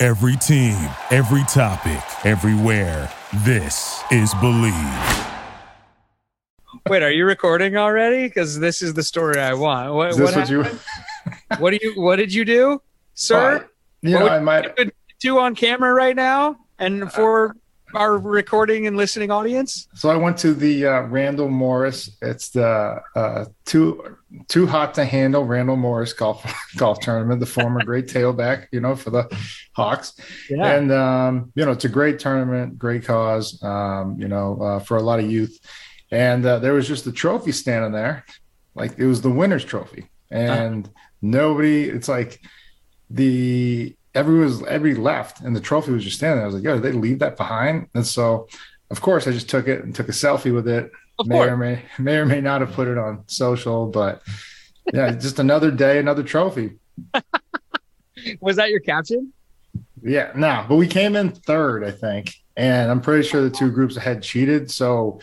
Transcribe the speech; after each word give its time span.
Every 0.00 0.36
team, 0.36 0.76
every 1.10 1.42
topic, 1.44 2.00
everywhere. 2.24 3.10
This 3.44 4.00
is 4.12 4.32
Bleav. 4.34 5.26
Wait, 6.88 7.02
are 7.02 7.10
you 7.10 7.24
recording 7.26 7.76
already? 7.76 8.28
Because 8.28 8.60
this 8.60 8.80
is 8.80 8.94
the 8.94 9.02
story 9.02 9.40
I 9.40 9.54
want. 9.54 9.92
What, 9.92 10.10
Is 10.10 10.16
this 10.16 10.36
what, 10.36 10.48
what 10.48 10.50
you? 10.50 10.78
what 11.58 11.70
do 11.72 11.78
you? 11.82 12.00
What 12.00 12.16
did 12.16 12.32
you 12.32 12.44
do, 12.44 12.80
sir? 13.14 13.68
you 14.02 14.12
What 14.12 14.18
know, 14.20 14.24
would 14.26 14.32
I 14.32 14.38
might. 14.38 14.78
you 14.78 14.90
do 15.18 15.38
on 15.40 15.56
camera 15.56 15.92
right 15.92 16.14
now, 16.14 16.58
and 16.78 17.12
for 17.12 17.56
our 17.94 18.18
recording 18.18 18.86
and 18.86 18.96
listening 18.96 19.30
audience. 19.30 19.88
So 19.94 20.10
I 20.10 20.16
went 20.16 20.36
to 20.38 20.54
the 20.54 20.86
uh, 20.86 21.00
Randall 21.02 21.48
Morris. 21.48 22.16
It's 22.22 22.50
the 22.50 23.00
uh, 23.14 23.46
too 23.64 24.16
too 24.48 24.66
hot 24.66 24.94
to 24.94 25.04
handle 25.04 25.44
Randall 25.44 25.76
Morris 25.76 26.12
golf 26.12 26.44
golf 26.76 27.00
tournament. 27.00 27.40
The 27.40 27.46
former 27.46 27.82
great 27.84 28.06
tailback, 28.06 28.66
you 28.72 28.80
know, 28.80 28.94
for 28.94 29.10
the 29.10 29.28
Hawks. 29.72 30.14
Yeah. 30.48 30.74
And 30.74 30.92
um, 30.92 31.52
you 31.54 31.64
know, 31.64 31.72
it's 31.72 31.84
a 31.84 31.88
great 31.88 32.18
tournament, 32.18 32.78
great 32.78 33.04
cause. 33.04 33.62
Um, 33.62 34.16
you 34.18 34.28
know, 34.28 34.60
uh, 34.60 34.78
for 34.80 34.96
a 34.96 35.02
lot 35.02 35.20
of 35.20 35.30
youth. 35.30 35.58
And 36.10 36.44
uh, 36.46 36.58
there 36.58 36.72
was 36.72 36.88
just 36.88 37.06
a 37.06 37.12
trophy 37.12 37.52
standing 37.52 37.92
there, 37.92 38.24
like 38.74 38.98
it 38.98 39.06
was 39.06 39.20
the 39.20 39.30
winner's 39.30 39.64
trophy, 39.64 40.08
and 40.30 40.88
nobody. 41.20 41.84
It's 41.84 42.08
like 42.08 42.40
the 43.10 43.94
everyone 44.18 44.44
was 44.46 44.62
every 44.64 44.94
left, 44.94 45.40
and 45.40 45.54
the 45.54 45.60
trophy 45.60 45.92
was 45.92 46.02
just 46.02 46.16
standing 46.16 46.36
there. 46.36 46.44
I 46.44 46.46
was 46.46 46.54
like, 46.56 46.64
"Yo, 46.64 46.74
did 46.74 46.82
they 46.82 46.92
leave 46.92 47.20
that 47.20 47.36
behind?" 47.36 47.88
And 47.94 48.04
so, 48.04 48.48
of 48.90 49.00
course, 49.00 49.28
I 49.28 49.30
just 49.30 49.48
took 49.48 49.68
it 49.68 49.84
and 49.84 49.94
took 49.94 50.08
a 50.08 50.12
selfie 50.12 50.52
with 50.52 50.68
it. 50.68 50.90
Of 51.18 51.26
may 51.26 51.36
course. 51.36 51.50
or 51.50 51.56
may 51.56 51.82
may 51.98 52.16
or 52.16 52.26
may 52.26 52.40
not 52.40 52.60
have 52.60 52.72
put 52.72 52.88
it 52.88 52.98
on 52.98 53.22
social, 53.28 53.86
but 53.86 54.22
yeah, 54.92 55.12
just 55.26 55.38
another 55.38 55.70
day, 55.70 55.98
another 55.98 56.24
trophy. 56.24 56.78
Was 58.40 58.56
that 58.56 58.70
your 58.70 58.80
caption? 58.80 59.32
Yeah, 60.02 60.32
no, 60.34 60.64
but 60.68 60.76
we 60.76 60.88
came 60.88 61.14
in 61.14 61.30
third, 61.30 61.84
I 61.84 61.92
think, 61.92 62.34
and 62.56 62.90
I'm 62.90 63.00
pretty 63.00 63.26
sure 63.26 63.42
the 63.42 63.50
two 63.50 63.70
groups 63.70 63.96
had 63.96 64.22
cheated. 64.22 64.70
So 64.70 65.20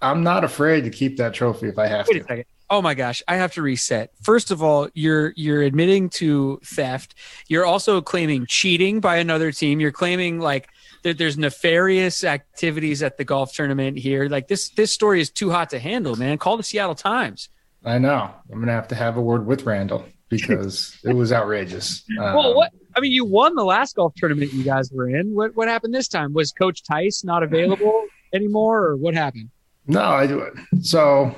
I'm 0.00 0.22
not 0.22 0.44
afraid 0.44 0.84
to 0.84 0.90
keep 0.90 1.16
that 1.16 1.34
trophy 1.34 1.66
if 1.68 1.78
I 1.78 1.88
have 1.88 2.06
Wait 2.08 2.22
a 2.22 2.24
to. 2.24 2.44
Oh 2.70 2.82
my 2.82 2.94
gosh, 2.94 3.22
I 3.26 3.36
have 3.36 3.52
to 3.54 3.62
reset. 3.62 4.12
First 4.22 4.50
of 4.50 4.62
all, 4.62 4.88
you're 4.94 5.32
you're 5.36 5.62
admitting 5.62 6.10
to 6.10 6.60
theft. 6.64 7.14
You're 7.48 7.64
also 7.64 8.00
claiming 8.00 8.44
cheating 8.46 9.00
by 9.00 9.16
another 9.16 9.52
team. 9.52 9.80
You're 9.80 9.92
claiming 9.92 10.38
like 10.38 10.68
that 11.02 11.16
there's 11.16 11.38
nefarious 11.38 12.24
activities 12.24 13.02
at 13.02 13.16
the 13.16 13.24
golf 13.24 13.52
tournament 13.54 13.98
here. 13.98 14.28
Like 14.28 14.48
this 14.48 14.68
this 14.70 14.92
story 14.92 15.20
is 15.20 15.30
too 15.30 15.50
hot 15.50 15.70
to 15.70 15.78
handle, 15.78 16.14
man. 16.16 16.36
Call 16.38 16.56
the 16.58 16.62
Seattle 16.62 16.94
Times. 16.94 17.48
I 17.84 17.98
know. 17.98 18.30
I'm 18.52 18.60
gonna 18.60 18.72
have 18.72 18.88
to 18.88 18.94
have 18.94 19.16
a 19.16 19.20
word 19.22 19.46
with 19.46 19.62
Randall 19.64 20.04
because 20.28 20.98
it 21.04 21.14
was 21.14 21.32
outrageous. 21.32 22.04
well, 22.18 22.50
Um, 22.50 22.54
what 22.56 22.72
I 22.96 23.00
mean, 23.00 23.12
you 23.12 23.24
won 23.24 23.54
the 23.54 23.64
last 23.64 23.96
golf 23.96 24.12
tournament 24.16 24.52
you 24.52 24.64
guys 24.64 24.90
were 24.92 25.08
in. 25.08 25.34
What 25.34 25.56
what 25.56 25.68
happened 25.68 25.94
this 25.94 26.08
time? 26.08 26.34
Was 26.34 26.52
Coach 26.52 26.82
Tice 26.82 27.24
not 27.24 27.42
available 27.42 28.04
anymore, 28.34 28.84
or 28.88 28.96
what 28.96 29.14
happened? 29.14 29.48
No, 29.86 30.02
I 30.02 30.26
do 30.26 30.40
it. 30.40 30.52
So 30.84 31.34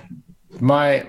my 0.59 1.07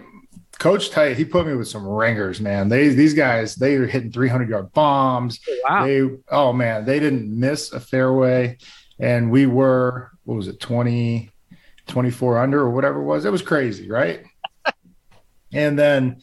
coach 0.61 0.91
Tice, 0.91 1.17
he 1.17 1.25
put 1.25 1.47
me 1.47 1.55
with 1.55 1.67
some 1.67 1.87
ringers, 1.87 2.39
man. 2.39 2.69
They 2.69 2.89
these 2.89 3.15
guys, 3.15 3.55
they 3.55 3.79
were 3.79 3.87
hitting 3.87 4.11
300 4.11 4.47
yard 4.47 4.71
bombs. 4.73 5.39
Oh, 5.49 5.59
wow. 5.67 5.85
They 5.85 6.09
oh 6.29 6.53
man, 6.53 6.85
they 6.85 6.99
didn't 6.99 7.27
miss 7.37 7.73
a 7.73 7.79
fairway, 7.79 8.57
and 8.99 9.31
we 9.31 9.47
were 9.47 10.11
what 10.23 10.35
was 10.35 10.47
it 10.47 10.59
20, 10.59 11.31
24 11.87 12.37
under 12.37 12.59
or 12.59 12.69
whatever 12.69 13.01
it 13.01 13.05
was. 13.05 13.25
It 13.25 13.31
was 13.31 13.41
crazy, 13.41 13.89
right? 13.89 14.23
and 15.51 15.79
then 15.79 16.21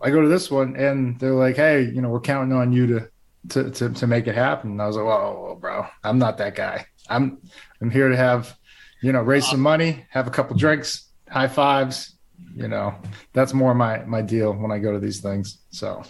I 0.00 0.08
go 0.08 0.22
to 0.22 0.28
this 0.28 0.50
one, 0.50 0.74
and 0.76 1.20
they're 1.20 1.34
like, 1.34 1.56
"Hey, 1.56 1.82
you 1.82 2.00
know, 2.00 2.08
we're 2.08 2.20
counting 2.20 2.56
on 2.56 2.72
you 2.72 2.86
to 2.86 3.10
to 3.50 3.70
to, 3.72 3.90
to 3.90 4.06
make 4.06 4.26
it 4.26 4.34
happen." 4.34 4.70
And 4.70 4.80
I 4.80 4.86
was 4.86 4.96
like, 4.96 5.04
"Whoa, 5.04 5.38
whoa, 5.38 5.54
bro, 5.56 5.86
I'm 6.02 6.18
not 6.18 6.38
that 6.38 6.54
guy. 6.54 6.86
I'm 7.10 7.36
I'm 7.82 7.90
here 7.90 8.08
to 8.08 8.16
have." 8.16 8.56
You 9.02 9.12
know, 9.12 9.22
raise 9.22 9.48
some 9.48 9.60
money, 9.60 10.04
have 10.10 10.26
a 10.26 10.30
couple 10.30 10.54
drinks, 10.58 11.08
high 11.26 11.48
fives. 11.48 12.18
You 12.54 12.68
know, 12.68 12.94
that's 13.32 13.54
more 13.54 13.74
my 13.74 14.04
my 14.04 14.22
deal 14.22 14.52
when 14.52 14.70
I 14.70 14.78
go 14.78 14.92
to 14.92 14.98
these 14.98 15.20
things. 15.20 15.58
So, 15.70 16.02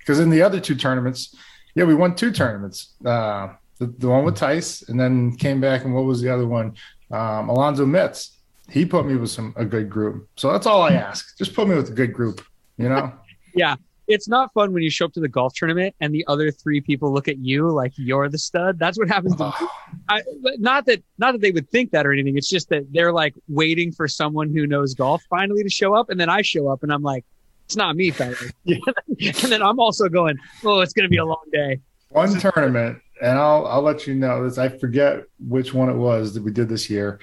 because 0.00 0.20
in 0.20 0.30
the 0.30 0.42
other 0.42 0.60
two 0.60 0.74
tournaments, 0.74 1.34
yeah, 1.74 1.84
we 1.84 1.94
won 1.94 2.14
two 2.14 2.30
tournaments. 2.30 2.94
Uh, 3.04 3.48
the, 3.78 3.86
the 3.86 4.08
one 4.08 4.24
with 4.24 4.36
Tice, 4.36 4.88
and 4.88 4.98
then 4.98 5.36
came 5.36 5.60
back. 5.60 5.84
And 5.84 5.94
what 5.94 6.04
was 6.04 6.20
the 6.20 6.32
other 6.32 6.46
one? 6.46 6.74
Um, 7.10 7.48
Alonzo 7.48 7.86
Mitz. 7.86 8.30
He 8.70 8.84
put 8.84 9.06
me 9.06 9.16
with 9.16 9.30
some 9.30 9.54
a 9.56 9.64
good 9.64 9.88
group. 9.88 10.28
So 10.36 10.52
that's 10.52 10.66
all 10.66 10.82
I 10.82 10.92
ask. 10.92 11.38
Just 11.38 11.54
put 11.54 11.66
me 11.66 11.74
with 11.74 11.88
a 11.88 11.92
good 11.92 12.12
group. 12.12 12.44
You 12.76 12.88
know. 12.88 13.12
Yeah. 13.54 13.76
It's 14.08 14.26
not 14.26 14.52
fun 14.54 14.72
when 14.72 14.82
you 14.82 14.88
show 14.88 15.04
up 15.04 15.12
to 15.12 15.20
the 15.20 15.28
golf 15.28 15.52
tournament 15.54 15.94
and 16.00 16.14
the 16.14 16.24
other 16.26 16.50
three 16.50 16.80
people 16.80 17.12
look 17.12 17.28
at 17.28 17.36
you 17.38 17.68
like 17.68 17.92
you're 17.96 18.30
the 18.30 18.38
stud. 18.38 18.78
That's 18.78 18.98
what 18.98 19.06
happens. 19.06 19.36
To 19.36 19.48
me. 19.48 19.68
I, 20.08 20.22
but 20.42 20.60
not 20.60 20.86
that 20.86 21.04
not 21.18 21.32
that 21.32 21.42
they 21.42 21.50
would 21.50 21.68
think 21.70 21.90
that 21.90 22.06
or 22.06 22.12
anything. 22.12 22.38
It's 22.38 22.48
just 22.48 22.70
that 22.70 22.90
they're 22.90 23.12
like 23.12 23.34
waiting 23.48 23.92
for 23.92 24.08
someone 24.08 24.48
who 24.48 24.66
knows 24.66 24.94
golf 24.94 25.22
finally 25.28 25.62
to 25.62 25.68
show 25.68 25.94
up, 25.94 26.08
and 26.08 26.18
then 26.18 26.30
I 26.30 26.40
show 26.40 26.68
up 26.68 26.82
and 26.82 26.90
I'm 26.90 27.02
like, 27.02 27.26
it's 27.66 27.76
not 27.76 27.96
me, 27.96 28.10
fellas. 28.10 28.50
Yeah. 28.64 28.78
and 29.42 29.52
then 29.52 29.62
I'm 29.62 29.78
also 29.78 30.08
going, 30.08 30.38
oh, 30.64 30.80
it's 30.80 30.94
gonna 30.94 31.08
be 31.08 31.18
a 31.18 31.24
long 31.24 31.44
day. 31.52 31.80
one 32.08 32.32
tournament, 32.38 32.98
and 33.20 33.38
I'll 33.38 33.66
I'll 33.66 33.82
let 33.82 34.06
you 34.06 34.14
know 34.14 34.42
this. 34.42 34.56
I 34.56 34.70
forget 34.70 35.24
which 35.38 35.74
one 35.74 35.90
it 35.90 35.96
was 35.96 36.32
that 36.32 36.42
we 36.42 36.50
did 36.50 36.70
this 36.70 36.88
year. 36.88 37.20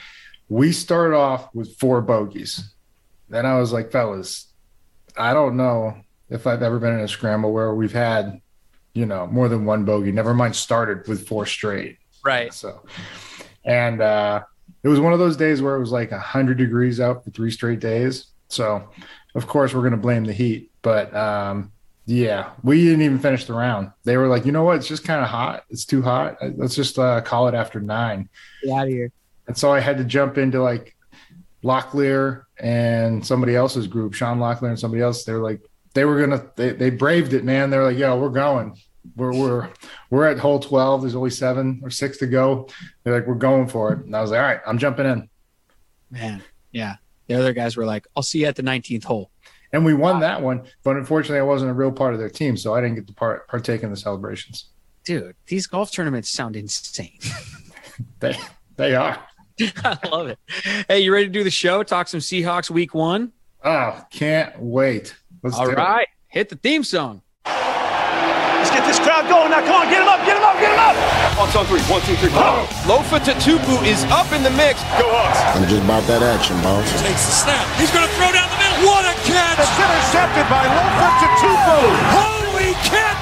We 0.49 0.71
started 0.71 1.15
off 1.15 1.49
with 1.55 1.75
four 1.79 2.01
bogeys. 2.01 2.75
Then 3.27 3.47
I 3.47 3.59
was 3.59 3.73
like, 3.73 3.91
fellas, 3.91 4.53
I 5.17 5.33
don't 5.33 5.57
know 5.57 6.04
if 6.29 6.47
I've 6.47 6.63
ever 6.63 6.79
been 6.79 6.93
in 6.93 7.01
a 7.01 7.07
scramble 7.07 7.53
where 7.53 7.73
we've 7.73 7.93
had, 7.93 8.41
you 8.93 9.05
know, 9.05 9.27
more 9.27 9.49
than 9.49 9.65
one 9.65 9.85
bogey. 9.85 10.11
Never 10.11 10.33
mind 10.33 10.55
started 10.55 11.07
with 11.07 11.27
four 11.27 11.45
straight. 11.45 11.97
Right. 12.23 12.53
So, 12.53 12.83
and 13.63 14.01
uh, 14.01 14.43
it 14.83 14.87
was 14.87 14.99
one 14.99 15.13
of 15.13 15.19
those 15.19 15.37
days 15.37 15.61
where 15.61 15.75
it 15.75 15.79
was 15.79 15.91
like 15.91 16.11
100 16.11 16.57
degrees 16.57 16.99
out 16.99 17.23
for 17.23 17.31
three 17.31 17.51
straight 17.51 17.79
days. 17.79 18.27
So, 18.47 18.89
of 19.35 19.47
course, 19.47 19.73
we're 19.73 19.81
going 19.81 19.91
to 19.91 19.97
blame 19.97 20.23
the 20.23 20.33
heat. 20.33 20.71
But 20.81 21.13
um, 21.15 21.71
yeah, 22.05 22.51
we 22.63 22.83
didn't 22.83 23.01
even 23.01 23.19
finish 23.19 23.45
the 23.45 23.53
round. 23.53 23.91
They 24.03 24.17
were 24.17 24.27
like, 24.27 24.45
you 24.45 24.51
know 24.51 24.63
what? 24.63 24.77
It's 24.77 24.87
just 24.87 25.03
kind 25.03 25.21
of 25.21 25.27
hot. 25.27 25.63
It's 25.69 25.85
too 25.85 26.01
hot. 26.01 26.37
Let's 26.55 26.75
just 26.75 26.99
uh, 26.99 27.21
call 27.21 27.47
it 27.47 27.55
after 27.55 27.79
nine. 27.79 28.29
Get 28.63 28.73
out 28.73 28.87
of 28.87 28.89
here. 28.89 29.11
And 29.47 29.57
so 29.57 29.71
I 29.71 29.79
had 29.79 29.97
to 29.97 30.03
jump 30.03 30.37
into 30.37 30.61
like 30.61 30.95
Locklear 31.63 32.43
and 32.59 33.25
somebody 33.25 33.55
else's 33.55 33.87
group, 33.87 34.13
Sean 34.13 34.37
Locklear 34.39 34.69
and 34.69 34.79
somebody 34.79 35.01
else. 35.01 35.23
They're 35.23 35.39
like, 35.39 35.61
they 35.95 36.05
were 36.05 36.19
gonna, 36.19 36.45
they, 36.55 36.71
they 36.71 36.89
braved 36.91 37.33
it, 37.33 37.43
man. 37.43 37.71
They're 37.71 37.83
like, 37.83 37.97
yo, 37.97 38.19
we're 38.19 38.29
going. 38.29 38.77
We're 39.15 39.33
we're 39.33 39.69
we're 40.09 40.27
at 40.27 40.37
hole 40.37 40.59
twelve. 40.59 41.01
There's 41.01 41.15
only 41.15 41.29
seven 41.29 41.79
or 41.83 41.89
six 41.89 42.17
to 42.19 42.27
go. 42.27 42.67
They're 43.03 43.13
like, 43.15 43.27
we're 43.27 43.35
going 43.35 43.67
for 43.67 43.93
it. 43.93 44.05
And 44.05 44.15
I 44.15 44.21
was 44.21 44.31
like, 44.31 44.39
all 44.39 44.45
right, 44.45 44.59
I'm 44.67 44.77
jumping 44.77 45.05
in. 45.05 45.29
Man. 46.11 46.43
Yeah. 46.71 46.95
The 47.27 47.35
other 47.35 47.53
guys 47.53 47.77
were 47.77 47.85
like, 47.85 48.07
I'll 48.15 48.23
see 48.23 48.41
you 48.41 48.45
at 48.45 48.55
the 48.55 48.63
19th 48.63 49.03
hole. 49.03 49.31
And 49.73 49.83
we 49.83 49.93
won 49.93 50.19
that 50.19 50.41
one, 50.41 50.63
but 50.83 50.95
unfortunately, 50.95 51.39
I 51.39 51.43
wasn't 51.43 51.71
a 51.71 51.73
real 51.73 51.91
part 51.91 52.13
of 52.13 52.19
their 52.19 52.29
team, 52.29 52.55
so 52.55 52.75
I 52.75 52.81
didn't 52.81 52.95
get 52.95 53.07
to 53.07 53.13
part, 53.13 53.47
partake 53.47 53.83
in 53.83 53.89
the 53.89 53.97
celebrations. 53.97 54.67
Dude, 55.03 55.35
these 55.47 55.67
golf 55.67 55.91
tournaments 55.91 56.29
sound 56.29 56.55
insane. 56.55 57.19
They 58.19 58.37
they 58.75 58.93
are. 58.93 59.17
I 59.61 59.97
love 60.11 60.27
it. 60.27 60.37
Hey, 60.89 60.99
you 60.99 61.13
ready 61.13 61.27
to 61.27 61.31
do 61.31 61.45
the 61.45 61.51
show? 61.51 61.81
Talk 61.81 62.09
some 62.09 62.19
Seahawks 62.19 62.69
week 62.69 62.93
one? 62.93 63.31
Oh, 63.63 64.03
can't 64.11 64.59
wait. 64.59 65.15
Let's 65.45 65.61
All 65.61 65.69
do 65.69 65.77
it. 65.77 66.09
Hit 66.33 66.49
the 66.49 66.57
theme 66.57 66.81
song. 66.81 67.21
Let's 67.45 68.73
get 68.73 68.81
this 68.89 68.97
crowd 68.97 69.29
going 69.29 69.53
now. 69.53 69.61
Come 69.61 69.77
on, 69.77 69.85
get 69.93 70.01
him 70.01 70.09
up, 70.09 70.25
get 70.25 70.33
him 70.33 70.41
up, 70.41 70.57
get 70.57 70.73
him 70.73 70.81
up. 70.81 70.97
Hawks 71.37 71.53
on 71.53 71.69
three. 71.69 71.85
One, 71.85 72.01
two, 72.01 72.17
three. 72.17 72.33
Go. 72.33 72.65
Oh. 72.65 72.65
Lofa 72.89 73.21
Tatupu 73.21 73.77
is 73.85 74.01
up 74.09 74.25
in 74.33 74.41
the 74.41 74.49
mix. 74.57 74.81
Go 74.97 75.05
Hawks. 75.05 75.37
I'm 75.53 75.69
just 75.69 75.85
about 75.85 76.01
that 76.09 76.25
action, 76.25 76.57
boss. 76.65 76.81
Takes 76.97 77.29
the 77.29 77.45
snap. 77.45 77.61
He's 77.77 77.93
going 77.93 78.09
to 78.09 78.13
throw 78.17 78.33
down 78.33 78.49
the 78.49 78.57
middle. 78.57 78.89
What 78.89 79.05
a 79.05 79.13
catch! 79.21 79.61
It's 79.61 79.69
intercepted 79.77 80.49
by 80.49 80.65
Lofa 80.65 81.09
Tatupu. 81.13 81.77
Holy 82.09 82.73
catfish! 82.81 83.14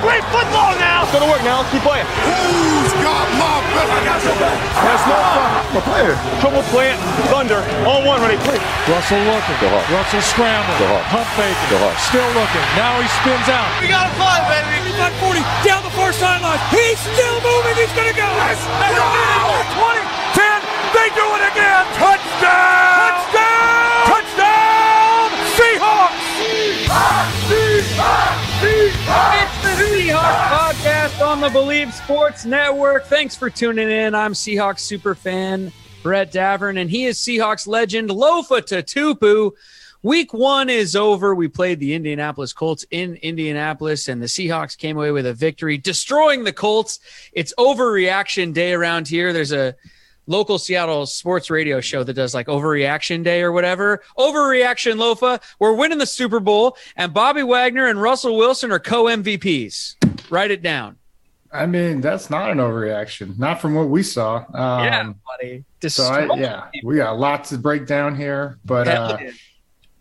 Hey, 0.00 0.08
great 0.08 0.24
football 0.32 0.72
now. 0.80 1.04
It's 1.04 1.12
gonna 1.12 1.28
work 1.28 1.44
now. 1.44 1.60
Let's 1.60 1.72
keep 1.76 1.84
playing. 1.84 2.08
Who's 2.24 2.92
got 3.04 3.28
my 3.36 3.60
back? 3.76 3.84
I 3.84 4.00
got 4.08 4.20
your 4.24 4.36
back. 4.40 4.56
That's 4.80 5.04
Lofa. 5.04 5.44
I'm 5.60 5.76
a 5.76 5.82
player. 5.84 6.14
Triple 6.40 6.64
plant. 6.72 6.96
Thunder. 7.28 7.60
On 7.84 8.08
one. 8.08 8.20
Ready. 8.24 8.40
Play. 8.40 8.56
Russell 8.88 9.20
looking. 9.28 9.60
Russell 9.92 10.24
scrambling. 10.24 10.78
Go 10.80 10.88
Hawks. 10.88 11.12
Pump 11.12 11.28
faking. 11.36 11.68
Go 11.68 11.76
Hawks. 11.84 12.00
Still 12.08 12.30
looking. 12.32 12.64
Now 12.80 12.96
he 12.96 13.06
spins 13.20 13.48
out. 13.52 13.68
We 13.84 13.92
got 13.92 14.08
to 14.08 14.14
play, 14.16 14.40
baby. 14.48 14.88
35 15.04 15.12
40. 15.20 15.68
Down 15.68 15.84
the 15.84 15.92
far 15.92 16.12
sideline. 16.16 16.60
He's 16.72 16.96
still 16.96 17.36
moving. 17.44 17.76
He's 17.76 17.92
going 17.92 18.08
to 18.08 18.16
go. 18.16 18.28
Yes. 18.40 18.56
20, 18.64 20.00
10. 20.32 20.64
They 20.96 21.08
do 21.12 21.26
it 21.28 21.44
again. 21.44 21.84
Touchdown. 22.00 23.20
Touchdown. 23.20 23.39
Podcast 30.20 31.26
on 31.26 31.40
the 31.40 31.48
Bleav 31.48 31.92
Sports 31.92 32.44
Network. 32.44 33.06
Thanks 33.06 33.34
for 33.34 33.48
tuning 33.48 33.90
in. 33.90 34.14
I'm 34.14 34.34
Seahawks 34.34 34.80
super 34.80 35.14
fan 35.14 35.72
Brett 36.02 36.30
Davern, 36.30 36.78
and 36.78 36.90
he 36.90 37.06
is 37.06 37.18
Seahawks 37.18 37.66
legend 37.66 38.10
Lofa 38.10 38.60
Tatupu. 38.60 39.52
Week 40.02 40.34
one 40.34 40.68
is 40.68 40.94
over. 40.94 41.34
We 41.34 41.48
played 41.48 41.80
the 41.80 41.94
Indianapolis 41.94 42.52
Colts 42.52 42.84
in 42.90 43.16
Indianapolis, 43.16 44.08
and 44.08 44.20
the 44.20 44.26
Seahawks 44.26 44.76
came 44.76 44.98
away 44.98 45.10
with 45.10 45.24
a 45.24 45.32
victory, 45.32 45.78
destroying 45.78 46.44
the 46.44 46.52
Colts. 46.52 47.00
It's 47.32 47.54
overreaction 47.58 48.52
day 48.52 48.74
around 48.74 49.08
here. 49.08 49.32
There's 49.32 49.52
a 49.52 49.74
local 50.26 50.58
Seattle 50.58 51.06
sports 51.06 51.50
radio 51.50 51.80
show 51.80 52.04
that 52.04 52.14
does 52.14 52.34
like 52.34 52.46
overreaction 52.46 53.24
day 53.24 53.42
or 53.42 53.52
whatever. 53.52 54.02
Overreaction 54.18 54.96
Lofa. 54.96 55.42
We're 55.58 55.74
winning 55.74 55.98
the 55.98 56.06
Super 56.06 56.40
Bowl, 56.40 56.76
and 56.96 57.14
Bobby 57.14 57.42
Wagner 57.42 57.86
and 57.86 58.00
Russell 58.00 58.36
Wilson 58.36 58.70
are 58.70 58.78
co 58.78 59.04
MVPs. 59.04 59.96
Write 60.30 60.50
it 60.50 60.62
down. 60.62 60.96
I 61.52 61.66
mean, 61.66 62.00
that's 62.00 62.30
not 62.30 62.50
an 62.50 62.58
overreaction, 62.58 63.36
not 63.36 63.60
from 63.60 63.74
what 63.74 63.88
we 63.88 64.04
saw. 64.04 64.36
Um, 64.54 64.84
yeah, 64.84 65.12
buddy. 65.26 65.64
So 65.88 66.04
I, 66.04 66.36
yeah, 66.36 66.68
we 66.84 66.96
got 66.96 67.18
lots 67.18 67.48
to 67.48 67.58
break 67.58 67.86
down 67.86 68.14
here, 68.14 68.58
but 68.64 68.86
uh, 68.86 69.18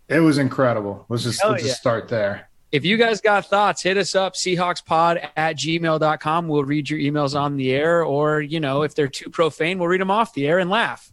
it 0.07 0.19
was 0.19 0.37
incredible. 0.37 1.05
Let's 1.09 1.23
just, 1.23 1.43
let's 1.43 1.63
yeah. 1.63 1.69
just 1.69 1.79
start 1.79 2.07
there. 2.07 2.49
If 2.71 2.85
you 2.85 2.97
guys 2.97 3.19
got 3.19 3.47
thoughts, 3.47 3.81
hit 3.81 3.97
us 3.97 4.13
up, 4.13 4.35
Seahawkspod 4.35 5.29
at 5.35 5.57
gmail.com. 5.57 6.47
We'll 6.47 6.63
read 6.65 6.87
your 6.87 6.99
emails 6.99 7.39
on 7.39 7.57
the 7.57 7.71
air, 7.71 8.03
or, 8.03 8.41
you 8.41 8.59
know, 8.59 8.83
if 8.83 8.93
they're 8.93 9.07
too 9.07 9.31
profane, 9.31 9.79
we'll 9.79 9.87
read 9.87 10.01
them 10.01 10.11
off 10.11 10.33
the 10.35 10.45
air 10.45 10.59
and 10.59 10.69
laugh. 10.69 11.11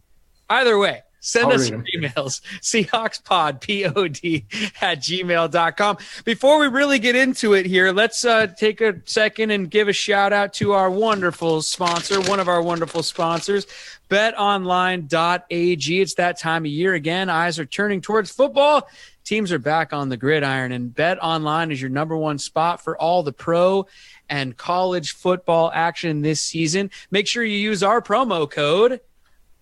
Either 0.49 0.77
way, 0.77 1.01
send 1.19 1.47
I'll 1.47 1.53
us 1.53 1.69
your 1.69 1.83
emails, 1.95 2.41
Seahawkspod, 2.61 3.61
P-O-D, 3.61 4.45
at 4.81 4.99
gmail.com. 4.99 5.97
Before 6.25 6.59
we 6.59 6.67
really 6.67 6.99
get 6.99 7.15
into 7.15 7.53
it 7.53 7.65
here, 7.65 7.91
let's 7.91 8.25
uh, 8.25 8.47
take 8.47 8.81
a 8.81 9.01
second 9.05 9.51
and 9.51 9.69
give 9.69 9.87
a 9.87 9.93
shout 9.93 10.33
out 10.33 10.53
to 10.53 10.73
our 10.73 10.89
wonderful 10.89 11.61
sponsor, 11.61 12.21
one 12.21 12.39
of 12.39 12.47
our 12.47 12.61
wonderful 12.61 13.03
sponsors, 13.03 13.67
betonline.ag. 14.09 16.01
It's 16.01 16.13
that 16.15 16.39
time 16.39 16.63
of 16.65 16.71
year 16.71 16.93
again. 16.93 17.29
Eyes 17.29 17.59
are 17.59 17.65
turning 17.65 18.01
towards 18.01 18.31
football. 18.31 18.87
Teams 19.23 19.51
are 19.51 19.59
back 19.59 19.91
on 19.91 20.07
the 20.07 20.15
gridiron, 20.15 20.71
and 20.71 20.95
Bet 20.95 21.21
Online 21.21 21.69
is 21.71 21.81
your 21.81 21.89
number 21.89 22.15
one 22.15 22.37
spot 22.37 22.81
for 22.81 22.97
all 22.97 23.23
the 23.23 23.33
pro 23.33 23.85
and 24.29 24.55
college 24.55 25.11
football 25.11 25.69
action 25.73 26.21
this 26.21 26.39
season. 26.39 26.89
Make 27.11 27.27
sure 27.27 27.43
you 27.43 27.57
use 27.57 27.83
our 27.83 28.01
promo 28.01 28.49
code 28.49 29.01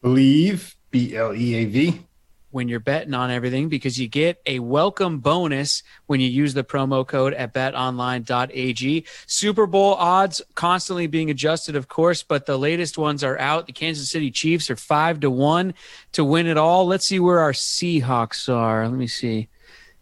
Bleav, 0.04 0.75
B 0.96 1.14
L 1.14 1.36
E 1.36 1.56
A 1.56 1.66
V. 1.66 2.00
when 2.52 2.70
you're 2.70 2.80
betting 2.80 3.14
on 3.14 3.30
everything 3.30 3.68
because 3.68 4.00
you 4.00 4.08
get 4.08 4.42
a 4.46 4.60
welcome 4.60 5.20
bonus 5.20 5.84
when 6.06 6.22
you 6.22 6.30
use 6.30 6.54
the 6.54 6.64
promo 6.64 7.06
code 7.06 7.34
at 7.34 7.54
betonline.ag. 7.54 9.06
Super 9.28 9.68
Bowl 9.68 9.96
odds 9.96 10.42
constantly 10.54 11.08
being 11.08 11.30
adjusted, 11.30 11.76
of 11.76 11.90
course, 11.90 12.24
but 12.24 12.46
the 12.46 12.58
latest 12.58 12.98
ones 12.98 13.26
are 13.26 13.38
out. 13.40 13.68
The 13.68 13.74
Kansas 13.74 14.10
City 14.10 14.32
Chiefs 14.32 14.70
are 14.70 14.78
five 14.78 15.20
to 15.20 15.30
one 15.30 15.74
to 16.14 16.24
win 16.24 16.48
it 16.48 16.56
all. 16.56 16.86
Let's 16.88 17.06
see 17.06 17.20
where 17.20 17.42
our 17.42 17.52
Seahawks 17.52 18.48
are. 18.48 18.88
Let 18.88 18.98
me 18.98 19.08
see. 19.08 19.50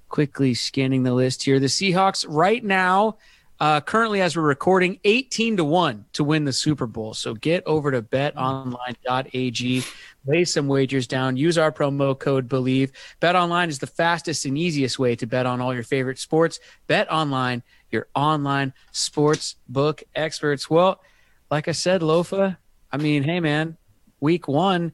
Quickly 0.10 0.54
scanning 0.54 1.02
the 1.02 1.14
list 1.16 1.42
here. 1.42 1.60
The 1.60 1.66
Seahawks 1.66 2.24
right 2.30 2.64
now, 2.64 3.18
uh, 3.64 3.80
currently 3.80 4.20
as 4.20 4.36
we're 4.36 4.44
recording, 4.44 5.00
18 5.06 5.56
to 5.56 5.64
1 5.64 6.04
to 6.12 6.24
win 6.26 6.44
the 6.44 6.52
Super 6.52 6.86
Bowl. 6.86 7.14
So 7.14 7.34
get 7.34 7.64
over 7.66 7.92
to 7.92 8.02
betonline.ag 8.02 9.84
lay 10.26 10.44
some 10.44 10.68
wagers 10.68 11.08
down. 11.08 11.38
Use 11.38 11.58
our 11.58 11.72
promo 11.72 12.20
code 12.20 12.50
Bleav. 12.50 12.92
BetOnline 13.22 13.70
is 13.70 13.80
the 13.80 13.88
fastest 13.88 14.44
and 14.44 14.58
easiest 14.58 15.00
way 15.00 15.16
to 15.16 15.26
bet 15.26 15.46
on 15.46 15.62
all 15.62 15.74
your 15.74 15.84
favorite 15.84 16.20
sports. 16.20 16.60
Bet 16.88 17.10
online, 17.10 17.64
your 17.90 18.08
online 18.16 18.74
sports 18.92 19.56
book 19.70 20.04
experts. 20.14 20.70
Well, 20.70 21.02
like 21.50 21.70
I 21.70 21.72
said, 21.72 22.02
Lofa, 22.02 22.58
I 22.92 22.98
mean, 22.98 23.24
hey 23.24 23.40
man, 23.40 23.78
week 24.20 24.50
one, 24.50 24.92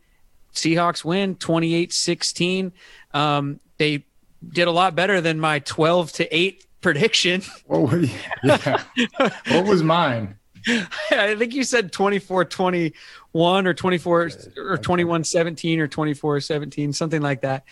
Seahawks 0.54 1.04
win 1.04 1.36
28-16. 1.38 2.72
Um, 3.16 3.60
they 3.78 4.06
did 4.48 4.68
a 4.68 4.72
lot 4.72 4.94
better 4.94 5.22
than 5.22 5.40
my 5.40 5.58
12 5.58 6.12
to 6.14 6.36
8 6.36 6.66
prediction. 6.82 7.42
What 7.66 7.92
was, 7.92 8.12
yeah. 8.44 8.84
what 9.50 9.66
was 9.66 9.84
mine? 9.84 10.40
I 11.12 11.36
think 11.36 11.54
you 11.54 11.64
said 11.64 11.92
24 11.92 12.46
21 12.46 13.68
or 13.68 13.74
24 13.74 14.30
or 14.58 14.78
21 14.78 15.24
17 15.24 15.80
or 15.80 15.88
24 15.88 16.40
17, 16.42 16.94
something 16.94 17.22
like 17.22 17.42
that. 17.42 17.64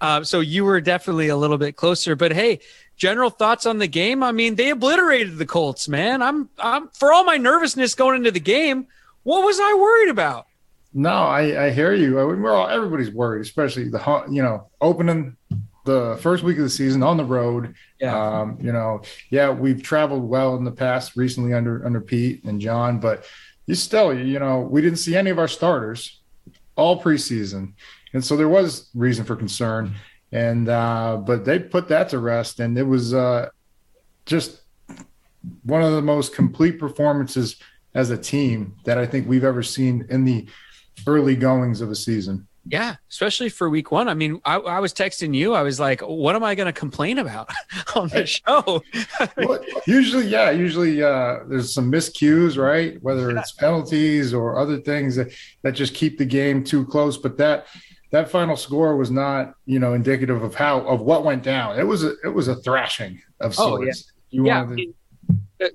Uh, 0.00 0.24
so 0.24 0.40
you 0.40 0.64
were 0.64 0.80
definitely 0.80 1.28
a 1.28 1.36
little 1.36 1.58
bit 1.58 1.76
closer. 1.76 2.16
But 2.16 2.32
hey, 2.32 2.60
general 2.96 3.30
thoughts 3.30 3.66
on 3.66 3.78
the 3.78 3.86
game? 3.86 4.22
I 4.22 4.32
mean, 4.32 4.54
they 4.56 4.70
obliterated 4.70 5.38
the 5.38 5.46
Colts, 5.46 5.88
man. 5.88 6.22
I'm, 6.22 6.48
I'm 6.58 6.88
for 6.88 7.12
all 7.12 7.24
my 7.24 7.36
nervousness 7.36 7.94
going 7.94 8.16
into 8.16 8.30
the 8.30 8.40
game. 8.40 8.86
What 9.22 9.44
was 9.44 9.58
I 9.60 9.74
worried 9.74 10.10
about? 10.10 10.46
No, 10.94 11.10
I, 11.10 11.66
I 11.66 11.70
hear 11.70 11.94
you. 11.94 12.20
I 12.20 12.24
mean, 12.26 12.42
we're 12.42 12.52
all 12.52 12.68
everybody's 12.68 13.10
worried, 13.10 13.40
especially 13.42 13.88
the 13.88 14.24
you 14.30 14.42
know 14.42 14.68
opening 14.80 15.36
the 15.84 16.18
first 16.20 16.42
week 16.42 16.58
of 16.58 16.64
the 16.64 16.70
season 16.70 17.02
on 17.02 17.16
the 17.16 17.24
road. 17.24 17.74
Yeah. 18.00 18.16
Um, 18.16 18.58
you 18.60 18.72
know, 18.72 19.02
yeah, 19.30 19.50
we've 19.50 19.82
traveled 19.82 20.28
well 20.28 20.56
in 20.56 20.64
the 20.64 20.72
past 20.72 21.16
recently 21.16 21.52
under 21.54 21.84
under 21.84 22.00
Pete 22.00 22.44
and 22.44 22.60
John, 22.60 22.98
but 22.98 23.24
you 23.66 23.74
still, 23.74 24.16
you 24.16 24.38
know, 24.38 24.60
we 24.60 24.80
didn't 24.80 24.98
see 24.98 25.16
any 25.16 25.30
of 25.30 25.38
our 25.38 25.48
starters 25.48 26.20
all 26.76 27.02
preseason, 27.02 27.74
and 28.12 28.24
so 28.24 28.36
there 28.36 28.48
was 28.48 28.90
reason 28.94 29.24
for 29.24 29.36
concern. 29.36 29.94
And 30.32 30.68
uh, 30.68 31.18
but 31.18 31.44
they 31.44 31.58
put 31.58 31.88
that 31.88 32.08
to 32.08 32.18
rest, 32.18 32.58
and 32.58 32.78
it 32.78 32.84
was 32.84 33.12
uh, 33.12 33.50
just 34.24 34.62
one 35.64 35.82
of 35.82 35.92
the 35.92 36.02
most 36.02 36.34
complete 36.34 36.78
performances 36.78 37.56
as 37.94 38.10
a 38.10 38.16
team 38.16 38.76
that 38.84 38.96
I 38.96 39.06
think 39.06 39.28
we've 39.28 39.44
ever 39.44 39.62
seen 39.62 40.06
in 40.08 40.24
the 40.24 40.46
early 41.06 41.36
goings 41.36 41.80
of 41.80 41.90
a 41.90 41.94
season. 41.94 42.46
Yeah, 42.64 42.94
especially 43.10 43.48
for 43.48 43.68
week 43.68 43.90
one. 43.90 44.08
I 44.08 44.14
mean, 44.14 44.40
I, 44.44 44.56
I 44.56 44.78
was 44.78 44.94
texting 44.94 45.34
you. 45.34 45.52
I 45.54 45.62
was 45.62 45.80
like, 45.80 46.00
"What 46.00 46.36
am 46.36 46.44
I 46.44 46.54
going 46.54 46.66
to 46.66 46.72
complain 46.72 47.18
about 47.18 47.50
on 47.96 48.08
the 48.08 48.24
show?" 48.24 48.82
well, 49.36 49.58
usually, 49.86 50.26
yeah, 50.28 50.50
usually 50.50 51.02
uh, 51.02 51.40
there's 51.48 51.74
some 51.74 51.90
miscues, 51.90 52.56
right? 52.56 53.02
Whether 53.02 53.36
it's 53.36 53.50
penalties 53.52 54.32
or 54.32 54.58
other 54.58 54.78
things 54.80 55.16
that, 55.16 55.32
that 55.62 55.72
just 55.72 55.94
keep 55.94 56.18
the 56.18 56.24
game 56.24 56.62
too 56.62 56.86
close. 56.86 57.18
But 57.18 57.36
that 57.38 57.66
that 58.12 58.30
final 58.30 58.56
score 58.56 58.96
was 58.96 59.10
not, 59.10 59.54
you 59.66 59.80
know, 59.80 59.94
indicative 59.94 60.42
of 60.42 60.54
how 60.54 60.80
of 60.82 61.00
what 61.00 61.24
went 61.24 61.42
down. 61.42 61.78
It 61.80 61.84
was 61.84 62.04
a 62.04 62.14
it 62.24 62.28
was 62.32 62.46
a 62.46 62.54
thrashing 62.56 63.20
of 63.40 63.52
Oh, 63.58 63.76
sorts. 63.76 63.84
yeah. 64.30 64.38
You 64.38 64.46
yeah, 64.46 64.62
wanted 64.62 64.76
to- 64.78 64.94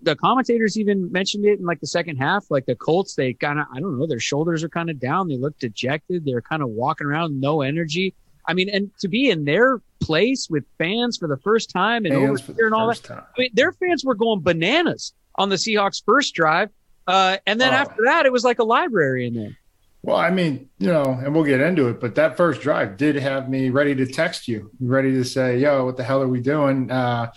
the, 0.01 0.15
commentators 0.15 0.77
even 0.79 1.11
mentioned 1.11 1.45
it 1.45 1.59
in 1.59 1.65
like 1.65 1.79
the 1.79 1.87
second 1.87 2.17
half. 2.17 2.49
Like 2.49 2.65
the 2.65 2.75
Colts, 2.75 3.15
they 3.15 3.33
kind 3.33 3.59
of, 3.59 3.65
I 3.73 3.79
don't 3.79 3.97
know, 3.99 4.07
their 4.07 4.19
shoulders 4.19 4.63
are 4.63 4.69
kind 4.69 4.89
of 4.89 4.99
down. 4.99 5.27
They 5.27 5.37
look 5.37 5.57
dejected. 5.59 6.25
They're 6.25 6.41
kind 6.41 6.61
of 6.61 6.69
walking 6.69 7.07
around, 7.07 7.39
no 7.39 7.61
energy. 7.61 8.13
I 8.47 8.53
mean, 8.53 8.69
and 8.69 8.89
to 8.99 9.07
be 9.07 9.29
in 9.29 9.45
their 9.45 9.81
place 9.99 10.49
with 10.49 10.63
fans 10.77 11.17
for 11.17 11.27
the 11.27 11.37
first 11.37 11.69
time 11.69 12.05
and 12.05 12.13
Fans 12.13 12.45
the 12.47 12.53
here 12.53 12.65
and 12.67 12.75
all 12.75 12.87
that. 12.87 13.03
time. 13.03 13.23
I 13.37 13.41
mean, 13.41 13.49
their 13.53 13.71
fans 13.73 14.05
were 14.05 14.15
going 14.15 14.41
bananas 14.41 15.13
on 15.35 15.49
the 15.49 15.55
Seahawks' 15.57 16.01
first 16.05 16.33
drive. 16.33 16.69
Uh, 17.05 17.37
and 17.45 17.59
then 17.59 17.73
Oh. 17.73 17.77
after 17.77 18.03
that, 18.05 18.25
it 18.25 18.31
was 18.31 18.43
like 18.43 18.59
a 18.59 18.63
library 18.63 19.27
in 19.27 19.33
there. 19.33 19.57
Well, 20.03 20.15
I 20.17 20.29
mean, 20.29 20.69
you 20.79 20.87
know, 20.87 21.19
and 21.21 21.33
we'll 21.35 21.43
get 21.43 21.59
into 21.59 21.87
it, 21.89 21.99
but 21.99 22.15
that 22.15 22.37
first 22.37 22.61
drive 22.61 22.95
did 22.95 23.15
have 23.17 23.49
me 23.49 23.69
ready 23.69 23.93
to 23.95 24.05
text 24.05 24.47
you, 24.47 24.71
ready 24.79 25.11
to 25.13 25.25
say, 25.25 25.57
"Yo, 25.59 25.83
what 25.85 25.97
the 25.97 26.03
hell 26.03 26.21
are 26.21 26.27
we 26.29 26.39
doing?" 26.39 26.89
Uh, 26.89 27.31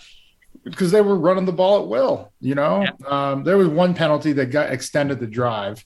because 0.63 0.91
they 0.91 1.01
were 1.01 1.17
running 1.17 1.45
the 1.45 1.51
ball 1.51 1.81
at 1.81 1.87
will. 1.87 2.31
You 2.39 2.55
know, 2.55 2.85
um, 3.07 3.43
there 3.43 3.57
was 3.57 3.67
one 3.67 3.93
penalty 3.93 4.33
that 4.33 4.47
got 4.47 4.71
extended 4.71 5.19
the 5.19 5.27
drive, 5.27 5.83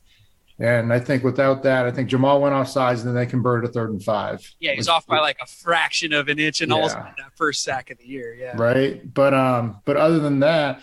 and 0.59 0.91
I 0.93 0.99
think 0.99 1.23
without 1.23 1.63
that, 1.63 1.85
I 1.85 1.91
think 1.91 2.09
Jamal 2.09 2.41
went 2.41 2.53
off 2.55 2.67
sides, 2.69 3.01
and 3.01 3.09
then 3.09 3.15
they 3.15 3.25
converted 3.29 3.69
a 3.69 3.73
third 3.73 3.89
and 3.91 4.03
five. 4.03 4.39
Yeah, 4.59 4.71
he's 4.73 4.87
off 4.87 5.05
by 5.05 5.19
like 5.19 5.37
a 5.41 5.47
fraction 5.47 6.13
of 6.13 6.27
an 6.27 6.39
inch 6.39 6.61
and 6.61 6.69
Yeah. 6.69 6.75
almost 6.75 6.95
that 6.95 7.15
first 7.35 7.63
sack 7.63 7.89
of 7.91 7.97
the 7.97 8.05
year. 8.07 8.33
Yeah. 8.33 8.53
right? 8.55 9.01
But 9.13 9.33
um, 9.33 9.81
but 9.85 9.97
other 9.97 10.19
than 10.19 10.39
that, 10.41 10.81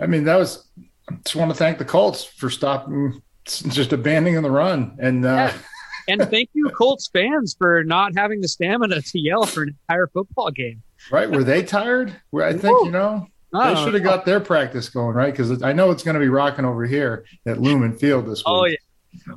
I 0.00 0.06
mean, 0.06 0.24
that 0.24 0.36
was. 0.36 0.66
I 1.10 1.14
just 1.24 1.34
want 1.34 1.50
to 1.50 1.56
thank 1.56 1.78
the 1.78 1.84
Colts 1.84 2.22
for 2.22 2.48
stopping, 2.50 3.20
just 3.44 3.92
abandoning 3.92 4.40
the 4.42 4.50
run, 4.50 4.96
and 5.00 5.24
uh, 5.26 5.50
And 6.10 6.28
thank 6.30 6.50
you, 6.52 6.68
Colts 6.70 7.08
fans, 7.12 7.54
for 7.58 7.84
not 7.84 8.16
having 8.16 8.40
the 8.40 8.48
stamina 8.48 9.00
to 9.00 9.18
yell 9.18 9.46
for 9.46 9.62
an 9.62 9.76
entire 9.88 10.06
football 10.08 10.50
game. 10.50 10.82
right? 11.10 11.30
Were 11.30 11.44
they 11.44 11.62
tired? 11.62 12.14
Where 12.30 12.44
I 12.46 12.52
think 12.52 12.84
you 12.84 12.90
know 12.90 13.26
they 13.52 13.74
should 13.76 13.94
have 13.94 14.02
got 14.02 14.24
their 14.24 14.40
practice 14.40 14.88
going, 14.88 15.14
right? 15.14 15.32
Because 15.32 15.62
I 15.62 15.72
know 15.72 15.90
it's 15.90 16.02
going 16.02 16.14
to 16.14 16.20
be 16.20 16.28
rocking 16.28 16.64
over 16.64 16.84
here 16.86 17.24
at 17.46 17.60
Lumen 17.60 17.96
Field 17.96 18.26
this 18.26 18.38
week. 18.40 18.44
Oh 18.46 18.64
yeah. 18.66 18.76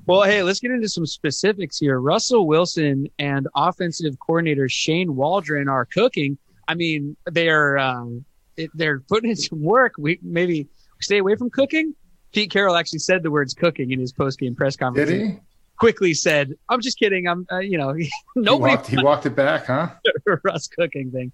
Well, 0.06 0.22
hey, 0.22 0.44
let's 0.44 0.60
get 0.60 0.72
into 0.72 0.88
some 0.88 1.06
specifics 1.06 1.80
here. 1.80 2.00
Russell 2.00 2.46
Wilson 2.46 3.08
and 3.18 3.48
offensive 3.56 4.16
coordinator 4.20 4.70
Shane 4.70 5.16
Waldron 5.16 5.68
are 5.68 5.86
cooking. 5.86 6.38
I 6.68 6.76
mean, 6.76 7.18
they're 7.26 7.78
um, 7.80 8.24
it, 8.56 8.70
they're 8.76 9.00
putting 9.00 9.32
in 9.32 9.36
some 9.36 9.64
work. 9.64 9.94
We 9.98 10.20
maybe 10.22 10.68
stay 11.02 11.18
away 11.18 11.36
from 11.36 11.50
cooking. 11.50 11.96
Pete 12.34 12.52
Carroll 12.52 12.76
actually 12.76 13.00
said 13.00 13.24
the 13.24 13.32
words 13.32 13.54
"cooking" 13.54 13.92
in 13.92 14.00
his 14.00 14.12
post-game 14.14 14.56
press 14.56 14.76
conference. 14.76 15.10
Did 15.10 15.22
he? 15.22 15.40
Quickly 15.84 16.14
said, 16.14 16.54
"I'm 16.70 16.82
just 16.82 16.98
kidding. 16.98 17.28
I'm, 17.28 17.46
uh, 17.52 17.60
you 17.60 17.78
know, 17.78 17.94
He 17.94 18.10
nobody 18.36 18.76
walked, 18.76 18.88
he 18.88 18.98
walked 19.04 19.26
it 19.26 19.36
back, 19.36 19.68
huh? 19.68 19.90
Russ 20.44 20.68
cooking 20.68 21.12
thing. 21.12 21.32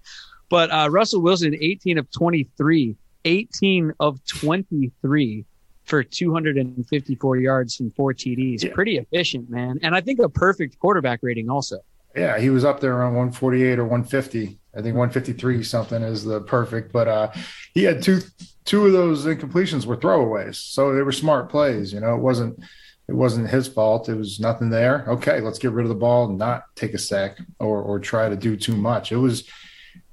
But 0.48 0.70
uh, 0.70 0.88
Russell 0.90 1.22
Wilson, 1.22 1.56
18 1.58 1.98
of 1.98 2.10
23, 2.10 2.96
18 3.24 3.92
of 4.00 4.18
23 4.26 5.44
for 5.84 6.02
254 6.02 7.36
yards 7.36 7.80
and 7.80 7.94
four 7.94 8.12
TDs. 8.12 8.64
Yeah. 8.64 8.72
Pretty 8.74 8.98
efficient, 8.98 9.48
man. 9.48 9.78
And 9.82 9.94
I 9.94 10.00
think 10.00 10.18
a 10.20 10.28
perfect 10.28 10.78
quarterback 10.78 11.20
rating 11.22 11.48
also. 11.48 11.78
Yeah, 12.16 12.38
he 12.38 12.50
was 12.50 12.64
up 12.64 12.80
there 12.80 12.92
around 12.92 13.14
148 13.14 13.78
or 13.78 13.84
150. 13.84 14.58
I 14.74 14.82
think 14.82 14.96
153 14.96 15.62
something 15.62 16.02
is 16.02 16.24
the 16.24 16.40
perfect, 16.40 16.92
but 16.92 17.08
uh, 17.08 17.32
he 17.74 17.84
had 17.84 18.02
two 18.02 18.20
two 18.64 18.86
of 18.86 18.92
those 18.92 19.26
incompletions 19.26 19.86
were 19.86 19.96
throwaways, 19.96 20.56
so 20.56 20.94
they 20.94 21.02
were 21.02 21.12
smart 21.12 21.48
plays. 21.48 21.92
You 21.92 22.00
know, 22.00 22.14
it 22.14 22.20
wasn't 22.20 22.62
it 23.10 23.16
wasn't 23.16 23.50
his 23.50 23.66
fault. 23.66 24.08
It 24.08 24.14
was 24.14 24.38
nothing 24.38 24.70
there. 24.70 25.04
Okay, 25.08 25.40
let's 25.40 25.58
get 25.58 25.72
rid 25.72 25.82
of 25.82 25.88
the 25.88 25.96
ball 25.96 26.28
and 26.28 26.38
not 26.38 26.64
take 26.76 26.94
a 26.94 26.98
sack 26.98 27.38
or 27.58 27.82
or 27.82 27.98
try 27.98 28.28
to 28.28 28.36
do 28.36 28.56
too 28.56 28.76
much. 28.76 29.10
It 29.10 29.16
was 29.16 29.48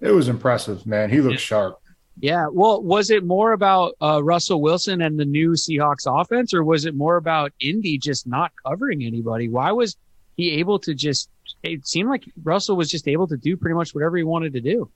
it 0.01 0.09
was 0.09 0.29
impressive, 0.29 0.87
man. 0.87 1.11
He 1.11 1.21
looked 1.21 1.39
sharp. 1.39 1.79
Yeah. 2.19 2.47
Well, 2.51 2.81
was 2.81 3.11
it 3.11 3.23
more 3.23 3.51
about 3.51 3.93
uh, 4.01 4.23
Russell 4.23 4.61
Wilson 4.61 5.03
and 5.03 5.19
the 5.19 5.25
new 5.25 5.51
Seahawks 5.51 6.07
offense, 6.07 6.55
or 6.55 6.63
was 6.63 6.85
it 6.85 6.95
more 6.95 7.17
about 7.17 7.53
Indy 7.59 7.99
just 7.99 8.25
not 8.25 8.51
covering 8.65 9.03
anybody? 9.03 9.47
Why 9.47 9.71
was 9.71 9.95
he 10.35 10.53
able 10.53 10.79
to 10.79 10.95
just? 10.95 11.29
It 11.61 11.87
seemed 11.87 12.09
like 12.09 12.25
Russell 12.43 12.77
was 12.77 12.89
just 12.89 13.07
able 13.07 13.27
to 13.27 13.37
do 13.37 13.55
pretty 13.57 13.75
much 13.75 13.93
whatever 13.93 14.17
he 14.17 14.23
wanted 14.23 14.53
to 14.53 14.61
do. 14.61 14.89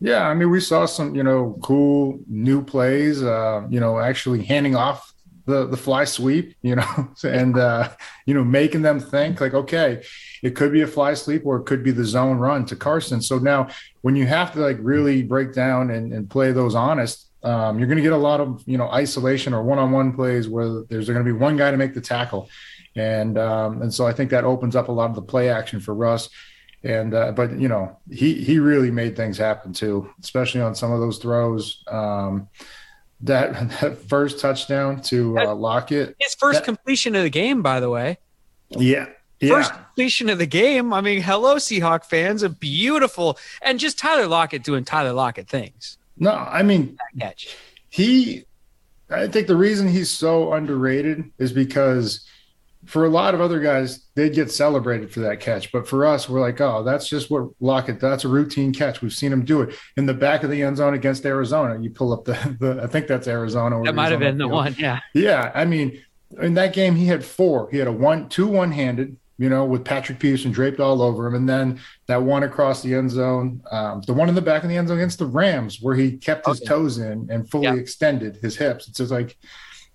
Yeah, 0.00 0.28
I 0.28 0.34
mean, 0.34 0.50
we 0.50 0.60
saw 0.60 0.84
some, 0.84 1.14
you 1.14 1.22
know, 1.22 1.58
cool 1.62 2.20
new 2.26 2.62
plays. 2.62 3.22
Uh, 3.22 3.66
you 3.70 3.80
know, 3.80 3.98
actually 3.98 4.44
handing 4.44 4.76
off 4.76 5.11
the 5.46 5.66
the 5.66 5.76
fly 5.76 6.04
sweep, 6.04 6.54
you 6.62 6.76
know, 6.76 7.08
and 7.24 7.58
uh, 7.58 7.90
you 8.26 8.34
know, 8.34 8.44
making 8.44 8.82
them 8.82 9.00
think 9.00 9.40
like, 9.40 9.54
okay, 9.54 10.02
it 10.42 10.56
could 10.56 10.72
be 10.72 10.82
a 10.82 10.86
fly 10.86 11.14
sweep 11.14 11.44
or 11.44 11.56
it 11.56 11.64
could 11.64 11.82
be 11.82 11.90
the 11.90 12.04
zone 12.04 12.38
run 12.38 12.64
to 12.66 12.76
Carson. 12.76 13.20
So 13.20 13.38
now, 13.38 13.68
when 14.02 14.16
you 14.16 14.26
have 14.26 14.52
to 14.52 14.60
like 14.60 14.78
really 14.80 15.22
break 15.22 15.52
down 15.52 15.90
and, 15.90 16.12
and 16.12 16.28
play 16.28 16.52
those 16.52 16.74
honest, 16.74 17.28
um, 17.42 17.78
you're 17.78 17.88
going 17.88 17.96
to 17.96 18.02
get 18.02 18.12
a 18.12 18.16
lot 18.16 18.40
of 18.40 18.62
you 18.66 18.78
know 18.78 18.88
isolation 18.88 19.54
or 19.54 19.62
one 19.62 19.78
on 19.78 19.90
one 19.90 20.12
plays 20.12 20.48
where 20.48 20.82
there's 20.88 21.08
going 21.08 21.18
to 21.18 21.24
be 21.24 21.32
one 21.32 21.56
guy 21.56 21.70
to 21.70 21.76
make 21.76 21.94
the 21.94 22.00
tackle, 22.00 22.48
and 22.96 23.38
um, 23.38 23.82
and 23.82 23.92
so 23.92 24.06
I 24.06 24.12
think 24.12 24.30
that 24.30 24.44
opens 24.44 24.76
up 24.76 24.88
a 24.88 24.92
lot 24.92 25.10
of 25.10 25.16
the 25.16 25.22
play 25.22 25.48
action 25.50 25.80
for 25.80 25.94
Russ 25.94 26.28
and 26.84 27.14
uh, 27.14 27.32
but 27.32 27.58
you 27.58 27.68
know 27.68 27.96
he 28.10 28.42
he 28.42 28.58
really 28.58 28.90
made 28.90 29.16
things 29.16 29.38
happen 29.38 29.72
too, 29.72 30.10
especially 30.22 30.60
on 30.60 30.74
some 30.74 30.92
of 30.92 31.00
those 31.00 31.18
throws. 31.18 31.84
Um, 31.86 32.48
that 33.22 33.52
that 33.80 33.98
first 34.08 34.40
touchdown 34.40 35.00
to 35.02 35.38
uh, 35.38 35.54
Lockett, 35.54 36.16
His 36.20 36.34
first 36.34 36.60
That- 36.60 36.64
completion 36.64 37.14
of 37.16 37.22
the 37.22 37.30
game, 37.30 37.62
by 37.62 37.80
the 37.80 37.90
way. 37.90 38.18
yeah, 38.70 39.06
yeah, 39.40 39.54
First 39.54 39.72
completion 39.72 40.28
of 40.30 40.38
the 40.38 40.46
game. 40.46 40.92
I 40.92 41.00
mean, 41.00 41.20
hello, 41.22 41.56
Seahawk 41.56 42.04
fans. 42.04 42.42
A 42.42 42.48
beautiful 42.48 43.38
and 43.60 43.78
just 43.78 43.98
Tyler 43.98 44.26
Lockett 44.26 44.62
doing 44.64 44.84
Tyler 44.84 45.12
Lockett 45.12 45.48
things. 45.48 45.98
no, 46.16 46.32
I 46.32 46.62
mean 46.62 46.96
catch. 47.18 47.48
he. 47.90 48.44
I 49.10 49.26
think 49.28 49.46
the 49.46 49.56
reason 49.56 49.88
he's 49.88 50.08
so 50.10 50.54
underrated 50.54 51.30
is 51.38 51.52
because 51.52 52.26
for 52.84 53.04
a 53.04 53.08
lot 53.08 53.32
of 53.34 53.40
other 53.40 53.60
guys, 53.60 54.06
they'd 54.16 54.34
get 54.34 54.50
celebrated 54.50 55.12
for 55.12 55.20
that 55.20 55.38
catch. 55.38 55.70
But 55.70 55.86
for 55.86 56.04
us, 56.04 56.28
we're 56.28 56.40
like, 56.40 56.60
oh, 56.60 56.82
that's 56.82 57.08
just 57.08 57.30
what 57.30 57.48
Lockett, 57.60 58.00
that's 58.00 58.24
a 58.24 58.28
routine 58.28 58.72
catch. 58.72 59.00
We've 59.02 59.12
seen 59.12 59.32
him 59.32 59.44
do 59.44 59.62
it 59.62 59.74
in 59.96 60.06
the 60.06 60.14
back 60.14 60.42
of 60.42 60.50
the 60.50 60.62
end 60.62 60.78
zone 60.78 60.94
against 60.94 61.24
Arizona. 61.24 61.80
You 61.80 61.90
pull 61.90 62.12
up 62.12 62.24
the, 62.24 62.32
the 62.58 62.82
I 62.82 62.88
think 62.88 63.06
that's 63.06 63.28
Arizona. 63.28 63.80
That 63.84 63.94
might 63.94 64.10
have 64.10 64.20
been 64.20 64.38
the 64.38 64.48
one. 64.48 64.74
Yeah. 64.78 64.98
Yeah, 65.14 65.52
I 65.54 65.64
mean, 65.64 66.02
in 66.40 66.54
that 66.54 66.72
game, 66.72 66.96
he 66.96 67.06
had 67.06 67.24
four. 67.24 67.68
He 67.70 67.78
had 67.78 67.86
a 67.88 67.92
one, 67.92 68.28
two 68.28 68.48
one-handed, 68.48 69.16
you 69.38 69.48
know, 69.48 69.64
with 69.64 69.84
Patrick 69.84 70.18
Peterson 70.18 70.50
draped 70.50 70.80
all 70.80 71.02
over 71.02 71.26
him, 71.26 71.34
and 71.34 71.48
then 71.48 71.78
that 72.06 72.22
one 72.22 72.42
across 72.42 72.82
the 72.82 72.94
end 72.94 73.10
zone, 73.12 73.62
um, 73.70 74.02
the 74.06 74.12
one 74.12 74.28
in 74.28 74.34
the 74.34 74.42
back 74.42 74.62
of 74.64 74.68
the 74.68 74.76
end 74.76 74.88
zone 74.88 74.98
against 74.98 75.18
the 75.20 75.26
Rams, 75.26 75.80
where 75.80 75.94
he 75.94 76.16
kept 76.16 76.46
his 76.46 76.58
Okay. 76.60 76.66
toes 76.66 76.98
in 76.98 77.28
and 77.30 77.48
fully 77.50 77.64
Yeah. 77.66 77.74
extended 77.74 78.36
his 78.42 78.56
hips. 78.56 78.88
It's 78.88 78.98
just 78.98 79.12
like, 79.12 79.36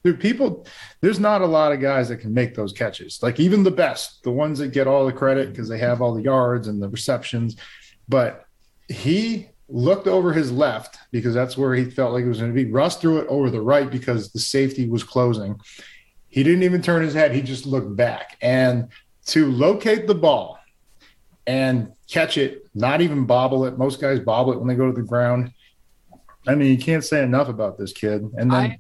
dude, 0.08 0.20
people, 0.22 0.66
there's 1.02 1.20
not 1.20 1.42
a 1.42 1.46
lot 1.46 1.74
of 1.74 1.82
guys 1.82 2.08
that 2.08 2.18
can 2.18 2.34
make 2.34 2.56
those 2.56 2.72
catches. 2.72 3.22
Like 3.22 3.40
even 3.40 3.64
the 3.64 3.72
best, 3.72 4.24
the 4.24 4.32
ones 4.32 4.60
that 4.60 4.70
get 4.72 4.88
all 4.88 5.06
the 5.06 5.12
credit 5.12 5.50
because 5.52 5.68
they 5.68 5.80
have 5.80 6.02
all 6.02 6.14
the 6.14 6.22
yards 6.24 6.68
and 6.70 6.82
the 6.82 6.88
receptions, 6.88 7.58
but 8.08 8.46
he 8.88 9.50
looked 9.68 10.08
over 10.08 10.32
his 10.32 10.50
left 10.50 10.98
because 11.12 11.34
that's 11.34 11.58
where 11.58 11.76
he 11.76 11.84
felt 11.84 12.14
like 12.14 12.24
it 12.24 12.30
was 12.30 12.40
going 12.40 12.52
to 12.52 12.56
be. 12.56 12.72
Russ 12.72 12.96
threw 12.96 13.18
it 13.18 13.28
over 13.28 13.50
the 13.50 13.60
right 13.62 13.92
because 13.92 14.32
the 14.32 14.40
safety 14.40 14.88
was 14.88 15.04
closing. 15.04 15.60
He 16.30 16.42
didn't 16.42 16.64
even 16.64 16.82
turn 16.82 17.04
his 17.04 17.14
head. 17.14 17.34
He 17.34 17.42
just 17.42 17.66
looked 17.66 17.94
back. 17.98 18.38
And 18.42 18.88
to 19.28 19.52
locate 19.52 20.08
the 20.08 20.16
ball 20.16 20.58
and 21.46 21.92
catch 22.10 22.38
it, 22.38 22.66
not 22.74 23.02
even 23.02 23.26
bobble 23.26 23.66
it. 23.66 23.78
Most 23.78 24.00
guys 24.00 24.22
bobble 24.22 24.54
it 24.54 24.60
when 24.60 24.70
they 24.70 24.76
go 24.76 24.88
to 24.90 24.94
the 24.94 25.06
ground. 25.06 25.52
I 26.48 26.56
mean, 26.56 26.72
you 26.72 26.78
can't 26.78 27.04
say 27.04 27.22
enough 27.22 27.50
about 27.50 27.78
this 27.78 27.92
kid. 27.92 28.22
And 28.38 28.50
then, 28.50 28.54
I- 28.54 28.80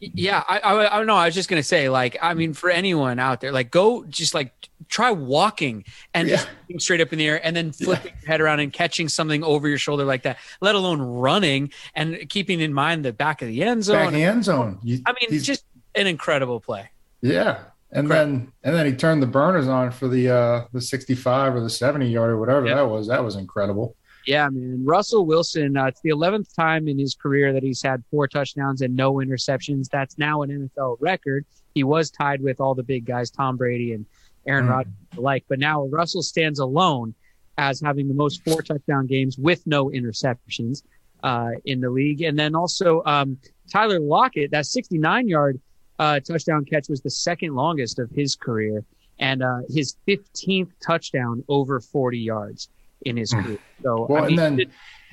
Yeah, 0.00 0.44
I, 0.48 0.58
I, 0.60 0.94
I 0.94 0.98
don't 0.98 1.06
know. 1.08 1.16
I 1.16 1.26
was 1.26 1.34
just 1.34 1.48
gonna 1.48 1.62
say, 1.62 1.88
like, 1.88 2.16
I 2.22 2.34
mean, 2.34 2.52
for 2.54 2.70
anyone 2.70 3.18
out 3.18 3.40
there, 3.40 3.50
like, 3.52 3.70
go 3.70 4.04
just 4.04 4.32
like 4.34 4.52
try 4.88 5.10
walking 5.10 5.84
and 6.14 6.28
just 6.28 6.46
Yeah. 6.46 6.52
looking 6.62 6.80
straight 6.80 7.00
up 7.00 7.12
in 7.12 7.18
the 7.18 7.26
air, 7.26 7.44
and 7.44 7.54
then 7.56 7.72
flipping 7.72 8.12
your 8.22 8.28
head 8.28 8.40
around 8.40 8.60
and 8.60 8.72
catching 8.72 9.08
something 9.08 9.42
over 9.42 9.68
your 9.68 9.78
shoulder 9.78 10.04
like 10.04 10.22
that. 10.22 10.38
Let 10.60 10.76
alone 10.76 11.00
running 11.00 11.72
and 11.94 12.16
keeping 12.28 12.60
in 12.60 12.72
mind 12.72 13.04
the 13.04 13.12
back 13.12 13.42
of 13.42 13.48
the 13.48 13.62
end 13.64 13.84
zone. 13.84 14.12
back 14.12 14.14
end 14.14 14.44
zone. 14.44 14.78
You- 14.82 15.00
I 15.04 15.14
mean, 15.20 15.40
just 15.42 15.64
an 15.94 16.06
incredible 16.06 16.60
play. 16.60 16.90
Yeah. 17.20 17.58
And 17.90 18.06
Correct. 18.06 18.26
then 18.28 18.52
and 18.64 18.76
then 18.76 18.86
he 18.86 18.92
turned 18.92 19.22
the 19.22 19.26
burners 19.26 19.66
on 19.66 19.90
for 19.90 20.08
the 20.08 20.28
uh 20.30 20.64
the 20.74 20.80
65 20.80 21.54
or 21.54 21.60
the 21.60 21.70
70 21.70 22.06
yard 22.08 22.30
or 22.30 22.38
whatever 22.38 22.66
Yeah. 22.66 22.76
that 22.76 22.86
was. 22.88 23.08
That 23.08 23.24
was 23.24 23.34
incredible. 23.34 23.96
Yeah, 24.28 24.50
man. 24.50 24.84
Russell 24.84 25.24
Wilson, 25.24 25.78
uh, 25.78 25.86
it's 25.86 26.02
the 26.02 26.10
11th 26.10 26.54
time 26.54 26.86
in 26.86 26.98
his 26.98 27.14
career 27.14 27.54
that 27.54 27.62
he's 27.62 27.80
had 27.80 28.04
four 28.10 28.28
touchdowns 28.28 28.82
and 28.82 28.94
no 28.94 29.14
interceptions. 29.14 29.88
That's 29.88 30.18
now 30.18 30.42
an 30.42 30.50
NFL 30.76 30.98
record. 31.00 31.46
He 31.74 31.82
was 31.82 32.10
tied 32.10 32.42
with 32.42 32.60
all 32.60 32.74
the 32.74 32.82
big 32.82 33.06
guys, 33.06 33.30
Tom 33.30 33.56
Brady 33.56 33.94
and 33.94 34.04
Aaron 34.46 34.66
Mm. 34.66 34.70
Rodgers 34.70 34.92
alike. 35.16 35.44
But 35.48 35.60
now 35.60 35.86
Russell 35.86 36.20
stands 36.20 36.58
alone 36.58 37.14
as 37.56 37.80
having 37.80 38.06
the 38.06 38.12
most 38.12 38.44
four 38.44 38.60
touchdown 38.60 39.06
games 39.06 39.38
with 39.38 39.66
no 39.66 39.86
interceptions 39.88 40.82
uh, 41.22 41.52
in 41.64 41.80
the 41.80 41.88
league. 41.88 42.20
And 42.20 42.38
then 42.38 42.54
also 42.54 43.02
um, 43.06 43.38
Tyler 43.72 43.98
Lockett, 43.98 44.50
that 44.50 44.66
69 44.66 45.26
yard 45.26 45.58
uh, 45.98 46.20
touchdown 46.20 46.66
catch 46.66 46.90
was 46.90 47.00
the 47.00 47.10
second 47.10 47.54
longest 47.54 47.98
of 47.98 48.10
his 48.10 48.36
career 48.36 48.84
and 49.18 49.42
uh, 49.42 49.60
his 49.70 49.96
15th 50.06 50.68
touchdown 50.84 51.42
over 51.48 51.80
40 51.80 52.18
yards 52.18 52.68
in 53.04 53.16
his 53.16 53.32
Hmm. 53.32 53.42
career. 53.42 53.58
So, 53.82 54.06
Well, 54.08 54.24
I 54.24 54.28
mean, 54.28 54.38
and 54.38 54.58
then- 54.58 54.70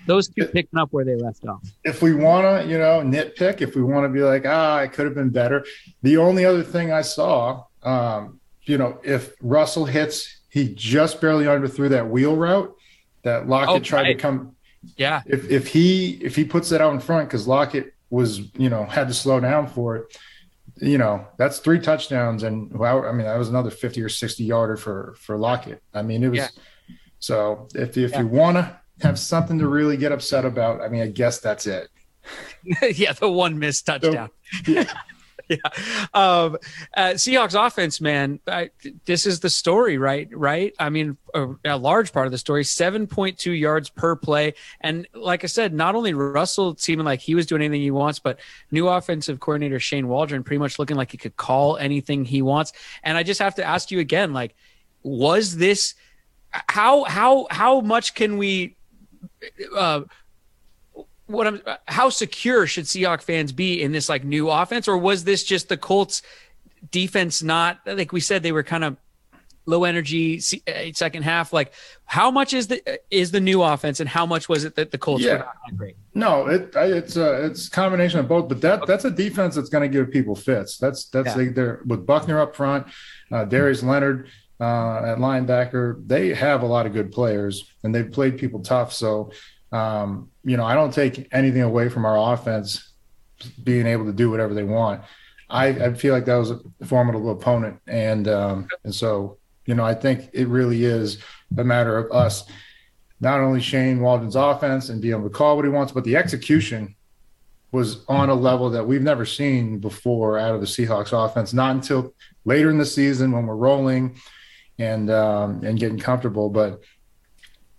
those 0.07 0.27
two 0.27 0.45
picking 0.45 0.77
up 0.79 0.89
where 0.93 1.03
they 1.03 1.15
left 1.15 1.47
off. 1.47 1.63
if 1.83 2.01
we 2.03 2.13
want 2.13 2.45
to, 2.63 2.69
you 2.69 2.77
know, 2.77 3.01
nitpick, 3.01 3.61
if 3.61 3.75
we 3.75 3.81
want 3.81 4.05
to 4.05 4.09
be 4.09 4.21
like, 4.21 4.45
ah, 4.45 4.79
it 4.81 4.93
could 4.93 5.05
have 5.05 5.15
been 5.15 5.29
better. 5.31 5.65
The 6.03 6.17
only 6.17 6.45
other 6.45 6.61
thing 6.61 6.91
I 6.91 7.01
saw, 7.01 7.63
um, 7.81 8.39
you 8.65 8.77
know, 8.77 8.99
if 9.03 9.33
Russell 9.41 9.85
hits, 9.85 10.41
he 10.49 10.69
just 10.75 11.19
barely 11.21 11.45
underthrew 11.45 11.89
that 11.89 12.07
wheel 12.09 12.35
route 12.35 12.75
that 13.23 13.47
Lockett 13.49 13.69
Oh, 13.75 13.79
tried 13.79 14.01
right. 14.03 14.07
to 14.17 14.21
come. 14.21 14.55
Yeah. 14.95 15.23
If 15.25 15.49
if 15.49 15.67
he 15.67 16.19
if 16.21 16.35
he 16.35 16.45
puts 16.45 16.69
that 16.69 16.81
out 16.81 16.93
in 16.93 16.99
front 16.99 17.27
because 17.27 17.47
Lockett 17.47 17.93
was, 18.11 18.41
you 18.57 18.69
know, 18.69 18.85
had 18.85 19.07
to 19.07 19.13
slow 19.15 19.39
down 19.39 19.65
for 19.65 19.95
it. 19.95 20.17
You 20.81 20.99
know, 20.99 21.25
that's 21.37 21.57
three 21.59 21.79
touchdowns, 21.79 22.43
and 22.43 22.71
wow, 22.73 23.03
I 23.03 23.11
mean, 23.11 23.25
that 23.25 23.37
was 23.39 23.49
another 23.49 23.71
fifty 23.71 24.01
or 24.03 24.09
sixty 24.09 24.43
yarder 24.43 24.77
for 24.77 25.15
for 25.19 25.35
Lockett. 25.37 25.81
I 25.95 26.03
mean, 26.03 26.23
it 26.23 26.29
was. 26.29 26.37
Yeah. 26.37 26.47
So 27.25 27.67
if 27.73 27.97
if 27.97 28.11
Yeah. 28.11 28.19
you 28.19 28.27
want 28.27 28.57
to 28.57 28.79
have 29.01 29.17
something 29.17 29.57
to 29.57 29.67
really 29.67 29.97
get 29.97 30.11
upset 30.11 30.45
about, 30.45 30.81
I 30.81 30.89
mean, 30.89 31.01
I 31.01 31.07
guess 31.07 31.39
that's 31.39 31.65
it. 31.65 31.89
yeah, 32.95 33.13
the 33.13 33.29
one 33.29 33.57
missed 33.57 33.87
touchdown. 33.87 34.29
Yeah. 34.67 34.83
yeah. 35.49 35.57
Um, 36.13 36.57
uh, 36.95 37.13
Seahawks 37.15 37.55
offense, 37.55 37.99
man, 37.99 38.39
I, 38.47 38.69
this 39.05 39.25
is 39.25 39.39
the 39.39 39.49
story, 39.49 39.97
right? 39.97 40.29
Right. 40.31 40.73
I 40.79 40.89
mean, 40.91 41.17
a, 41.33 41.47
a 41.65 41.77
large 41.77 42.13
part 42.13 42.27
of 42.27 42.31
the 42.31 42.37
story, 42.37 42.63
7.2 42.63 43.59
yards 43.59 43.89
per 43.89 44.15
play. 44.15 44.53
And 44.81 45.07
like 45.15 45.43
I 45.43 45.47
said, 45.47 45.73
not 45.73 45.95
only 45.95 46.13
Russell 46.13 46.75
seeming 46.77 47.05
like 47.05 47.21
he 47.21 47.33
was 47.33 47.47
doing 47.47 47.63
anything 47.63 47.81
he 47.81 47.91
wants, 47.91 48.19
but 48.19 48.39
new 48.69 48.87
offensive 48.87 49.39
coordinator 49.39 49.79
Shane 49.79 50.07
Waldron 50.07 50.43
pretty 50.43 50.59
much 50.59 50.77
looking 50.77 50.95
like 50.95 51.11
he 51.11 51.17
could 51.17 51.37
call 51.37 51.77
anything 51.77 52.23
he 52.23 52.43
wants. 52.43 52.71
And 53.03 53.17
I 53.17 53.23
just 53.23 53.39
have 53.41 53.55
to 53.55 53.63
ask 53.63 53.89
you 53.89 53.99
again, 53.99 54.31
like, 54.31 54.55
was 55.01 55.57
this 55.57 55.95
how 56.67 57.03
how 57.03 57.47
how 57.49 57.81
much 57.81 58.13
can 58.15 58.37
we 58.37 58.75
uh 59.75 60.01
what 61.27 61.47
I'm 61.47 61.61
how 61.87 62.09
secure 62.09 62.67
should 62.67 62.85
Seahawk 62.85 63.21
fans 63.21 63.51
be 63.51 63.81
in 63.81 63.91
this 63.91 64.09
like 64.09 64.23
new 64.23 64.49
offense 64.49 64.87
or 64.87 64.97
was 64.97 65.23
this 65.23 65.43
just 65.43 65.69
the 65.69 65.77
Colts 65.77 66.21
defense 66.91 67.41
not 67.41 67.79
like 67.85 68.11
we 68.11 68.19
said 68.19 68.43
they 68.43 68.51
were 68.51 68.63
kind 68.63 68.83
of 68.83 68.97
low 69.67 69.83
energy 69.83 70.39
uh, 70.67 70.71
second 70.93 71.23
half. 71.23 71.51
Like, 71.51 71.73
how 72.05 72.29
much 72.29 72.53
is 72.53 72.67
the 72.67 72.81
uh, 72.87 72.97
is 73.09 73.31
the 73.31 73.39
new 73.39 73.63
offense, 73.63 73.99
and 73.99 74.07
how 74.07 74.25
much 74.25 74.47
was 74.47 74.63
it 74.63 74.75
that 74.75 74.91
the 74.91 74.97
Colts 74.97 75.23
Yeah. 75.23 75.33
were 75.33 75.39
not 75.39 75.77
great? 75.77 75.95
No, 76.13 76.47
it 76.47 76.71
it's 76.75 77.15
a 77.15 77.45
it's 77.45 77.67
a 77.67 77.71
combination 77.71 78.19
of 78.19 78.27
both, 78.27 78.47
but 78.47 78.61
that 78.61 78.85
that's 78.85 79.05
a 79.05 79.11
defense 79.11 79.55
that's 79.55 79.69
going 79.69 79.81
to 79.81 79.87
give 79.91 80.11
people 80.11 80.35
fits. 80.35 80.77
That's 80.77 81.05
that's 81.09 81.29
Yeah. 81.29 81.37
they, 81.37 81.47
they're 81.47 81.81
with 81.85 82.05
Buckner 82.05 82.39
up 82.39 82.55
front, 82.55 82.87
uh, 83.31 83.45
Darius 83.45 83.81
Leonard 83.83 84.29
uh, 84.59 84.97
at 84.97 85.17
linebacker. 85.17 86.07
They 86.07 86.33
have 86.33 86.63
a 86.63 86.67
lot 86.67 86.85
of 86.85 86.93
good 86.93 87.11
players, 87.11 87.71
and 87.83 87.93
they've 87.93 88.11
played 88.11 88.37
people 88.37 88.61
tough. 88.61 88.93
So, 88.93 89.31
um, 89.71 90.29
you 90.43 90.57
know, 90.57 90.65
I 90.65 90.75
don't 90.75 90.93
take 90.93 91.27
anything 91.31 91.61
away 91.61 91.89
from 91.89 92.05
our 92.05 92.33
offense 92.33 92.93
being 93.63 93.85
able 93.85 94.05
to 94.05 94.13
do 94.13 94.29
whatever 94.29 94.53
they 94.53 94.63
want. 94.63 95.01
I, 95.49 95.67
I 95.67 95.93
feel 95.93 96.13
like 96.13 96.25
that 96.25 96.37
was 96.37 96.51
a 96.51 96.59
formidable 96.85 97.31
opponent, 97.31 97.79
and 97.87 98.27
um, 98.27 98.67
and 98.83 98.93
so 98.93 99.37
you 99.65 99.75
know, 99.75 99.83
I 99.83 99.93
think 99.93 100.29
it 100.33 100.47
really 100.47 100.85
is 100.85 101.17
a 101.57 101.63
matter 101.63 101.97
of 101.97 102.11
us 102.11 102.45
not 103.19 103.39
only 103.39 103.61
Shane 103.61 104.01
Waldron's 104.01 104.35
offense 104.35 104.89
and 104.89 105.01
being 105.01 105.13
able 105.13 105.29
to 105.29 105.29
call 105.29 105.55
what 105.55 105.65
he 105.65 105.71
wants, 105.71 105.91
but 105.91 106.03
the 106.03 106.15
execution 106.15 106.95
was 107.71 108.05
on 108.07 108.29
a 108.29 108.33
level 108.33 108.69
that 108.69 108.85
we've 108.85 109.01
never 109.01 109.25
seen 109.25 109.79
before 109.79 110.37
out 110.37 110.53
of 110.53 110.61
the 110.61 110.67
Seahawks 110.67 111.11
offense. 111.11 111.53
Not 111.53 111.75
until 111.75 112.13
later 112.45 112.69
in 112.69 112.77
the 112.77 112.85
season 112.85 113.31
when 113.31 113.45
we're 113.45 113.55
rolling 113.55 114.17
and 114.77 115.09
um, 115.09 115.63
and 115.63 115.79
getting 115.79 115.99
comfortable, 115.99 116.49
but 116.49 116.81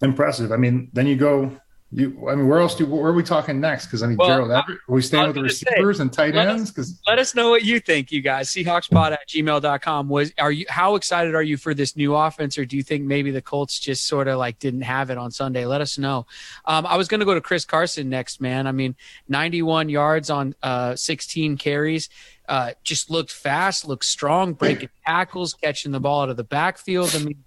impressive. 0.00 0.53
I 0.53 0.57
mean, 0.57 0.91
then 0.93 1.07
you 1.07 1.17
go. 1.17 1.57
You, 1.93 2.28
I 2.28 2.35
mean, 2.35 2.49
where 2.49 2.59
else 2.59 2.75
do 2.75 2.85
where 2.85 3.11
are 3.11 3.12
we 3.12 3.23
talking 3.23 3.61
next? 3.61 3.87
Because 3.87 4.02
I 4.02 4.09
mean, 4.09 4.16
Well, 4.16 4.28
Gerald, 4.28 4.50
are 4.50 4.64
we 4.88 5.00
staying 5.00 5.28
with 5.28 5.35
the 5.35 5.43
gonna 5.43 5.52
say, 5.52 5.66
receivers 5.71 6.00
and 6.00 6.12
tight 6.12 6.35
ends? 6.35 6.73
Because 6.73 7.00
Let 7.07 7.21
us 7.21 7.33
know 7.35 7.49
what 7.49 7.62
you 7.62 7.78
think, 7.78 8.11
you 8.11 8.21
guys. 8.23 8.50
Seahawkspod 8.50 9.12
at 9.12 9.28
gmail.com. 9.28 10.09
Was 10.09 10.33
are 10.38 10.50
you 10.50 10.66
how 10.69 10.97
excited 10.97 11.37
are 11.37 11.45
you 11.45 11.57
for 11.57 11.75
this 11.75 11.97
new 11.97 12.16
offense, 12.16 12.59
or 12.59 12.64
do 12.64 12.76
you 12.76 12.83
think 12.83 13.05
maybe 13.05 13.31
the 13.31 13.40
Colts 13.40 13.78
just 13.78 14.09
sort 14.09 14.26
of 14.26 14.38
like 14.38 14.59
didn't 14.59 14.81
have 14.83 15.11
it 15.11 15.16
on 15.16 15.31
Sunday? 15.31 15.64
Let 15.64 15.81
us 15.81 15.97
know. 15.97 16.26
Um, 16.64 16.87
I 16.87 16.97
was 16.97 17.07
gonna 17.07 17.25
go 17.25 17.35
to 17.35 17.40
Chris 17.40 17.64
Carson 17.64 18.09
next, 18.09 18.40
man. 18.40 18.66
I 18.66 18.73
mean, 18.73 18.97
91 19.28 19.88
yards 19.88 20.28
on 20.28 20.57
uh 20.64 20.97
16 20.97 21.57
carries. 21.57 22.09
Uh, 22.49 22.73
just 22.85 23.11
looked 23.11 23.33
fast, 23.33 23.87
looked 23.87 24.05
strong, 24.05 24.52
breaking 24.52 24.88
tackles, 25.07 25.55
catching 25.55 25.93
the 25.93 26.00
ball 26.00 26.23
out 26.23 26.31
of 26.31 26.37
the 26.37 26.45
backfield. 26.45 27.12
I 27.14 27.19
mean, 27.19 27.45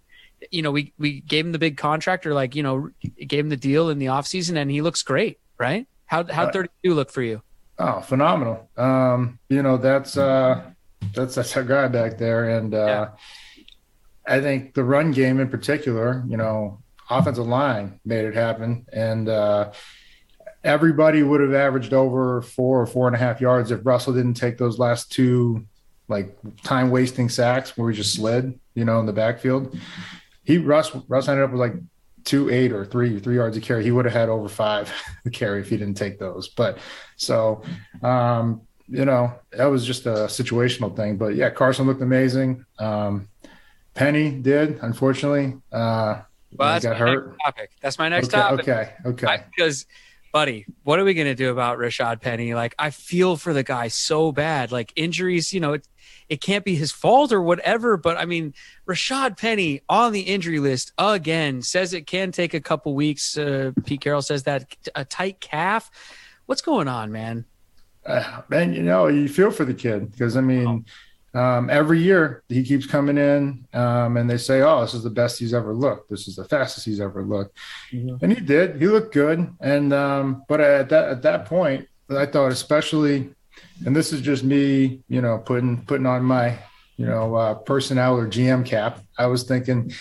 you 0.51 0.61
know, 0.61 0.71
we 0.71 0.93
we 0.97 1.21
gave 1.21 1.45
him 1.45 1.51
the 1.51 1.59
big 1.59 1.77
contract 1.77 2.25
or 2.25 2.33
like, 2.33 2.55
you 2.55 2.63
know, 2.63 2.89
gave 3.27 3.45
him 3.45 3.49
the 3.49 3.57
deal 3.57 3.89
in 3.89 3.99
the 3.99 4.07
offseason 4.07 4.57
and 4.57 4.69
he 4.71 4.81
looks 4.81 5.03
great, 5.03 5.39
right? 5.57 5.87
How 6.05 6.23
how 6.25 6.45
Uh, 6.47 6.51
32 6.51 6.93
look 6.93 7.11
for 7.11 7.21
you? 7.21 7.41
Oh, 7.77 8.01
phenomenal. 8.01 8.69
Um, 8.77 9.39
you 9.49 9.61
know, 9.63 9.77
that's 9.77 10.17
uh 10.17 10.63
that's 11.13 11.35
that's 11.35 11.55
our 11.55 11.63
guy 11.63 11.87
back 11.87 12.17
there. 12.17 12.49
And 12.49 12.73
uh 12.73 13.09
I 14.27 14.41
think 14.41 14.73
the 14.73 14.83
run 14.83 15.11
game 15.11 15.39
in 15.39 15.49
particular, 15.49 16.23
you 16.27 16.37
know, 16.37 16.79
offensive 17.09 17.47
line 17.47 17.99
made 18.05 18.25
it 18.25 18.35
happen. 18.35 18.85
And 18.91 19.29
uh 19.29 19.71
everybody 20.63 21.23
would 21.23 21.41
have 21.41 21.53
averaged 21.53 21.93
over 21.93 22.41
four 22.41 22.81
or 22.81 22.85
four 22.85 23.07
and 23.07 23.15
a 23.15 23.19
half 23.19 23.39
yards 23.39 23.71
if 23.71 23.85
Russell 23.85 24.13
didn't 24.13 24.33
take 24.33 24.57
those 24.57 24.77
last 24.77 25.11
two 25.11 25.65
like 26.09 26.35
time 26.63 26.89
wasting 26.89 27.29
sacks 27.29 27.77
where 27.77 27.85
we 27.87 27.93
just 27.93 28.15
slid, 28.15 28.59
you 28.73 28.83
know, 28.83 28.99
in 28.99 29.05
the 29.05 29.13
backfield. 29.13 29.77
He 30.49 30.57
Russ 30.57 30.91
Russ 31.07 31.27
ended 31.27 31.45
up 31.45 31.51
with 31.51 31.59
like 31.59 31.75
two 32.25 32.49
eight 32.49 32.71
or 32.71 32.83
three 32.83 33.19
three 33.19 33.35
yards 33.35 33.55
of 33.55 33.61
carry. 33.61 33.83
He 33.83 33.91
would 33.91 34.05
have 34.05 34.15
had 34.15 34.29
over 34.29 34.49
five 34.49 34.91
carry 35.31 35.61
if 35.61 35.69
he 35.69 35.77
didn't 35.77 35.93
take 35.93 36.17
those. 36.17 36.47
But 36.47 36.79
so 37.17 37.61
um, 38.01 38.61
you 38.87 39.05
know, 39.05 39.31
that 39.51 39.65
was 39.65 39.85
just 39.85 40.07
a 40.07 40.25
situational 40.25 40.95
thing. 40.95 41.17
But 41.17 41.35
yeah, 41.35 41.51
Carson 41.51 41.85
looked 41.85 42.01
amazing. 42.01 42.65
Um, 42.79 43.29
Penny 43.93 44.31
did, 44.31 44.79
unfortunately. 44.81 45.53
Uh, 45.71 46.21
Well, 46.57 46.73
that's 46.73 46.83
got 46.83 46.93
my 46.93 46.97
hurt. 46.97 47.27
next 47.27 47.37
topic. 47.45 47.69
That's 47.79 47.99
my 47.99 48.09
next 48.09 48.33
okay, 48.33 48.37
topic. 48.41 48.59
okay, 48.67 48.93
okay. 49.05 49.43
Because, 49.55 49.85
buddy, 50.33 50.65
what 50.81 50.97
are 50.97 51.03
we 51.03 51.13
gonna 51.13 51.35
do 51.35 51.51
about 51.51 51.77
Rashad 51.77 52.21
Penny? 52.21 52.55
Like, 52.55 52.73
I 52.79 52.89
feel 52.89 53.37
for 53.37 53.53
the 53.53 53.61
guy 53.61 53.89
so 53.89 54.31
bad. 54.31 54.71
Like 54.71 54.91
injuries, 54.95 55.53
you 55.53 55.59
know, 55.59 55.73
it 55.73 55.87
it 56.29 56.41
can't 56.41 56.63
be 56.63 56.75
his 56.75 56.91
fault 56.91 57.31
or 57.31 57.41
whatever. 57.41 57.97
But 57.97 58.17
I 58.17 58.25
mean, 58.25 58.53
Rashad 58.87 59.37
Penny 59.37 59.81
on 59.89 60.11
the 60.11 60.21
injury 60.21 60.59
list 60.59 60.93
again 60.97 61.61
says 61.61 61.93
it 61.93 62.07
can 62.07 62.31
take 62.31 62.53
a 62.53 62.61
couple 62.61 62.95
weeks. 62.95 63.37
Uh, 63.37 63.71
Pete 63.85 64.01
Carroll 64.01 64.21
says 64.21 64.43
that 64.43 64.75
a 64.95 65.03
tight 65.03 65.41
calf. 65.41 65.89
What's 66.45 66.61
going 66.61 66.87
on, 66.87 67.11
man? 67.11 67.45
uh, 68.05 68.41
man, 68.49 68.73
you 68.73 68.83
know, 68.83 69.07
you 69.07 69.27
feel 69.27 69.51
for 69.51 69.65
the 69.65 69.73
kid 69.73 70.11
because 70.11 70.35
I 70.35 70.41
mean, 70.41 70.85
um, 71.33 71.69
every 71.69 72.01
year 72.01 72.43
he 72.49 72.63
keeps 72.63 72.85
coming 72.85 73.17
in, 73.17 73.67
um, 73.73 74.17
and 74.17 74.29
they 74.29 74.37
say, 74.37 74.61
"Oh, 74.61 74.81
this 74.81 74.93
is 74.93 75.03
the 75.03 75.09
best 75.09 75.39
he's 75.39 75.53
ever 75.53 75.73
looked. 75.73 76.09
This 76.09 76.27
is 76.27 76.35
the 76.35 76.45
fastest 76.45 76.85
he's 76.85 77.01
ever 77.01 77.23
looked," 77.23 77.57
and 77.91 78.31
he 78.31 78.39
did. 78.39 78.81
He 78.81 78.87
looked 78.87 79.13
good, 79.13 79.53
and 79.59 79.93
um, 79.93 80.43
but 80.47 80.59
at 80.59 80.89
that 80.89 81.09
at 81.09 81.21
that 81.21 81.45
point, 81.45 81.87
I 82.09 82.25
thought, 82.25 82.51
especially, 82.51 83.29
and 83.85 83.95
this 83.95 84.11
is 84.11 84.21
just 84.21 84.43
me, 84.43 85.01
you 85.09 85.21
know, 85.21 85.37
putting 85.37 85.83
putting 85.85 86.05
on 86.05 86.23
my, 86.23 86.57
you 86.97 87.05
know, 87.05 87.35
uh, 87.35 87.53
personnel 87.55 88.17
or 88.17 88.27
GM 88.27 88.65
cap. 88.65 88.99
I 89.17 89.27
was 89.27 89.43
thinking, 89.43 89.93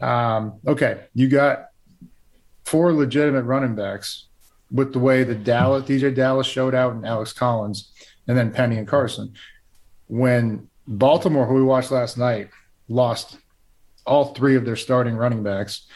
um, 0.00 0.58
okay, 0.66 1.04
you 1.14 1.28
got 1.28 1.66
four 2.64 2.92
legitimate 2.92 3.42
running 3.42 3.74
backs 3.74 4.26
with 4.70 4.92
the 4.92 4.98
way 4.98 5.24
that 5.24 5.44
Dallas, 5.44 5.84
DeeJay 5.84 6.14
Dallas 6.14 6.46
showed 6.46 6.74
out 6.74 6.94
and 6.94 7.04
Alex 7.04 7.32
Collins, 7.32 7.92
and 8.28 8.36
then 8.36 8.52
Penny 8.52 8.78
and 8.78 8.86
Carson. 8.86 9.34
When 10.06 10.68
Baltimore, 10.86 11.46
who 11.46 11.54
we 11.54 11.62
watched 11.62 11.90
last 11.90 12.16
night, 12.16 12.50
lost 12.88 13.38
all 14.06 14.34
three 14.34 14.56
of 14.56 14.64
their 14.64 14.76
starting 14.76 15.16
running 15.16 15.42
backs, 15.42 15.86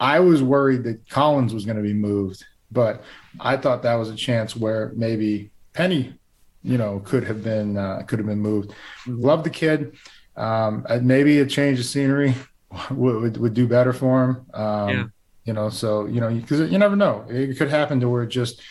I 0.00 0.20
was 0.20 0.42
worried 0.42 0.84
that 0.84 1.08
Collins 1.08 1.54
was 1.54 1.64
going 1.64 1.76
to 1.76 1.82
be 1.82 1.92
moved, 1.92 2.44
but 2.70 3.04
I 3.38 3.56
thought 3.56 3.82
that 3.82 3.94
was 3.94 4.10
a 4.10 4.16
chance 4.16 4.56
where 4.56 4.92
maybe 4.96 5.50
Penny, 5.74 6.14
you 6.62 6.78
know, 6.78 7.00
could 7.00 7.24
have 7.24 7.42
been 7.42 7.76
uh, 7.76 8.02
could 8.06 8.18
have 8.18 8.26
been 8.26 8.40
moved. 8.40 8.72
Love 9.06 9.44
the 9.44 9.50
kid. 9.50 9.96
Um, 10.36 10.86
maybe 11.02 11.40
a 11.40 11.46
change 11.46 11.78
of 11.78 11.86
scenery 11.86 12.34
would, 12.90 13.16
would, 13.22 13.36
would 13.36 13.54
do 13.54 13.66
better 13.66 13.92
for 13.92 14.24
him. 14.24 14.46
Um, 14.54 14.88
Yeah. 14.88 15.04
You 15.44 15.52
know, 15.54 15.70
so 15.70 16.06
you 16.06 16.20
know, 16.20 16.32
because 16.32 16.70
you 16.70 16.78
never 16.78 16.94
know, 16.94 17.24
it 17.28 17.58
could 17.58 17.68
happen 17.68 17.98
to 18.00 18.08
where 18.08 18.22
it 18.22 18.28
just 18.28 18.62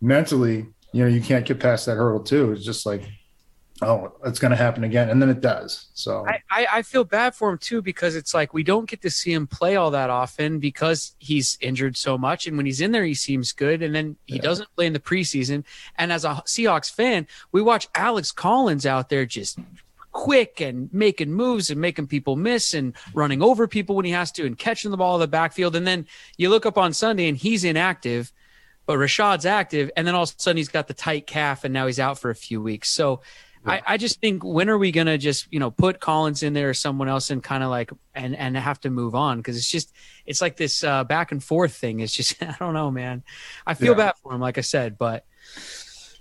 mentally, 0.00 0.66
you 0.92 1.02
know, 1.02 1.08
you 1.08 1.20
can't 1.20 1.44
get 1.44 1.58
past 1.58 1.86
that 1.86 1.96
hurdle 1.96 2.22
too. 2.22 2.52
It's 2.52 2.64
just 2.64 2.86
like, 2.86 3.02
oh, 3.82 4.12
it's 4.24 4.38
going 4.38 4.50
to 4.50 4.56
happen 4.56 4.84
again, 4.84 5.10
and 5.10 5.20
then 5.20 5.28
it 5.30 5.40
does. 5.40 5.86
So 5.94 6.24
I, 6.26 6.42
I, 6.50 6.66
I 6.74 6.82
feel 6.82 7.04
bad 7.04 7.34
for 7.34 7.50
him 7.50 7.58
too 7.58 7.82
because 7.82 8.14
it's 8.16 8.32
like 8.32 8.54
we 8.54 8.62
don't 8.62 8.88
get 8.88 9.02
to 9.02 9.10
see 9.10 9.32
him 9.32 9.46
play 9.46 9.76
all 9.76 9.90
that 9.90 10.10
often 10.10 10.58
because 10.58 11.14
he's 11.18 11.58
injured 11.60 11.96
so 11.96 12.16
much. 12.16 12.46
And 12.46 12.56
when 12.56 12.66
he's 12.66 12.80
in 12.80 12.92
there, 12.92 13.04
he 13.04 13.14
seems 13.14 13.52
good. 13.52 13.82
And 13.82 13.94
then 13.94 14.16
he 14.26 14.36
Yeah. 14.36 14.42
doesn't 14.42 14.68
play 14.76 14.86
in 14.86 14.92
the 14.92 15.00
preseason. 15.00 15.64
And 15.96 16.12
as 16.12 16.24
a 16.24 16.42
Seahawks 16.46 16.90
fan, 16.92 17.26
we 17.52 17.62
watch 17.62 17.88
Alex 17.94 18.30
Collins 18.30 18.86
out 18.86 19.08
there 19.08 19.26
just 19.26 19.58
quick 20.12 20.60
and 20.60 20.88
making 20.94 21.32
moves 21.32 21.70
and 21.70 21.80
making 21.80 22.06
people 22.06 22.36
miss 22.36 22.72
and 22.72 22.94
running 23.14 23.42
over 23.42 23.66
people 23.66 23.96
when 23.96 24.04
he 24.04 24.12
has 24.12 24.30
to 24.30 24.46
and 24.46 24.56
catching 24.56 24.92
the 24.92 24.96
ball 24.96 25.16
in 25.16 25.20
the 25.20 25.26
backfield. 25.26 25.74
And 25.74 25.84
then 25.86 26.06
you 26.38 26.48
look 26.50 26.64
up 26.66 26.78
on 26.78 26.92
Sunday 26.92 27.28
and 27.28 27.36
he's 27.36 27.64
inactive, 27.64 28.32
but 28.86 28.96
Rashad's 28.96 29.44
active. 29.44 29.90
And 29.96 30.06
then 30.06 30.14
all 30.14 30.22
of 30.22 30.28
a 30.30 30.40
sudden 30.40 30.56
he's 30.58 30.68
got 30.68 30.86
the 30.86 30.94
tight 30.94 31.26
calf 31.26 31.64
and 31.64 31.74
now 31.74 31.86
he's 31.88 31.98
out 31.98 32.20
for 32.20 32.30
a 32.30 32.34
few 32.36 32.62
weeks. 32.62 32.90
So 32.90 33.22
I, 33.66 33.82
I 33.86 33.96
just 33.96 34.20
think 34.20 34.44
when 34.44 34.68
are 34.68 34.76
we 34.78 34.92
gonna 34.92 35.16
just 35.16 35.46
you 35.52 35.58
know 35.58 35.70
put 35.70 36.00
Collins 36.00 36.42
in 36.42 36.52
there 36.52 36.70
or 36.70 36.74
someone 36.74 37.08
else 37.08 37.30
and 37.30 37.42
kind 37.42 37.62
of 37.64 37.70
like 37.70 37.90
and 38.14 38.36
and 38.36 38.56
have 38.56 38.80
to 38.80 38.90
move 38.90 39.14
on 39.14 39.38
because 39.38 39.56
it's 39.56 39.70
just 39.70 39.92
it's 40.26 40.40
like 40.40 40.56
this 40.56 40.84
uh, 40.84 41.04
back 41.04 41.32
and 41.32 41.42
forth 41.42 41.74
thing. 41.74 42.00
It's 42.00 42.12
just 42.12 42.42
I 42.42 42.54
don't 42.58 42.74
know, 42.74 42.90
man. 42.90 43.22
I 43.66 43.74
feel 43.74 43.92
Yeah. 43.92 43.98
bad 44.06 44.14
for 44.22 44.32
him, 44.34 44.40
like 44.40 44.58
I 44.58 44.62
said, 44.62 44.98
but 44.98 45.24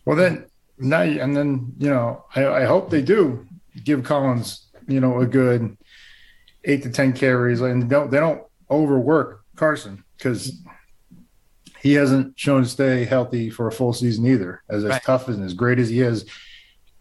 Well, 0.06 0.16
then 0.16 0.46
now, 0.78 1.02
and 1.02 1.36
then 1.36 1.74
you 1.78 1.90
know, 1.90 2.26
I, 2.36 2.46
I 2.46 2.64
hope 2.66 2.90
they 2.90 3.02
do 3.02 3.46
give 3.84 4.04
Collins, 4.04 4.68
you 4.88 5.00
know, 5.00 5.20
a 5.22 5.26
good 5.26 5.78
eight 6.66 6.84
to 6.84 6.90
ten 6.90 7.14
carries, 7.14 7.62
and 7.62 7.90
don't 7.90 8.10
they 8.10 8.20
don't 8.20 8.42
overwork 8.72 9.42
Carson 9.56 10.04
because 10.18 10.54
he 11.82 11.94
hasn't 11.94 12.40
shown 12.40 12.64
to 12.64 12.70
stay 12.70 13.04
healthy 13.04 13.50
for 13.50 13.68
a 13.68 13.72
full 13.72 13.92
season 13.94 14.26
either. 14.26 14.64
As 14.70 14.84
as 14.86 14.92
Right. 14.92 15.04
tough 15.04 15.28
and 15.28 15.44
as 15.44 15.54
great 15.54 15.80
as 15.80 15.90
he 15.90 16.00
is, 16.00 16.26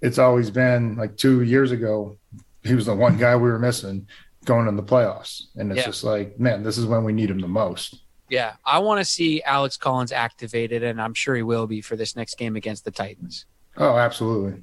it's 0.02 0.18
always 0.18 0.50
been 0.50 0.96
like 0.96 1.16
two 1.16 1.42
years 1.42 1.70
ago. 1.70 2.18
He 2.62 2.74
was 2.74 2.86
the 2.86 2.94
one 2.94 3.16
guy 3.16 3.34
we 3.36 3.48
were 3.50 3.58
missing 3.58 4.06
going 4.44 4.68
in 4.68 4.76
the 4.76 4.82
playoffs, 4.82 5.44
and 5.56 5.70
it's 5.70 5.78
Yeah. 5.80 5.86
just 5.86 6.04
like, 6.04 6.38
man, 6.38 6.62
this 6.62 6.76
is 6.76 6.84
when 6.86 7.04
we 7.04 7.12
need 7.12 7.30
him 7.30 7.38
the 7.40 7.48
most. 7.48 8.00
yeah, 8.28 8.54
I 8.64 8.78
want 8.78 8.98
to 8.98 9.04
see 9.04 9.42
Alex 9.42 9.76
Collins 9.76 10.10
activated, 10.10 10.82
and 10.82 11.00
I'm 11.00 11.12
sure 11.14 11.34
he 11.36 11.42
will 11.42 11.66
be 11.66 11.80
for 11.82 11.96
this 11.96 12.16
next 12.16 12.36
game 12.38 12.56
against 12.56 12.84
the 12.84 12.90
Titans. 12.90 13.44
Oh, 13.76 13.96
absolutely. 13.98 14.62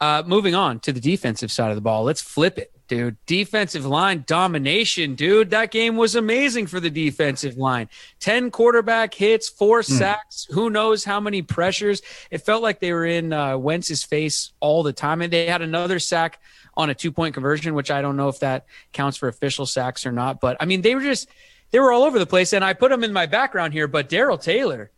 Uh, 0.00 0.22
moving 0.26 0.54
on 0.54 0.78
to 0.80 0.92
the 0.92 1.00
defensive 1.00 1.50
side 1.52 1.70
of 1.70 1.76
the 1.76 1.80
ball, 1.80 2.02
let's 2.04 2.20
flip 2.20 2.58
it. 2.58 2.72
Dude. 2.88 3.16
Defensive 3.26 3.84
line 3.84 4.22
domination, 4.26 5.16
dude. 5.16 5.50
That 5.50 5.72
game 5.72 5.96
was 5.96 6.14
amazing 6.14 6.68
for 6.68 6.78
the 6.78 6.90
defensive 6.90 7.56
line. 7.56 7.88
10 8.20 8.52
quarterback 8.52 9.12
hits, 9.12 9.48
four 9.48 9.82
sacks, 9.82 10.46
who 10.52 10.70
knows 10.70 11.04
how 11.04 11.18
many 11.18 11.42
pressures. 11.42 12.00
It 12.30 12.38
felt 12.38 12.62
like 12.62 12.78
they 12.78 12.92
were 12.92 13.04
in 13.04 13.32
uh, 13.32 13.58
Wentz's 13.58 14.04
face 14.04 14.52
all 14.60 14.84
the 14.84 14.92
time. 14.92 15.20
And 15.20 15.32
they 15.32 15.46
had 15.46 15.62
another 15.62 15.98
sack 15.98 16.40
on 16.76 16.88
a 16.88 16.94
two 16.94 17.10
point 17.10 17.34
conversion, 17.34 17.74
which 17.74 17.90
I 17.90 18.02
don't 18.02 18.16
know 18.16 18.28
if 18.28 18.38
that 18.40 18.66
counts 18.92 19.16
for 19.16 19.26
official 19.28 19.66
sacks 19.66 20.06
or 20.06 20.12
not. 20.12 20.40
But 20.40 20.56
I 20.60 20.64
mean, 20.64 20.82
they 20.82 20.94
were 20.94 21.02
just, 21.02 21.28
they 21.72 21.80
were 21.80 21.90
all 21.90 22.04
over 22.04 22.20
the 22.20 22.26
place. 22.26 22.52
And 22.52 22.64
I 22.64 22.72
put 22.72 22.90
them 22.90 23.02
in 23.02 23.12
my 23.12 23.26
background 23.26 23.72
here, 23.72 23.88
but 23.88 24.08
Darrell 24.08 24.38
Taylor, 24.38 24.92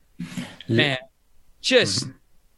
man, 0.68 0.98
just 1.62 2.07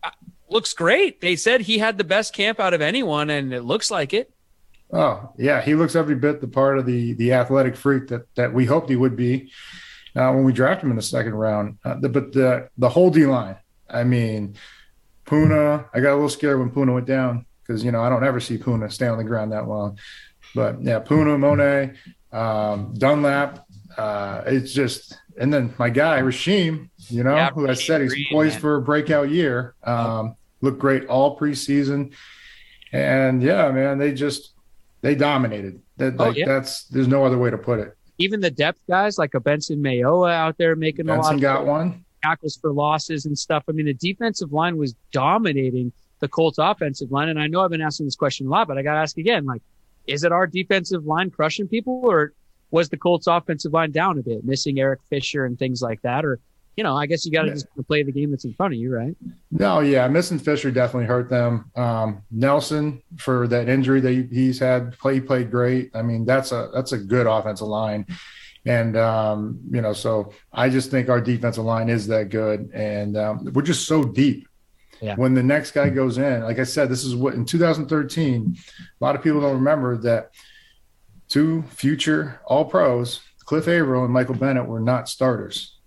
uh, 0.02 0.10
looks 0.48 0.72
great. 0.72 1.20
They 1.20 1.36
said 1.36 1.60
he 1.60 1.78
had 1.78 1.98
the 1.98 2.04
best 2.04 2.34
camp 2.34 2.58
out 2.58 2.74
of 2.74 2.80
anyone, 2.80 3.30
and 3.30 3.52
it 3.54 3.62
looks 3.62 3.92
like 3.92 4.12
it. 4.12 4.32
Oh 4.92 5.32
yeah, 5.38 5.60
he 5.60 5.74
looks 5.74 5.94
every 5.94 6.16
bit 6.16 6.40
the 6.40 6.48
part 6.48 6.78
of 6.78 6.86
the 6.86 7.14
the 7.14 7.32
athletic 7.32 7.76
freak 7.76 8.08
that 8.08 8.22
that 8.34 8.52
we 8.52 8.64
hoped 8.66 8.90
he 8.90 8.96
would 8.96 9.16
be 9.16 9.52
uh, 10.16 10.32
when 10.32 10.44
we 10.44 10.52
drafted 10.52 10.84
him 10.84 10.90
in 10.90 10.96
the 10.96 11.02
second 11.02 11.34
round. 11.34 11.78
Uh, 11.84 11.94
the, 12.00 12.08
but 12.08 12.32
the 12.32 12.68
the 12.78 12.88
whole 12.88 13.10
D 13.10 13.26
line, 13.26 13.56
I 13.88 14.04
mean, 14.04 14.56
Poona. 15.26 15.86
I 15.94 16.00
got 16.00 16.12
a 16.12 16.14
little 16.14 16.28
scared 16.28 16.58
when 16.58 16.70
Poona 16.70 16.92
went 16.94 17.06
down 17.06 17.46
because 17.62 17.84
you 17.84 17.92
know 17.92 18.02
I 18.02 18.08
don't 18.08 18.24
ever 18.24 18.40
see 18.40 18.58
Poona 18.58 18.90
stay 18.90 19.06
on 19.06 19.18
the 19.18 19.24
ground 19.24 19.52
that 19.52 19.68
long. 19.68 19.98
But 20.54 20.82
yeah, 20.82 20.98
Poona, 21.00 21.38
Mone, 21.38 21.96
um, 22.32 22.94
Dunlap. 22.94 23.64
Uh, 23.96 24.42
it's 24.46 24.72
just 24.72 25.16
and 25.38 25.52
then 25.52 25.72
my 25.78 25.90
guy 25.90 26.20
Rasheem, 26.20 26.90
you 27.08 27.22
know, 27.22 27.34
Yeah, 27.34 27.50
who 27.50 27.68
I 27.68 27.74
said 27.74 28.00
he's 28.00 28.14
poised 28.30 28.54
Green, 28.54 28.60
for 28.60 28.76
a 28.76 28.82
breakout 28.82 29.30
year. 29.30 29.74
Um, 29.84 30.34
looked 30.60 30.78
great 30.78 31.06
all 31.06 31.38
preseason, 31.38 32.12
and 32.92 33.42
yeah, 33.42 33.70
man, 33.70 33.98
they 33.98 34.12
just 34.12 34.52
they 35.02 35.14
dominated. 35.14 35.80
That 35.96 36.14
Oh, 36.18 36.24
like 36.24 36.36
yeah. 36.36 36.46
that's 36.46 36.84
there's 36.84 37.08
no 37.08 37.24
other 37.24 37.38
way 37.38 37.50
to 37.50 37.58
put 37.58 37.78
it. 37.80 37.96
Even 38.18 38.40
the 38.40 38.50
depth 38.50 38.80
guys 38.88 39.18
like 39.18 39.34
a 39.34 39.40
Benson 39.40 39.82
Mayowa 39.82 40.32
out 40.32 40.58
there 40.58 40.76
making 40.76 41.08
a 41.08 41.14
lot 41.14 41.22
Benson 41.22 41.34
of 41.36 41.40
got 41.40 41.66
one. 41.66 42.04
tackles 42.22 42.56
for 42.56 42.72
losses 42.72 43.24
and 43.26 43.38
stuff. 43.38 43.64
I 43.68 43.72
mean, 43.72 43.86
the 43.86 43.94
defensive 43.94 44.52
line 44.52 44.76
was 44.76 44.94
dominating 45.12 45.92
the 46.20 46.28
Colts 46.28 46.58
offensive 46.58 47.10
line. 47.10 47.30
And 47.30 47.40
I 47.40 47.46
know 47.46 47.62
I've 47.62 47.70
been 47.70 47.80
asking 47.80 48.06
this 48.06 48.16
question 48.16 48.46
a 48.46 48.50
lot, 48.50 48.68
but 48.68 48.76
I 48.76 48.82
got 48.82 48.92
to 48.94 49.00
ask 49.00 49.16
again, 49.16 49.46
like, 49.46 49.62
is 50.06 50.22
it 50.22 50.32
our 50.32 50.46
defensive 50.46 51.06
line 51.06 51.30
crushing 51.30 51.66
people 51.66 52.02
or 52.04 52.32
was 52.70 52.90
the 52.90 52.98
Colts 52.98 53.26
offensive 53.26 53.72
line 53.72 53.90
down 53.90 54.18
a 54.18 54.22
bit, 54.22 54.44
missing 54.44 54.78
Eric 54.78 55.00
Fisher 55.08 55.46
and 55.46 55.58
things 55.58 55.80
like 55.80 56.02
that? 56.02 56.24
Or, 56.26 56.38
you 56.76 56.84
know, 56.84 56.96
I 56.96 57.06
guess 57.06 57.24
you 57.26 57.32
got 57.32 57.42
to 57.42 57.48
Yeah. 57.48 57.54
just 57.54 57.66
play 57.86 58.02
the 58.02 58.12
game 58.12 58.30
that's 58.30 58.44
in 58.44 58.54
front 58.54 58.72
of 58.74 58.80
you, 58.80 58.94
right? 58.94 59.14
No, 59.50 59.80
yeah, 59.80 60.06
missing 60.08 60.38
Fisher 60.38 60.70
definitely 60.70 61.06
hurt 61.06 61.28
them. 61.28 61.70
Um, 61.76 62.22
Nelson 62.30 63.02
for 63.18 63.46
that 63.48 63.68
injury 63.68 64.00
that 64.00 64.28
he's 64.32 64.58
had, 64.58 64.96
play 64.98 65.20
played 65.20 65.50
great. 65.50 65.90
I 65.94 66.02
mean, 66.02 66.24
that's 66.24 66.52
a 66.52 66.70
that's 66.72 66.92
a 66.92 66.98
good 66.98 67.26
offensive 67.26 67.66
line, 67.66 68.06
and 68.64 68.96
um, 68.96 69.60
you 69.70 69.80
know, 69.82 69.92
so 69.92 70.32
I 70.52 70.68
just 70.70 70.90
think 70.90 71.08
our 71.08 71.20
defensive 71.20 71.64
line 71.64 71.88
is 71.88 72.06
that 72.06 72.28
good, 72.30 72.70
and 72.72 73.16
um, 73.16 73.48
we're 73.52 73.62
just 73.62 73.86
so 73.86 74.04
deep. 74.04 74.46
Yeah. 75.02 75.14
When 75.16 75.32
the 75.32 75.42
next 75.42 75.70
guy 75.70 75.88
goes 75.88 76.18
in, 76.18 76.42
like 76.42 76.58
I 76.58 76.64
said, 76.64 76.90
this 76.90 77.04
is 77.04 77.16
what 77.16 77.32
in 77.34 77.46
2013. 77.46 78.54
A 79.00 79.04
lot 79.04 79.16
of 79.16 79.22
people 79.22 79.40
don't 79.40 79.54
remember 79.54 79.96
that 79.98 80.30
two 81.28 81.62
future 81.62 82.38
All 82.44 82.66
Pros, 82.66 83.20
Cliff 83.46 83.66
Avril 83.66 84.04
and 84.04 84.12
Michael 84.12 84.34
Bennett, 84.34 84.66
were 84.66 84.78
not 84.80 85.08
starters. 85.08 85.78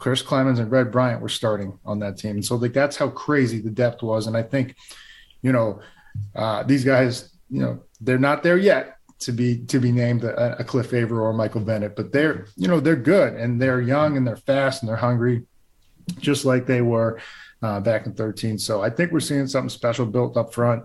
Chris 0.00 0.22
Clemons 0.22 0.58
and 0.58 0.70
Red 0.72 0.90
Bryant 0.90 1.20
were 1.20 1.28
starting 1.28 1.78
on 1.84 1.98
that 2.00 2.16
team. 2.16 2.36
And 2.36 2.44
so 2.44 2.56
like 2.56 2.72
that's 2.72 2.96
how 2.96 3.10
crazy 3.10 3.60
the 3.60 3.70
depth 3.70 4.02
was. 4.02 4.26
And 4.26 4.36
I 4.36 4.42
think, 4.42 4.74
you 5.42 5.52
know, 5.52 5.80
uh, 6.34 6.62
these 6.64 6.84
guys, 6.84 7.36
you 7.50 7.60
know, 7.60 7.82
they're 8.00 8.18
not 8.18 8.42
there 8.42 8.56
yet 8.56 8.96
to 9.20 9.32
be 9.32 9.58
to 9.66 9.78
be 9.78 9.92
named 9.92 10.24
a, 10.24 10.58
a 10.58 10.64
Cliff 10.64 10.94
Avril 10.94 11.22
or 11.22 11.34
Michael 11.34 11.60
Bennett, 11.60 11.96
but 11.96 12.12
they're, 12.12 12.46
you 12.56 12.66
know, 12.66 12.80
they're 12.80 12.96
good 12.96 13.34
and 13.34 13.60
they're 13.60 13.82
young 13.82 14.16
and 14.16 14.26
they're 14.26 14.36
fast 14.36 14.82
and 14.82 14.88
they're 14.88 14.96
hungry, 14.96 15.44
just 16.18 16.46
like 16.46 16.64
they 16.64 16.80
were 16.80 17.20
uh, 17.62 17.78
back 17.80 18.06
in 18.06 18.14
13. 18.14 18.58
So 18.58 18.80
I 18.80 18.88
think 18.88 19.12
we're 19.12 19.20
seeing 19.20 19.46
something 19.46 19.68
special 19.68 20.06
built 20.06 20.38
up 20.38 20.54
front. 20.54 20.84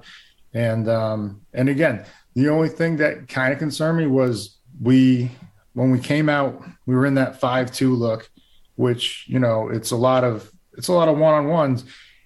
And 0.53 0.89
um, 0.89 1.41
and 1.53 1.69
again, 1.69 2.05
the 2.33 2.49
only 2.49 2.69
thing 2.69 2.97
that 2.97 3.29
kind 3.29 3.53
of 3.53 3.59
concerned 3.59 3.97
me 3.97 4.07
was 4.07 4.57
we 4.81 5.31
when 5.71 5.89
we 5.89 5.99
came 5.99 6.27
out, 6.27 6.61
we 6.85 6.95
were 6.95 7.05
in 7.05 7.15
that 7.15 7.39
five-two 7.39 7.95
look, 7.95 8.29
which 8.75 9.25
you 9.27 9.39
know 9.39 9.69
it's 9.69 9.91
a 9.91 9.95
lot 9.95 10.23
of 10.23 10.51
it's 10.77 10.87
a 10.87 10.93
lot 10.93 11.07
of 11.07 11.17
one-on-ones, 11.17 11.85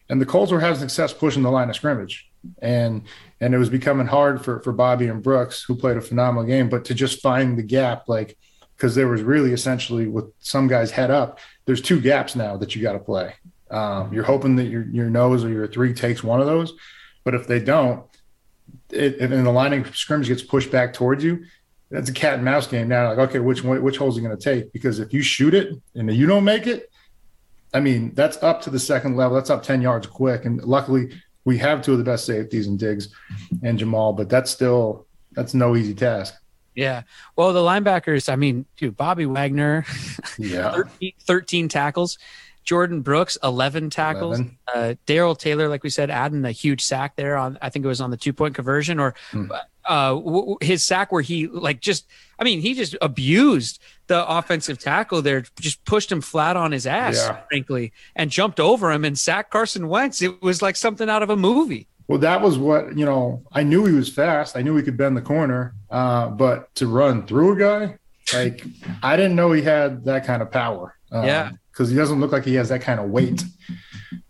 and 0.09 0.21
the 0.21 0.25
Colts 0.25 0.51
were 0.51 0.59
having 0.59 0.79
success 0.79 1.13
pushing 1.13 1.43
the 1.43 1.51
line 1.51 1.69
of 1.69 1.75
scrimmage, 1.75 2.29
and 2.61 3.03
and 3.39 3.53
it 3.53 3.57
was 3.57 3.69
becoming 3.69 4.07
hard 4.07 4.43
for 4.43 4.59
for 4.61 4.71
Bobby 4.71 5.07
and 5.07 5.23
Brooks, 5.23 5.63
who 5.63 5.75
played 5.75 5.97
a 5.97 6.01
phenomenal 6.01 6.45
game, 6.45 6.69
but 6.69 6.85
to 6.85 6.93
just 6.93 7.21
find 7.21 7.57
the 7.57 7.63
gap, 7.63 8.07
like 8.07 8.37
because 8.75 8.95
there 8.95 9.07
was 9.07 9.21
really 9.21 9.51
essentially 9.51 10.07
with 10.07 10.25
some 10.39 10.67
guys 10.67 10.91
head 10.91 11.11
up, 11.11 11.39
there's 11.65 11.81
two 11.81 11.99
gaps 11.99 12.35
now 12.35 12.55
that 12.57 12.75
you 12.75 12.81
got 12.81 12.93
to 12.93 12.99
play. 12.99 13.33
Um, 13.69 14.13
you're 14.13 14.23
hoping 14.23 14.55
that 14.55 14.65
your 14.65 14.83
your 14.83 15.09
nose 15.09 15.43
or 15.43 15.49
your 15.49 15.67
three 15.67 15.93
takes 15.93 16.23
one 16.23 16.39
of 16.39 16.47
those, 16.47 16.73
but 17.23 17.35
if 17.35 17.45
they 17.45 17.59
don't, 17.59 18.03
it, 18.89 19.19
and 19.19 19.45
the 19.45 19.51
line 19.51 19.73
of 19.73 19.95
scrimmage 19.95 20.27
gets 20.27 20.41
pushed 20.41 20.71
back 20.71 20.93
towards 20.93 21.23
you, 21.23 21.45
that's 21.91 22.09
a 22.09 22.13
cat 22.13 22.35
and 22.35 22.45
mouse 22.45 22.67
game 22.67 22.87
now. 22.87 23.09
Like, 23.09 23.29
okay, 23.29 23.39
which 23.39 23.63
one, 23.63 23.81
which 23.81 23.97
hole's 23.97 24.15
he 24.15 24.21
going 24.21 24.35
to 24.37 24.41
take? 24.43 24.71
Because 24.73 24.99
if 24.99 25.13
you 25.13 25.21
shoot 25.21 25.53
it 25.53 25.73
and 25.95 26.13
you 26.13 26.25
don't 26.27 26.43
make 26.43 26.67
it, 26.67 26.91
I 27.73 27.79
mean, 27.79 28.13
that's 28.15 28.41
up 28.43 28.61
to 28.63 28.69
the 28.69 28.79
second 28.79 29.15
level. 29.15 29.35
That's 29.35 29.49
up 29.49 29.63
10 29.63 29.81
yards 29.81 30.07
quick. 30.07 30.45
And 30.45 30.61
luckily, 30.63 31.11
we 31.45 31.57
have 31.59 31.81
two 31.81 31.91
of 31.93 31.97
the 31.97 32.03
best 32.03 32.25
safeties 32.25 32.67
in 32.67 32.77
Diggs 32.77 33.09
and 33.63 33.77
Jamal, 33.77 34.13
but 34.13 34.29
that's 34.29 34.49
still, 34.51 35.05
that's 35.33 35.53
no 35.53 35.75
easy 35.75 35.93
task. 35.93 36.35
Yeah. 36.75 37.03
Well, 37.35 37.53
the 37.53 37.59
linebackers, 37.59 38.31
I 38.31 38.35
mean, 38.35 38.65
dude, 38.77 38.95
Bobby 38.95 39.25
Wagner, 39.25 39.85
Yeah. 40.37 40.71
13, 40.99 41.13
13 41.21 41.67
tackles. 41.69 42.17
Jordyn 42.65 43.03
Brooks, 43.03 43.37
11 43.43 43.89
tackles. 43.89 44.39
11. 44.39 44.57
Uh, 44.73 44.93
Darrell 45.07 45.35
Taylor, 45.35 45.67
like 45.69 45.83
we 45.83 45.89
said, 45.89 46.09
adding 46.11 46.45
a 46.45 46.51
huge 46.51 46.81
sack 46.83 47.15
there 47.15 47.35
on, 47.35 47.57
I 47.61 47.69
think 47.69 47.83
it 47.83 47.87
was 47.87 47.99
on 48.01 48.11
the 48.11 48.17
two 48.17 48.33
point 48.33 48.53
conversion 48.55 48.99
or 48.99 49.15
Hmm. 49.31 49.47
Uh, 49.85 50.13
w- 50.13 50.57
his 50.61 50.83
sack 50.83 51.11
where 51.11 51.21
he 51.21 51.47
like 51.47 51.79
just, 51.81 52.05
I 52.37 52.43
mean, 52.43 52.61
he 52.61 52.73
just 52.73 52.95
abused 53.01 53.81
the 54.07 54.27
offensive 54.27 54.79
tackle 54.79 55.21
there, 55.21 55.43
just 55.59 55.83
pushed 55.85 56.11
him 56.11 56.21
flat 56.21 56.55
on 56.57 56.71
his 56.71 56.85
ass, 56.87 57.15
Yeah. 57.15 57.39
frankly, 57.49 57.93
and 58.15 58.29
jumped 58.31 58.59
over 58.59 58.91
him 58.91 59.05
and 59.05 59.17
sacked 59.17 59.51
Carson 59.51 59.87
Wentz. 59.87 60.21
It 60.21 60.41
was 60.41 60.61
like 60.61 60.75
something 60.75 61.09
out 61.09 61.23
of 61.23 61.29
a 61.29 61.35
movie. 61.37 61.87
Well, 62.07 62.19
that 62.19 62.41
was 62.41 62.57
what, 62.57 62.97
you 62.97 63.05
know, 63.05 63.43
I 63.51 63.61
knew 63.63 63.85
he 63.85 63.93
was 63.93 64.09
fast. 64.09 64.57
I 64.57 64.61
knew 64.63 64.75
he 64.75 64.81
could 64.83 64.97
bend 64.97 65.15
the 65.15 65.21
corner. 65.21 65.75
Uh, 65.91 66.27
but 66.29 66.73
to 66.75 66.87
run 66.87 67.25
through 67.27 67.53
a 67.53 67.55
guy, 67.57 67.97
like, 68.33 68.63
I 69.03 69.15
didn't 69.15 69.35
know 69.35 69.51
he 69.51 69.61
had 69.61 70.05
that 70.05 70.25
kind 70.25 70.41
of 70.41 70.51
power. 70.51 70.95
Um, 71.11 71.25
Yeah. 71.25 71.51
Because 71.71 71.89
he 71.91 71.95
doesn't 71.95 72.19
look 72.19 72.31
like 72.33 72.43
he 72.43 72.55
has 72.55 72.67
that 72.69 72.81
kind 72.81 72.99
of 72.99 73.09
weight. 73.09 73.41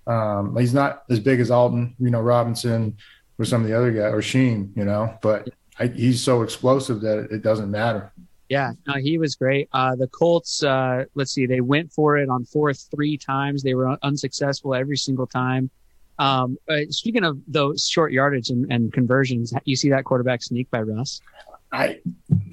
Um, 0.06 0.56
he's 0.58 0.74
not 0.74 1.04
as 1.10 1.20
big 1.20 1.40
as 1.40 1.50
Alton, 1.52 1.96
you 2.00 2.10
know, 2.10 2.22
Robinson 2.22 2.98
or 3.40 3.46
some 3.46 3.62
of 3.62 3.68
the 3.68 3.76
other 3.76 3.92
guys, 3.92 4.14
or 4.14 4.22
Sheen, 4.22 4.72
you 4.76 4.86
know, 4.86 5.18
but 5.22 5.50
I, 5.80 5.88
he's 5.88 6.22
so 6.22 6.44
explosive 6.44 7.02
that 7.02 7.18
it, 7.20 7.32
it 7.32 7.42
doesn't 7.42 7.72
matter. 7.72 8.12
Yeah, 8.50 8.74
no, 8.88 8.96
he 8.96 9.18
was 9.18 9.36
great. 9.36 9.70
Uh, 9.72 9.96
the 9.96 10.08
Colts, 10.08 10.64
uh, 10.64 11.06
let's 11.16 11.32
see, 11.32 11.46
they 11.46 11.62
went 11.62 11.94
for 11.94 12.18
it 12.18 12.30
on 12.30 12.46
fourth 12.46 12.88
three 12.94 13.16
times. 13.16 13.64
They 13.64 13.76
were 13.76 13.98
unsuccessful 14.04 14.76
every 14.76 14.98
single 14.98 15.28
time. 15.28 15.70
Um, 16.18 16.58
uh, 16.68 16.82
speaking 16.90 17.24
of 17.24 17.40
those 17.48 17.88
short 17.88 18.12
yardage 18.12 18.50
and, 18.50 18.70
and 18.72 18.92
conversions, 18.92 19.54
you 19.64 19.76
see 19.76 19.90
that 19.92 20.04
quarterback 20.04 20.44
sneak 20.44 20.70
by 20.70 20.82
Russ? 20.82 21.22
I 21.72 22.00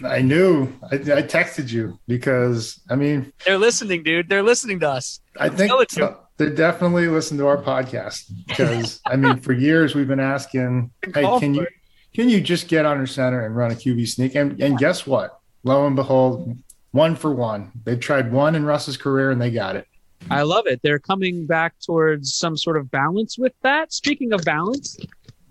I 0.05 0.20
knew 0.20 0.70
I, 0.92 0.96
I 0.96 1.22
texted 1.22 1.72
you 1.72 1.99
because 2.07 2.79
I 2.90 2.96
mean 2.96 3.33
They're 3.46 3.57
listening, 3.57 4.03
dude. 4.03 4.29
They're 4.29 4.42
listening 4.42 4.81
to 4.81 4.90
us. 4.90 5.20
I 5.40 5.49
think 5.49 5.70
telling 5.70 5.87
you. 5.96 6.16
They 6.38 6.51
definitely 6.51 7.09
listen 7.09 7.38
to 7.38 7.46
our 7.46 7.57
podcast 7.57 8.31
because 8.46 9.01
I 9.07 9.16
mean 9.16 9.40
for 9.40 9.53
years 9.53 9.94
we've 9.94 10.09
been 10.09 10.20
asking, 10.20 10.90
hey, 11.14 11.22
can 11.38 11.55
you 11.55 11.66
can 12.14 12.29
you 12.29 12.40
just 12.40 12.68
get 12.68 12.87
under 12.87 13.07
center 13.07 13.44
and 13.46 13.57
run 13.57 13.70
a 13.70 13.75
QB 13.75 14.07
sneak? 14.09 14.35
And 14.35 14.61
and 14.62 14.79
guess 14.79 15.07
what? 15.07 15.38
Lo 15.64 15.87
and 15.87 15.96
behold, 15.96 16.57
one 16.92 17.16
for 17.16 17.35
one. 17.35 17.72
They 17.85 17.96
tried 17.96 18.31
one 18.33 18.55
in 18.55 18.64
Russ's 18.64 18.96
career 18.96 19.31
and 19.31 19.40
they 19.40 19.51
got 19.51 19.77
it. 19.77 19.87
I 20.31 20.42
love 20.42 20.66
it. 20.66 20.81
They're 20.83 20.99
coming 20.99 21.46
back 21.46 21.75
towards 21.81 22.35
some 22.35 22.57
sort 22.57 22.77
of 22.77 22.90
balance 22.90 23.37
with 23.38 23.53
that. 23.62 23.92
Speaking 23.92 24.33
of 24.33 24.42
balance, 24.44 24.96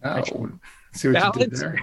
Oh, 0.04 0.22
see 0.94 1.10
what 1.10 1.36
you 1.36 1.44
did 1.44 1.52
Balance. 1.52 1.60
there. 1.60 1.80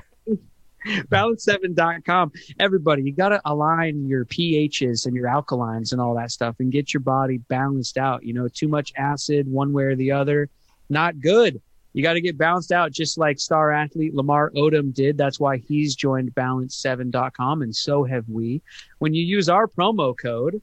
balance7.com. 0.87 2.33
Everybody, 2.59 3.03
you 3.03 3.13
got 3.13 3.31
to 3.31 3.41
align 3.45 4.07
your 4.07 4.25
pHs 4.25 5.07
and 5.07 5.15
your 5.15 5.27
alkalines 5.27 5.93
and 5.93 6.01
all 6.01 6.15
that 6.15 6.31
stuff 6.31 6.57
and 6.59 6.73
get 6.73 6.93
your 6.93 7.01
body 7.01 7.39
balanced 7.39 7.99
out. 7.99 8.25
You 8.25 8.35
know, 8.35 8.49
too 8.49 8.69
much 8.69 8.93
acid 8.97 9.47
one 9.47 9.73
way 9.73 9.85
or 9.85 9.97
the 9.97 10.13
other, 10.13 10.49
not 10.89 11.21
good. 11.21 11.61
You 11.93 12.03
got 12.03 12.15
to 12.15 12.21
get 12.21 12.39
balanced 12.39 12.73
out 12.73 12.91
just 12.91 13.19
like 13.19 13.39
star 13.39 13.71
athlete 13.71 14.15
Lamar 14.15 14.51
Odom 14.57 14.95
did. 14.95 15.19
That's 15.19 15.39
why 15.39 15.59
he's 15.59 15.95
joined 15.95 16.35
balance7.com 16.35 17.63
and 17.63 17.75
so 17.75 18.05
have 18.05 18.29
we. 18.29 18.63
When 18.99 19.13
you 19.13 19.25
use 19.25 19.49
our 19.49 19.67
promo 19.67 20.17
code, 20.19 20.63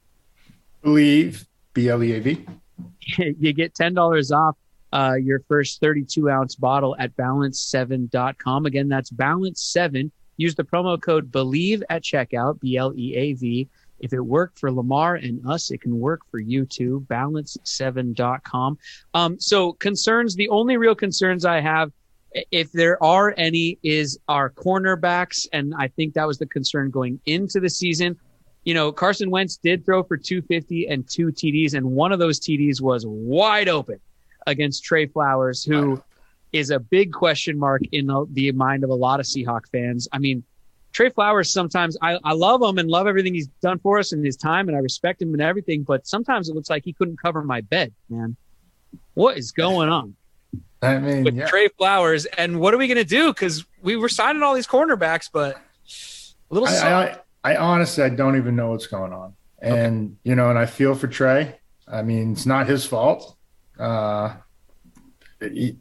Bleav 0.83 1.45
B 1.73 1.89
L 1.89 2.03
E 2.03 2.13
A 2.13 2.19
V. 2.19 2.45
you 3.17 3.53
get 3.53 3.73
$10 3.75 4.31
off 4.31 4.55
uh, 4.91 5.15
your 5.21 5.41
first 5.47 5.79
32 5.81 6.29
ounce 6.29 6.55
bottle 6.55 6.95
at 6.99 7.15
balance7.com. 7.15 8.65
Again, 8.65 8.87
that's 8.87 9.11
balance7, 9.11 10.11
Use 10.39 10.55
the 10.55 10.63
promo 10.63 10.99
code 10.99 11.33
BLEAV 11.33 11.83
at 11.89 12.01
checkout, 12.01 12.61
B 12.61 12.77
L 12.77 12.93
E 12.95 13.13
A 13.13 13.33
V. 13.33 13.67
If 13.99 14.13
it 14.13 14.21
worked 14.21 14.57
for 14.57 14.71
Lamar 14.71 15.15
and 15.15 15.45
us, 15.45 15.69
it 15.69 15.81
can 15.81 15.99
work 15.99 16.21
for 16.31 16.39
you 16.39 16.65
too. 16.65 17.05
Balance7.com. 17.09 18.77
Um, 19.13 19.37
so 19.37 19.73
concerns, 19.73 20.35
the 20.35 20.47
only 20.47 20.77
real 20.77 20.95
concerns 20.95 21.43
I 21.43 21.59
have, 21.59 21.91
if 22.51 22.71
there 22.71 23.03
are 23.03 23.33
any, 23.37 23.79
is 23.83 24.17
our 24.29 24.49
cornerbacks. 24.49 25.45
And 25.51 25.73
I 25.77 25.89
think 25.89 26.13
that 26.13 26.25
was 26.25 26.37
the 26.37 26.45
concern 26.45 26.89
going 26.89 27.19
into 27.25 27.59
the 27.59 27.69
season. 27.69 28.17
You 28.63 28.75
know, 28.75 28.93
Carson 28.93 29.29
Wentz 29.29 29.57
did 29.57 29.83
throw 29.85 30.03
for 30.03 30.15
250 30.15 30.87
and 30.87 31.05
two 31.05 31.33
TDs, 31.33 31.73
and 31.73 31.85
one 31.85 32.13
of 32.13 32.19
those 32.19 32.39
TDs 32.39 32.79
was 32.79 33.05
wide 33.05 33.67
open 33.67 33.99
against 34.49 34.83
Tre 34.83 35.05
Flowers, 35.05 35.63
who 35.63 36.01
is 36.51 36.71
a 36.71 36.79
big 36.79 37.13
question 37.13 37.57
mark 37.57 37.81
in 37.91 38.07
the, 38.07 38.25
the 38.31 38.51
mind 38.51 38.83
of 38.83 38.89
a 38.89 38.95
lot 38.95 39.19
of 39.19 39.25
Seahawk 39.25 39.67
fans. 39.71 40.07
I 40.11 40.19
mean, 40.19 40.43
Tre 40.91 41.09
Flowers, 41.09 41.51
sometimes 41.51 41.95
I, 42.01 42.19
I 42.23 42.33
love 42.33 42.61
him 42.61 42.77
and 42.77 42.89
love 42.89 43.07
everything 43.07 43.33
he's 43.33 43.47
done 43.61 43.79
for 43.79 43.99
us 43.99 44.11
in 44.11 44.23
his 44.23 44.35
time, 44.35 44.67
and 44.67 44.75
I 44.75 44.81
respect 44.81 45.21
him 45.21 45.33
and 45.33 45.41
everything, 45.41 45.83
but 45.83 46.07
sometimes 46.07 46.49
it 46.49 46.55
looks 46.55 46.69
like 46.69 46.83
he 46.83 46.93
couldn't 46.93 47.21
cover 47.21 47.43
my 47.43 47.61
bed, 47.61 47.93
man. 48.09 48.35
What 49.13 49.37
is 49.37 49.51
going 49.51 49.89
on? 49.89 50.15
I 50.81 50.97
mean, 50.97 51.23
with 51.23 51.35
yeah. 51.35 51.47
Tre 51.47 51.67
Flowers, 51.77 52.25
and 52.25 52.59
what 52.59 52.73
are 52.73 52.77
we 52.77 52.87
going 52.87 52.97
to 52.97 53.03
do? 53.03 53.31
Because 53.31 53.65
we 53.83 53.97
were 53.97 54.09
signing 54.09 54.41
all 54.41 54.55
these 54.55 54.67
cornerbacks, 54.67 55.29
but 55.31 55.57
a 55.57 56.53
little. 56.53 56.67
I, 56.67 57.17
I, 57.43 57.51
I, 57.51 57.55
honestly, 57.57 58.03
I 58.03 58.09
don't 58.09 58.37
even 58.37 58.55
know 58.55 58.71
what's 58.71 58.87
going 58.87 59.13
on, 59.13 59.35
and 59.61 60.05
okay. 60.05 60.15
you 60.23 60.35
know, 60.35 60.49
and 60.49 60.57
I 60.57 60.65
feel 60.65 60.95
for 60.95 61.07
Tre. 61.07 61.55
I 61.87 62.01
mean, 62.01 62.31
it's 62.31 62.45
not 62.45 62.67
his 62.67 62.85
fault. 62.85 63.35
Uh, 63.79 64.35
he, 65.39 65.77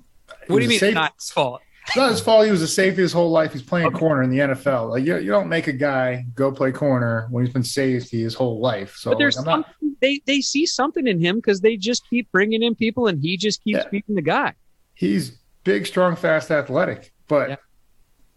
what 0.47 0.59
do 0.59 0.63
you 0.63 0.69
mean, 0.69 0.79
safe, 0.79 0.95
not 0.95 1.15
his 1.19 1.31
fault? 1.31 1.61
It's 1.87 1.97
not 1.97 2.11
his 2.11 2.21
fault. 2.21 2.45
He 2.45 2.51
was 2.51 2.63
a 2.63 2.69
safety 2.69 3.03
his 3.03 3.13
whole 3.13 3.31
life. 3.31 3.53
He's 3.53 3.63
playing 3.63 3.89
okay. 3.89 3.99
corner 3.99 4.23
in 4.23 4.31
the 4.31 4.39
NFL. 4.39 4.91
Like 4.91 5.05
you, 5.05 5.17
you 5.19 5.31
don't 5.31 5.49
make 5.49 5.67
a 5.67 5.73
guy 5.73 6.25
go 6.35 6.53
play 6.53 6.71
corner 6.73 7.27
when 7.31 7.45
he's 7.45 7.53
been 7.53 7.65
safety 7.65 8.23
his 8.23 8.35
whole 8.35 8.61
life. 8.61 8.97
So 8.97 9.11
like, 9.11 9.35
not... 9.45 9.67
they 10.01 10.23
they 10.27 10.41
see 10.41 10.67
something 10.67 11.07
in 11.07 11.21
him 11.21 11.37
because 11.37 11.61
they 11.61 11.77
just 11.77 12.09
keep 12.09 12.31
bringing 12.31 12.63
in 12.63 12.75
people 12.75 13.07
and 13.07 13.21
he 13.21 13.37
just 13.37 13.63
keeps 13.65 13.79
yeah. 13.79 13.89
being 13.91 14.05
the 14.09 14.23
guy. 14.23 14.55
He's 14.95 15.39
big, 15.65 15.87
strong, 15.87 16.17
fast, 16.17 16.51
athletic, 16.51 17.13
but 17.29 17.51
yeah. 17.51 17.57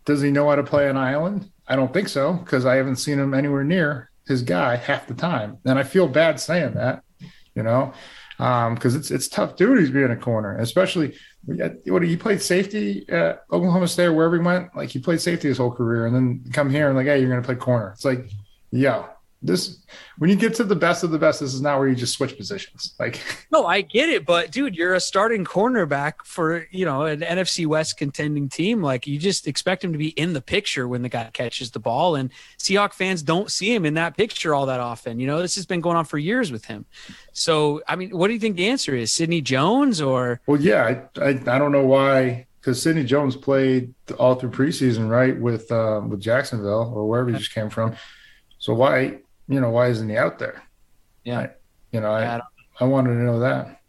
does 0.05 0.21
he 0.21 0.31
know 0.31 0.49
how 0.49 0.55
to 0.55 0.63
play 0.63 0.89
an 0.89 0.97
island? 0.97 1.49
I 1.67 1.75
don't 1.75 1.93
think 1.93 2.09
so 2.09 2.33
because 2.33 2.65
I 2.65 2.75
haven't 2.75 2.97
seen 2.97 3.19
him 3.19 3.33
anywhere 3.33 3.63
near 3.63 4.11
his 4.27 4.43
guy 4.43 4.75
half 4.75 5.07
the 5.07 5.13
time, 5.13 5.57
and 5.65 5.79
I 5.79 5.83
feel 5.83 6.07
bad 6.07 6.39
saying 6.39 6.73
that, 6.73 7.03
you 7.55 7.63
know, 7.63 7.93
because 8.41 8.95
um, 8.95 8.99
it's 8.99 9.11
it's 9.11 9.27
tough 9.27 9.55
duties 9.55 9.91
being 9.91 10.09
a 10.09 10.15
corner, 10.15 10.57
especially 10.57 11.15
what 11.85 12.01
he 12.01 12.17
played 12.17 12.41
safety 12.41 13.05
at 13.07 13.43
Oklahoma 13.51 13.87
State 13.87 14.09
wherever 14.09 14.35
he 14.35 14.41
went. 14.41 14.75
Like 14.75 14.89
he 14.89 14.97
played 14.97 15.21
safety 15.21 15.47
his 15.47 15.59
whole 15.59 15.71
career, 15.71 16.07
and 16.07 16.15
then 16.15 16.43
come 16.51 16.67
here 16.67 16.87
and 16.87 16.97
like, 16.97 17.05
hey, 17.05 17.19
you're 17.19 17.29
going 17.29 17.39
to 17.39 17.45
play 17.45 17.53
corner. 17.53 17.91
It's 17.91 18.03
like, 18.03 18.31
yeah, 18.71 19.05
this 19.41 19.79
when 20.17 20.29
you 20.29 20.35
get 20.35 20.53
to 20.55 20.63
the 20.63 20.75
best 20.75 21.03
of 21.03 21.09
the 21.09 21.17
best, 21.17 21.39
this 21.39 21.53
is 21.53 21.61
not 21.61 21.79
where 21.79 21.87
you 21.87 21.95
just 21.95 22.13
switch 22.13 22.37
positions. 22.37 22.93
Like, 22.99 23.19
no, 23.51 23.65
I 23.65 23.81
get 23.81 24.09
it, 24.09 24.25
but 24.25 24.51
dude, 24.51 24.75
you're 24.75 24.93
a 24.93 24.99
starting 24.99 25.43
cornerback 25.43 26.13
for 26.25 26.67
you 26.69 26.85
know 26.85 27.03
an 27.03 27.21
NFC 27.21 27.65
West 27.65 27.97
contending 27.97 28.49
team. 28.49 28.83
Like, 28.83 29.07
you 29.07 29.17
just 29.17 29.47
expect 29.47 29.83
him 29.83 29.93
to 29.93 29.97
be 29.97 30.09
in 30.09 30.33
the 30.33 30.41
picture 30.41 30.87
when 30.87 31.01
the 31.01 31.09
guy 31.09 31.29
catches 31.33 31.71
the 31.71 31.79
ball, 31.79 32.15
and 32.15 32.29
Seahawk 32.59 32.93
fans 32.93 33.23
don't 33.23 33.49
see 33.49 33.73
him 33.73 33.85
in 33.85 33.95
that 33.95 34.15
picture 34.15 34.53
all 34.53 34.67
that 34.67 34.79
often. 34.79 35.19
You 35.19 35.27
know, 35.27 35.41
this 35.41 35.55
has 35.55 35.65
been 35.65 35.81
going 35.81 35.97
on 35.97 36.05
for 36.05 36.19
years 36.19 36.51
with 36.51 36.65
him. 36.65 36.85
So, 37.33 37.81
I 37.87 37.95
mean, 37.95 38.11
what 38.11 38.27
do 38.27 38.33
you 38.33 38.39
think 38.39 38.57
the 38.57 38.69
answer 38.69 38.95
is? 38.95 39.11
Sidney 39.11 39.41
Jones 39.41 40.01
or? 40.01 40.39
Well, 40.45 40.61
yeah, 40.61 41.03
I 41.17 41.21
I, 41.21 41.29
I 41.29 41.57
don't 41.57 41.71
know 41.71 41.85
why 41.85 42.45
because 42.59 42.79
Sidney 42.79 43.03
Jones 43.03 43.35
played 43.35 43.95
all 44.19 44.35
through 44.35 44.51
preseason, 44.51 45.09
right, 45.09 45.35
with 45.35 45.71
uh, 45.71 46.01
with 46.07 46.21
Jacksonville 46.21 46.93
or 46.95 47.09
wherever 47.09 47.31
he 47.31 47.37
just 47.37 47.53
came 47.53 47.71
from. 47.71 47.95
So 48.59 48.75
why 48.75 49.21
you 49.51 49.59
know, 49.59 49.69
why 49.69 49.87
isn't 49.87 50.09
he 50.09 50.17
out 50.17 50.39
there? 50.39 50.63
Yeah. 51.23 51.39
I, 51.39 51.49
you 51.91 51.99
know, 51.99 52.11
I, 52.11 52.37
I, 52.37 52.41
I 52.79 52.83
wanted 52.85 53.15
to 53.15 53.21
know 53.21 53.39
that. 53.39 53.81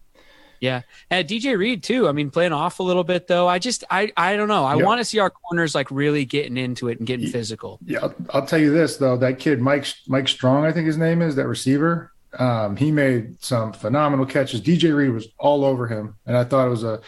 Yeah. 0.61 0.83
And 1.11 1.27
DJ 1.27 1.59
Reed 1.59 1.83
too. 1.83 2.09
I 2.09 2.13
mean, 2.13 2.31
playing 2.31 2.53
off 2.53 2.79
a 2.79 2.83
little 2.83 3.05
bit 3.05 3.27
though. 3.27 3.49
I 3.49 3.59
just, 3.59 3.85
I, 3.91 4.13
I 4.17 4.37
don't 4.37 4.49
know. 4.49 4.65
I 4.65 4.77
yeah. 4.77 4.85
want 4.85 5.01
to 5.01 5.05
see 5.05 5.19
our 5.19 5.31
corners 5.31 5.75
like 5.75 5.91
really 5.91 6.25
getting 6.25 6.57
into 6.57 6.89
it 6.89 6.99
and 6.99 7.07
getting 7.07 7.27
yeah. 7.27 7.33
physical. 7.33 7.79
Yeah. 7.85 8.01
I'll, 8.03 8.15
I'll, 8.31 8.47
tell 8.47 8.61
you 8.61 8.73
this 8.73 8.97
though. 8.97 9.17
That 9.17 9.39
kid, 9.39 9.61
Mike, 9.61 9.87
Mike 10.07 10.29
Strachan, 10.29 10.65
I 10.65 10.73
think 10.73 10.87
his 10.87 10.99
name 10.99 11.23
is 11.23 11.37
that 11.37 11.47
receiver. 11.47 12.13
Um, 12.39 12.77
he 12.77 12.91
made 12.91 13.43
some 13.43 13.73
phenomenal 13.73 14.27
catches. 14.27 14.61
DJ 14.61 14.95
Reed 14.95 15.11
was 15.11 15.29
all 15.39 15.65
over 15.65 15.87
him. 15.87 16.17
And 16.27 16.37
I 16.37 16.45
thought 16.45 16.67
it 16.67 16.71
was 16.71 16.85
a, 16.85 17.01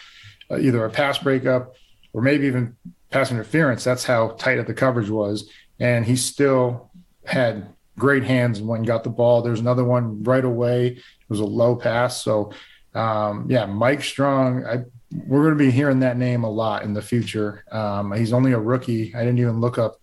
a 0.51 0.59
either 0.59 0.85
a 0.85 0.91
pass 0.91 1.19
breakup 1.19 1.75
or 2.13 2.23
maybe 2.23 2.47
even 2.47 2.77
pass 3.11 3.31
interference. 3.31 3.85
That's 3.85 4.05
how 4.05 4.31
tight 4.31 4.65
the 4.67 4.75
coverage 4.75 5.11
was. 5.11 5.49
And 5.79 6.05
he 6.05 6.17
still 6.17 6.91
had 7.25 7.74
great 7.99 8.25
hands 8.25 8.61
when 8.61 8.83
got 8.83 9.05
the 9.05 9.11
ball. 9.11 9.43
There's 9.43 9.61
another 9.61 9.85
one 9.85 10.23
right 10.23 10.45
away. 10.45 10.87
It 10.89 11.03
was 11.29 11.41
a 11.41 11.45
low 11.45 11.77
pass. 11.77 12.23
So, 12.23 12.53
um, 12.95 13.47
yeah, 13.49 13.67
Mike 13.67 14.03
Strachan. 14.03 14.67
I, 14.67 14.85
we're 15.27 15.43
going 15.43 15.57
to 15.57 15.65
be 15.65 15.71
hearing 15.71 16.01
that 16.01 16.17
name 16.17 16.43
a 16.43 16.51
lot 16.51 16.83
in 16.83 16.93
the 16.93 17.03
future. 17.03 17.65
Um, 17.71 18.13
he's 18.13 18.33
only 18.33 18.53
a 18.53 18.59
rookie. 18.59 19.15
I 19.15 19.21
didn't 19.21 19.39
even 19.39 19.61
look 19.61 19.79
up, 19.79 19.97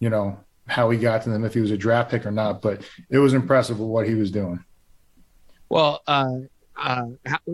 you 0.00 0.10
know, 0.10 0.40
how 0.66 0.90
he 0.90 0.98
got 0.98 1.22
to 1.22 1.30
them 1.30 1.44
if 1.44 1.54
he 1.54 1.60
was 1.60 1.70
a 1.70 1.76
draft 1.76 2.10
pick 2.10 2.26
or 2.26 2.32
not, 2.32 2.62
but 2.62 2.82
it 3.08 3.18
was 3.18 3.34
impressive 3.34 3.78
with 3.78 3.88
what 3.88 4.08
he 4.08 4.14
was 4.14 4.32
doing. 4.32 4.64
Well, 5.68 6.02
uh, 6.06 6.32
uh, 6.76 7.04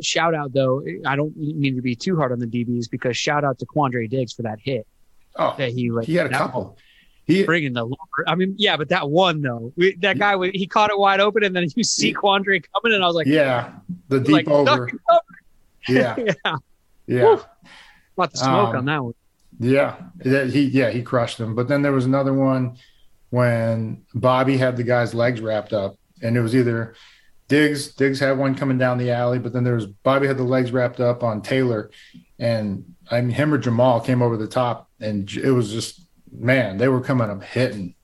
shout 0.00 0.34
out 0.34 0.52
though. 0.52 0.82
I 1.06 1.16
don't 1.16 1.36
mean 1.36 1.76
to 1.76 1.82
be 1.82 1.94
too 1.94 2.16
hard 2.16 2.32
on 2.32 2.38
the 2.38 2.46
DBs 2.46 2.90
because 2.90 3.16
shout 3.16 3.44
out 3.44 3.58
to 3.58 3.66
Quandre 3.66 4.08
Diggs 4.08 4.32
for 4.32 4.42
that 4.42 4.58
hit. 4.60 4.86
Oh, 5.36 5.54
that 5.58 5.70
he 5.70 5.90
like, 5.90 6.06
he 6.06 6.14
had 6.14 6.26
a 6.26 6.30
couple. 6.30 6.64
One 6.64 6.76
he 7.26 7.44
bringing 7.44 7.72
the 7.72 7.84
lower 7.84 7.96
I 8.26 8.34
mean, 8.34 8.54
yeah, 8.58 8.76
but 8.76 8.88
that 8.88 9.08
one 9.08 9.42
though, 9.42 9.72
we, 9.76 9.94
that 9.96 10.18
guy 10.18 10.36
he 10.50 10.66
caught 10.66 10.90
it 10.90 10.98
wide 10.98 11.20
open, 11.20 11.44
and 11.44 11.54
then 11.54 11.66
you 11.74 11.84
see 11.84 12.12
Quandre 12.12 12.64
coming, 12.74 12.94
and 12.94 13.04
I 13.04 13.06
was 13.06 13.16
like, 13.16 13.26
yeah, 13.26 13.72
the 14.08 14.20
deep 14.20 14.32
like, 14.32 14.48
over, 14.48 14.90
yeah, 15.88 16.16
yeah, 16.18 16.56
yeah. 17.06 17.36
About 18.16 18.32
the 18.32 18.38
smoke 18.38 18.70
um, 18.70 18.76
on 18.76 18.84
that 18.86 19.04
one. 19.04 19.14
Yeah, 19.58 19.96
he 20.22 20.64
yeah 20.64 20.90
he 20.90 21.02
crushed 21.02 21.38
him. 21.38 21.54
But 21.54 21.68
then 21.68 21.82
there 21.82 21.92
was 21.92 22.06
another 22.06 22.34
one 22.34 22.76
when 23.30 24.04
Bobby 24.14 24.56
had 24.56 24.76
the 24.76 24.82
guy's 24.82 25.14
legs 25.14 25.40
wrapped 25.40 25.72
up, 25.72 25.96
and 26.20 26.36
it 26.36 26.40
was 26.40 26.54
either 26.54 26.94
Diggs 27.48 27.94
Diggs 27.94 28.18
had 28.18 28.38
one 28.38 28.54
coming 28.54 28.78
down 28.78 28.98
the 28.98 29.10
alley, 29.10 29.38
but 29.38 29.52
then 29.52 29.62
there 29.62 29.74
was 29.74 29.86
Bobby 29.86 30.26
had 30.26 30.38
the 30.38 30.42
legs 30.42 30.72
wrapped 30.72 31.00
up 31.00 31.22
on 31.22 31.42
Taylor, 31.42 31.90
and 32.38 32.94
I 33.10 33.20
mean 33.20 33.30
him 33.30 33.54
or 33.54 33.58
Jamal 33.58 34.00
came 34.00 34.22
over 34.22 34.36
the 34.36 34.48
top, 34.48 34.88
and 35.00 35.30
it 35.30 35.52
was 35.52 35.70
just 35.70 36.00
man, 36.32 36.78
they 36.78 36.88
were 36.88 37.00
coming 37.00 37.30
up 37.30 37.42
hitting. 37.42 37.94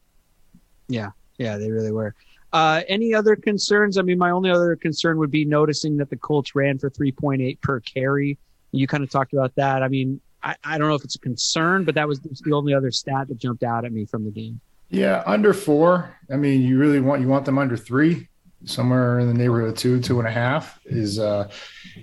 Yeah, 0.88 1.10
yeah, 1.38 1.56
they 1.56 1.70
really 1.70 1.92
were. 1.92 2.14
Uh, 2.52 2.82
any 2.88 3.14
other 3.14 3.36
concerns? 3.36 3.98
I 3.98 4.02
mean, 4.02 4.18
my 4.18 4.30
only 4.30 4.50
other 4.50 4.74
concern 4.76 5.18
would 5.18 5.30
be 5.30 5.44
noticing 5.44 5.96
that 5.98 6.08
the 6.08 6.16
Colts 6.16 6.54
ran 6.54 6.78
for 6.78 6.88
3.8 6.88 7.60
per 7.60 7.80
carry. 7.80 8.38
You 8.72 8.86
kind 8.86 9.04
of 9.04 9.10
talked 9.10 9.32
about 9.32 9.54
that. 9.56 9.82
I 9.82 9.88
mean, 9.88 10.20
I, 10.42 10.56
I 10.64 10.78
don't 10.78 10.88
know 10.88 10.94
if 10.94 11.04
it's 11.04 11.16
a 11.16 11.20
concern, 11.20 11.84
but 11.84 11.94
that 11.96 12.08
was 12.08 12.20
the 12.20 12.52
only 12.52 12.72
other 12.74 12.90
stat 12.90 13.28
that 13.28 13.38
jumped 13.38 13.62
out 13.62 13.84
at 13.84 13.92
me 13.92 14.06
from 14.06 14.24
the 14.24 14.30
game. 14.30 14.60
Yeah, 14.88 15.22
under 15.26 15.52
four. 15.52 16.16
I 16.32 16.36
mean, 16.36 16.62
you 16.62 16.78
really 16.78 17.00
want 17.00 17.20
you 17.20 17.28
want 17.28 17.44
them 17.44 17.58
under 17.58 17.76
three, 17.76 18.28
somewhere 18.64 19.18
in 19.18 19.28
the 19.28 19.34
neighborhood 19.34 19.70
of 19.70 19.76
two, 19.76 20.00
two 20.00 20.18
and 20.18 20.26
a 20.26 20.30
half 20.30 20.80
is. 20.86 21.18
uh 21.18 21.50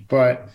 But 0.07 0.49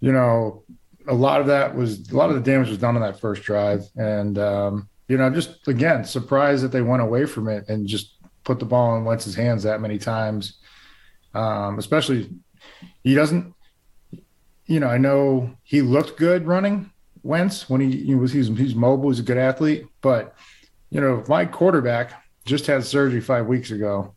you 0.00 0.12
know, 0.12 0.62
a 1.06 1.14
lot 1.14 1.40
of 1.40 1.48
that 1.48 1.74
was 1.74 2.10
a 2.10 2.16
lot 2.16 2.30
of 2.30 2.36
the 2.36 2.42
damage 2.42 2.70
was 2.70 2.78
done 2.78 2.96
on 2.96 3.02
that 3.02 3.20
first 3.20 3.42
drive, 3.42 3.84
and 3.96 4.38
um, 4.38 4.88
you 5.08 5.16
know, 5.16 5.30
just 5.30 5.66
again 5.68 6.04
surprised 6.04 6.64
that 6.64 6.72
they 6.72 6.82
went 6.82 7.02
away 7.02 7.26
from 7.26 7.48
it 7.48 7.68
and 7.68 7.86
just 7.86 8.16
put 8.44 8.58
the 8.58 8.64
ball 8.64 8.96
in 8.96 9.04
Wentz's 9.04 9.34
hands 9.34 9.62
that 9.62 9.80
many 9.80 9.98
times. 9.98 10.58
Um, 11.34 11.78
especially, 11.78 12.30
he 13.02 13.14
doesn't. 13.14 13.54
You 14.66 14.80
know, 14.80 14.88
I 14.88 14.96
know 14.96 15.54
he 15.62 15.82
looked 15.82 16.16
good 16.16 16.46
running 16.46 16.90
Wentz 17.24 17.68
when 17.68 17.80
he, 17.80 18.04
he 18.04 18.14
was 18.14 18.32
he's 18.32 18.48
he's 18.48 18.74
mobile, 18.74 19.10
he's 19.10 19.18
a 19.18 19.24
good 19.24 19.38
athlete, 19.38 19.86
but 20.00 20.36
you 20.90 21.00
know, 21.00 21.24
my 21.26 21.44
quarterback 21.44 22.12
just 22.44 22.66
had 22.66 22.84
surgery 22.84 23.20
five 23.20 23.46
weeks 23.46 23.70
ago, 23.70 24.14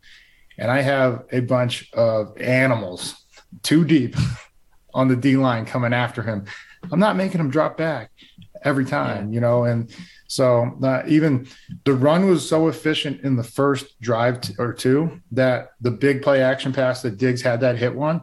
and 0.58 0.70
I 0.70 0.82
have 0.82 1.24
a 1.32 1.40
bunch 1.40 1.90
of 1.94 2.38
animals 2.40 3.24
too 3.62 3.84
deep 3.84 4.14
on 4.94 5.08
the 5.08 5.16
D 5.16 5.36
line 5.36 5.64
coming 5.64 5.92
after 5.92 6.22
him. 6.22 6.44
I'm 6.92 7.00
not 7.00 7.16
making 7.16 7.40
him 7.40 7.50
drop 7.50 7.76
back 7.76 8.10
every 8.62 8.84
time, 8.84 9.28
yeah. 9.28 9.34
you 9.34 9.40
know, 9.40 9.64
and 9.64 9.90
so 10.28 10.76
uh, 10.82 11.02
even 11.08 11.48
the 11.84 11.94
run 11.94 12.28
was 12.28 12.46
so 12.46 12.68
efficient 12.68 13.22
in 13.22 13.34
the 13.34 13.42
first 13.42 13.98
drive 14.00 14.42
t- 14.42 14.54
or 14.58 14.74
two 14.74 15.20
that 15.32 15.72
the 15.80 15.90
big 15.90 16.20
play 16.20 16.42
action 16.42 16.70
pass 16.70 17.00
that 17.02 17.16
Diggs 17.16 17.40
had 17.40 17.60
that 17.62 17.78
hit 17.78 17.94
one, 17.94 18.20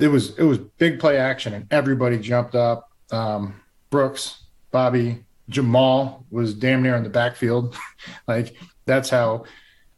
it 0.00 0.08
was 0.08 0.36
it 0.36 0.42
was 0.42 0.58
big 0.58 0.98
play 0.98 1.18
action 1.18 1.54
and 1.54 1.72
everybody 1.72 2.18
jumped 2.18 2.56
up. 2.56 2.90
Um, 3.12 3.60
Brooks, 3.90 4.42
Bobby, 4.72 5.24
Jamal 5.48 6.26
was 6.30 6.52
damn 6.52 6.82
near 6.82 6.96
in 6.96 7.04
the 7.04 7.10
backfield. 7.10 7.76
like 8.26 8.56
that's 8.84 9.08
how 9.08 9.44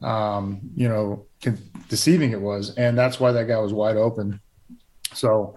um, 0.03 0.61
you 0.77 0.88
know 0.88 1.25
deceiving 1.88 2.33
it 2.33 2.40
was, 2.40 2.75
and 2.77 2.97
that's 2.97 3.18
why 3.18 3.33
that 3.33 3.49
guy 3.49 3.57
was 3.59 3.73
wide 3.73 3.97
open. 3.97 4.38
So 5.14 5.57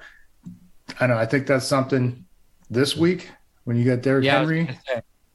I 1.02 1.08
know 1.08 1.18
I 1.18 1.26
think 1.26 1.48
that's 1.48 1.68
something 1.68 2.24
this 2.70 2.96
week 2.96 3.30
when 3.66 3.76
you 3.76 3.84
get 3.84 4.02
Derrick 4.02 4.24
yeah, 4.24 4.40
Henry 4.40 4.70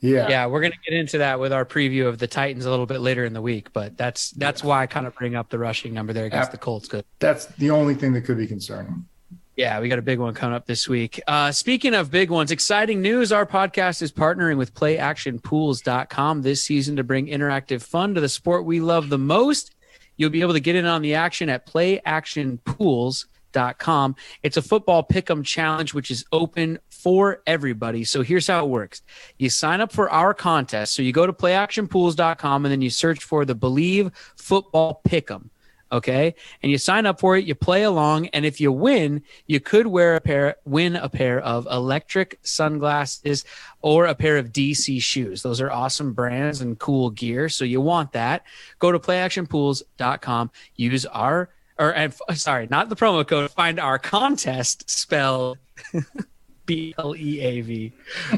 Yeah. 0.03 0.29
Yeah, 0.29 0.47
we're 0.47 0.61
gonna 0.61 0.75
get 0.85 0.95
into 0.99 1.19
that 1.19 1.39
with 1.41 1.53
our 1.53 1.65
preview 1.65 2.09
of 2.09 2.19
the 2.19 2.27
Titans 2.27 2.67
a 2.67 2.71
little 2.71 2.87
bit 2.87 3.01
later 3.01 3.25
in 3.25 3.33
the 3.33 3.41
week, 3.41 3.73
but 3.73 3.97
that's 3.97 4.33
that's 4.33 4.63
why 4.65 4.83
I 4.83 4.87
kind 4.87 5.07
of 5.07 5.15
bring 5.15 5.35
up 5.37 5.49
the 5.49 5.59
rushing 5.59 5.95
number 5.95 6.13
there 6.13 6.25
against 6.27 6.47
Yep. 6.49 6.53
the 6.53 6.59
Colts. 6.59 6.89
Good. 6.89 7.05
That's 7.21 7.47
the 7.47 7.71
only 7.71 7.95
thing 7.95 8.13
that 8.15 8.23
could 8.23 8.37
be 8.37 8.47
concerning. 8.49 9.07
Yeah, 9.55 9.79
we 9.81 9.89
got 9.89 9.99
a 9.99 10.03
big 10.03 10.19
one 10.19 10.35
coming 10.35 10.57
up 10.57 10.67
this 10.67 10.89
week. 10.89 11.21
Uh, 11.29 11.53
speaking 11.53 11.95
of 11.95 12.11
big 12.11 12.31
ones, 12.31 12.51
exciting 12.51 13.01
news. 13.03 13.31
Our 13.33 13.47
podcast 13.47 14.01
is 14.03 14.11
partnering 14.11 14.57
with 14.57 14.75
playactionpools.com 14.75 16.43
this 16.43 16.63
season 16.63 16.97
to 16.97 17.05
bring 17.05 17.27
interactive 17.27 17.83
fun 17.83 18.15
to 18.15 18.21
the 18.21 18.29
sport 18.31 18.65
we 18.65 18.81
love 18.81 19.09
the 19.09 19.19
most. 19.19 19.75
You'll 20.17 20.31
be 20.31 20.41
able 20.41 20.55
to 20.55 20.61
get 20.61 20.75
in 20.75 20.87
on 20.87 21.03
the 21.03 21.15
action 21.15 21.49
at 21.49 21.67
playactionpools.com. 21.67 23.29
It's 23.55 24.57
a 24.57 24.63
football 24.63 25.05
pick'em 25.05 25.45
challenge, 25.45 25.95
which 25.95 26.11
is 26.11 26.25
open 26.33 26.79
for 26.89 27.43
everybody. 27.47 28.05
So 28.05 28.23
here's 28.23 28.47
how 28.47 28.65
it 28.65 28.69
works. 28.69 29.03
You 29.39 29.51
sign 29.51 29.81
up 29.81 29.93
for 29.93 30.11
our 30.11 30.35
contest. 30.35 30.95
So 30.95 31.03
you 31.03 31.13
go 31.13 31.27
to 31.27 31.33
playactionpools.com 31.33 32.65
and 32.65 32.73
then 32.73 32.83
you 32.83 32.91
search 32.91 33.25
for 33.25 33.45
the 33.45 33.57
Bleav 33.57 34.13
Football 34.37 35.01
Pick'em. 35.07 35.51
Okay. 35.93 36.35
And 36.63 36.73
you 36.73 36.79
sign 36.79 37.05
up 37.05 37.21
for 37.21 37.37
it, 37.37 37.45
you 37.45 37.55
play 37.55 37.83
along, 37.83 38.29
and 38.29 38.47
if 38.47 38.63
you 38.63 38.73
win, 38.73 39.23
you 39.47 39.61
could 39.61 39.87
wear 39.87 40.17
a 40.17 40.23
pair, 40.23 40.57
win 40.65 40.97
a 40.97 41.09
pair 41.11 41.39
of 41.41 41.69
electric 41.71 42.39
sunglasses 42.43 43.45
or 43.83 44.07
a 44.07 44.15
pair 44.15 44.39
of 44.39 44.53
DC 44.53 45.03
shoes. 45.03 45.43
Those 45.43 45.61
are 45.61 45.71
awesome 45.71 46.15
brands 46.15 46.63
and 46.63 46.79
cool 46.79 47.11
gear. 47.11 47.51
So 47.51 47.67
you 47.67 47.83
want 47.83 48.13
that. 48.13 48.45
Go 48.79 48.91
to 48.91 48.99
playactionpools.com, 48.99 50.51
use 50.77 51.05
our, 51.05 51.51
or 51.79 51.95
and, 51.95 52.15
uh, 52.29 52.35
sorry, 52.35 52.69
not 52.71 52.89
the 52.89 52.97
promo 52.97 53.27
code, 53.27 53.51
find 53.51 53.81
our 53.81 53.99
contest 53.99 54.89
spelled 54.89 55.59
B 56.67 56.95
L 56.99 57.15
E 57.17 57.41
A 57.41 57.61
V 57.61 57.93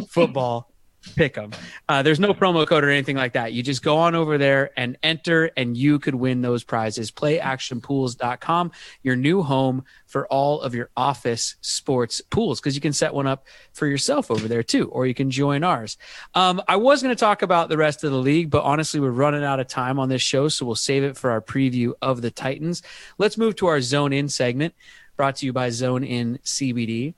football 0.08 0.70
pick 1.16 1.36
'em. 1.38 1.52
Uh, 1.88 2.02
there's 2.02 2.20
no 2.20 2.34
promo 2.34 2.66
code 2.66 2.84
or 2.84 2.90
anything 2.90 3.16
like 3.16 3.34
that. 3.34 3.52
You 3.52 3.62
just 3.62 3.82
go 3.82 3.96
on 3.98 4.14
over 4.14 4.38
there 4.38 4.70
and 4.76 4.96
enter, 5.02 5.50
and 5.56 5.76
you 5.76 5.98
could 5.98 6.14
win 6.14 6.42
those 6.42 6.64
prizes. 6.64 7.10
PlayActionPools.com, 7.10 8.72
your 9.02 9.16
new 9.16 9.42
home 9.42 9.84
for 10.06 10.26
all 10.28 10.60
of 10.60 10.74
your 10.74 10.90
office 10.96 11.56
sports 11.60 12.20
pools, 12.20 12.60
because 12.60 12.74
you 12.74 12.80
can 12.80 12.92
set 12.92 13.14
one 13.14 13.26
up 13.26 13.46
for 13.72 13.86
yourself 13.86 14.30
over 14.30 14.48
there 14.48 14.62
too, 14.62 14.88
or 14.90 15.06
you 15.06 15.14
can 15.14 15.30
join 15.30 15.64
ours. 15.64 15.96
Um, 16.34 16.62
I 16.68 16.76
was 16.76 17.02
going 17.02 17.14
to 17.14 17.18
talk 17.18 17.42
about 17.42 17.68
the 17.68 17.76
rest 17.76 18.04
of 18.04 18.10
the 18.10 18.18
league, 18.18 18.50
but 18.50 18.62
honestly, 18.62 19.00
we're 19.00 19.10
running 19.10 19.44
out 19.44 19.60
of 19.60 19.66
time 19.66 19.98
on 19.98 20.08
this 20.08 20.22
show, 20.22 20.48
so 20.48 20.66
we'll 20.66 20.74
save 20.74 21.04
it 21.04 21.16
for 21.16 21.30
our 21.30 21.40
preview 21.40 21.92
of 22.00 22.22
the 22.22 22.30
Titans. 22.30 22.82
Let's 23.18 23.38
move 23.38 23.56
to 23.56 23.66
our 23.66 23.80
Zone 23.80 24.12
In 24.12 24.28
segment, 24.28 24.74
brought 25.16 25.36
to 25.36 25.46
you 25.46 25.52
by 25.52 25.70
Zone 25.70 26.04
In 26.04 26.38
CBD 26.44 27.14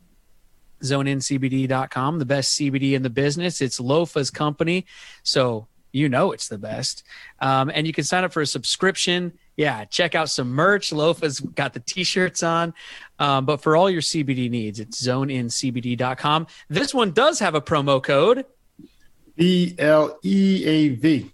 zoneincbd.com, 0.82 2.18
the 2.18 2.24
best 2.24 2.58
CBD 2.58 2.92
in 2.92 3.02
the 3.02 3.10
business. 3.10 3.60
It's 3.60 3.80
Lofa's 3.80 4.30
company, 4.30 4.86
so 5.22 5.66
you 5.92 6.08
know 6.08 6.32
it's 6.32 6.48
the 6.48 6.58
best. 6.58 7.04
Um, 7.40 7.70
and 7.72 7.86
you 7.86 7.92
can 7.92 8.04
sign 8.04 8.24
up 8.24 8.32
for 8.32 8.42
a 8.42 8.46
subscription. 8.46 9.32
Yeah, 9.56 9.84
check 9.86 10.14
out 10.14 10.28
some 10.28 10.50
merch. 10.50 10.90
Lofa's 10.90 11.40
got 11.40 11.72
the 11.72 11.80
t-shirts 11.80 12.42
on. 12.42 12.74
Um, 13.18 13.46
but 13.46 13.62
for 13.62 13.76
all 13.76 13.88
your 13.88 14.02
CBD 14.02 14.50
needs, 14.50 14.78
it's 14.80 15.02
zoneincbd.com. 15.02 16.46
This 16.68 16.92
one 16.92 17.12
does 17.12 17.38
have 17.38 17.54
a 17.54 17.62
promo 17.62 18.02
code. 18.02 18.44
B 19.36 19.74
L 19.78 20.18
E 20.22 20.64
A 20.64 20.88
V. 20.90 21.32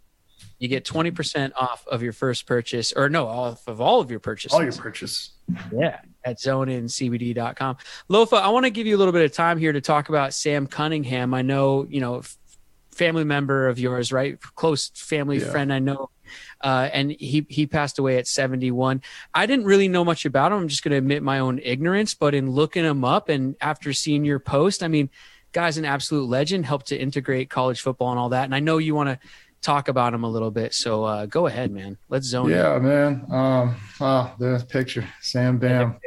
You 0.59 0.69
get 0.69 0.85
20% 0.85 1.53
off 1.57 1.85
of 1.89 2.05
your 2.05 2.13
first 2.13 2.47
purchase, 2.47 2.93
or 2.93 3.09
no, 3.09 3.27
off 3.27 3.67
of 3.67 3.81
all 3.81 4.01
of 4.01 4.13
your 4.13 4.21
purchases. 4.21 4.55
All 4.55 4.63
your 4.63 4.73
purchase. 4.73 5.33
Yeah, 5.77 6.01
at 6.25 6.39
zoneincbd.com. 6.39 7.77
Lofa, 8.11 8.41
I 8.41 8.49
want 8.49 8.65
to 8.65 8.71
give 8.71 8.87
you 8.87 8.97
a 8.97 8.99
little 8.99 9.13
bit 9.13 9.25
of 9.25 9.33
time 9.33 9.59
here 9.59 9.73
to 9.73 9.81
talk 9.81 10.09
about 10.09 10.35
Sam 10.35 10.67
Cunningham. 10.67 11.35
I 11.35 11.43
know, 11.43 11.87
you 11.89 12.01
know, 12.01 12.23
family 12.91 13.25
member 13.25 13.69
of 13.69 13.79
yours, 13.79 14.13
right? 14.13 14.41
Close 14.55 14.91
family 14.95 15.39
Yeah. 15.39 15.51
friend, 15.51 15.73
I 15.73 15.79
know. 15.79 16.11
Uh, 16.63 16.89
and 16.93 17.11
he 17.11 17.45
he 17.51 17.67
passed 17.67 17.99
away 17.99 18.17
at 18.17 18.27
71. 18.27 19.03
I 19.35 19.45
didn't 19.45 19.67
really 19.67 19.89
know 19.89 20.05
much 20.05 20.25
about 20.25 20.53
him. 20.53 20.59
I'm 20.59 20.69
just 20.69 20.83
going 20.83 20.93
to 20.93 20.97
admit 20.99 21.23
my 21.23 21.41
own 21.41 21.59
ignorance, 21.63 22.15
but 22.15 22.35
in 22.35 22.51
looking 22.51 22.85
him 22.85 23.05
up 23.05 23.29
and 23.29 23.55
after 23.61 23.93
seeing 23.93 24.25
your 24.25 24.39
post, 24.39 24.83
I 24.83 24.89
mean, 24.89 25.11
guy's 25.53 25.77
an 25.77 25.85
absolute 25.85 26.27
legend, 26.29 26.65
helped 26.65 26.87
to 26.87 26.97
integrate 26.97 27.51
college 27.51 27.83
football 27.83 28.11
and 28.11 28.19
all 28.19 28.31
that. 28.31 28.45
And 28.45 28.55
I 28.55 28.61
know 28.61 28.79
you 28.79 28.95
want 28.95 29.11
to 29.11 29.19
talk 29.63 29.89
about 29.89 30.13
him 30.13 30.25
a 30.25 30.29
little 30.29 30.51
bit. 30.51 30.75
So 30.75 31.05
uh, 31.05 31.27
go 31.27 31.47
ahead, 31.47 31.71
man. 31.71 31.97
Let's 32.09 32.27
zone 32.27 32.51
in. 32.51 32.59
Yeah, 32.59 32.79
man. 32.79 33.27
Um, 33.31 33.77
oh, 34.01 34.35
the 34.39 34.65
picture, 34.69 35.09
Sam 35.21 35.59
Bam. 35.59 35.99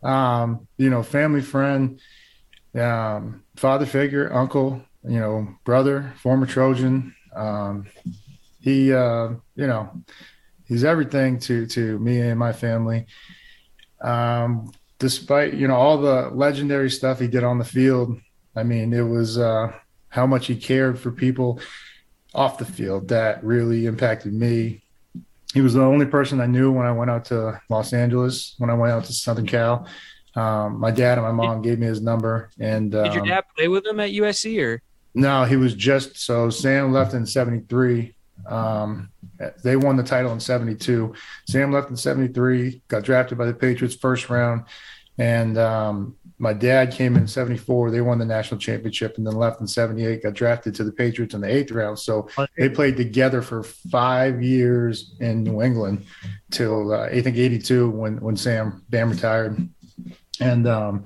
Um, 0.00 0.68
you 0.76 0.90
know, 0.90 1.02
family 1.02 1.40
friend, 1.40 2.00
um, 2.78 3.42
father 3.56 3.84
figure, 3.84 4.32
uncle, 4.32 4.80
you 5.02 5.18
know, 5.18 5.48
brother, 5.64 6.14
former 6.18 6.46
Trojan. 6.46 7.16
Um, 7.34 7.86
he, 8.60 8.92
uh, 8.92 9.30
you 9.56 9.66
know, 9.66 9.90
he's 10.66 10.84
everything 10.84 11.40
to 11.40 11.66
to 11.66 11.98
me 11.98 12.20
and 12.20 12.38
my 12.38 12.52
family. 12.52 13.06
Um, 14.00 14.72
despite 15.00 15.54
you 15.54 15.66
know 15.66 15.74
all 15.74 15.98
the 15.98 16.30
legendary 16.32 16.90
stuff 16.90 17.18
he 17.18 17.26
did 17.26 17.42
on 17.42 17.58
the 17.58 17.64
field, 17.64 18.20
I 18.54 18.62
mean, 18.62 18.92
it 18.92 19.02
was 19.02 19.36
uh, 19.36 19.72
how 20.08 20.26
much 20.26 20.46
he 20.46 20.54
cared 20.54 20.98
for 20.98 21.10
people 21.10 21.60
off 22.34 22.58
the 22.58 22.64
field 22.64 23.08
that 23.08 23.42
really 23.42 23.86
impacted 23.86 24.32
me 24.32 24.82
he 25.54 25.60
was 25.60 25.74
the 25.74 25.82
only 25.82 26.06
person 26.06 26.40
I 26.40 26.46
knew 26.46 26.70
when 26.70 26.86
I 26.86 26.92
went 26.92 27.10
out 27.10 27.24
to 27.26 27.60
Los 27.68 27.92
Angeles, 27.92 28.54
when 28.58 28.70
I 28.70 28.74
went 28.74 28.92
out 28.92 29.04
to 29.04 29.12
Southern 29.12 29.46
Cal. 29.46 29.86
Um, 30.36 30.78
my 30.78 30.90
dad 30.90 31.18
and 31.18 31.26
my 31.26 31.32
mom 31.32 31.62
gave 31.62 31.78
me 31.78 31.86
his 31.86 32.00
number, 32.00 32.50
and 32.60 32.92
Did 32.92 33.14
your 33.14 33.22
um, 33.22 33.28
dad 33.28 33.44
play 33.56 33.68
with 33.68 33.86
him 33.86 33.98
at 33.98 34.10
USC 34.10 34.62
or? 34.62 34.82
no, 35.14 35.44
he 35.44 35.56
was 35.56 35.74
just 35.74 36.18
so 36.18 36.50
Sam 36.50 36.92
left 36.92 37.14
in 37.14 37.26
'73. 37.26 38.14
Um, 38.46 39.10
they 39.64 39.76
won 39.76 39.96
the 39.96 40.02
title 40.02 40.32
in 40.32 40.38
'72. 40.38 41.14
Sam 41.48 41.72
left 41.72 41.90
in 41.90 41.96
'73, 41.96 42.82
got 42.88 43.02
drafted 43.02 43.38
by 43.38 43.46
the 43.46 43.54
Patriots 43.54 43.96
first 43.96 44.28
round, 44.28 44.64
and 45.18 45.58
um, 45.58 46.16
my 46.38 46.52
dad 46.52 46.92
came 46.92 47.16
in 47.16 47.26
'74. 47.26 47.90
They 47.90 48.00
won 48.00 48.18
the 48.18 48.24
national 48.24 48.60
championship, 48.60 49.16
and 49.16 49.26
then 49.26 49.34
left 49.34 49.60
in 49.60 49.66
'78. 49.66 50.22
Got 50.22 50.34
drafted 50.34 50.74
to 50.76 50.84
the 50.84 50.92
Patriots 50.92 51.34
in 51.34 51.40
the 51.40 51.52
eighth 51.52 51.72
round. 51.72 51.98
So 51.98 52.28
they 52.56 52.68
played 52.68 52.96
together 52.96 53.42
for 53.42 53.64
five 53.64 54.42
years 54.42 55.16
in 55.20 55.42
New 55.42 55.62
England 55.62 56.06
till 56.50 56.92
uh, 56.92 57.06
I 57.06 57.20
think 57.20 57.36
'82 57.36 57.90
when 57.90 58.20
when 58.20 58.36
Sam 58.36 58.84
Bam 58.88 59.10
retired, 59.10 59.68
and 60.40 60.68
um, 60.68 61.04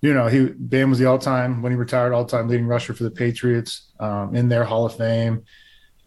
you 0.00 0.12
know 0.12 0.26
he 0.26 0.46
Bam 0.46 0.90
was 0.90 0.98
the 0.98 1.06
all-time 1.06 1.62
when 1.62 1.70
he 1.70 1.76
retired 1.76 2.12
all-time 2.12 2.48
leading 2.48 2.66
rusher 2.66 2.92
for 2.92 3.04
the 3.04 3.10
Patriots 3.10 3.92
um, 4.00 4.34
in 4.34 4.48
their 4.48 4.64
Hall 4.64 4.84
of 4.84 4.96
Fame. 4.96 5.44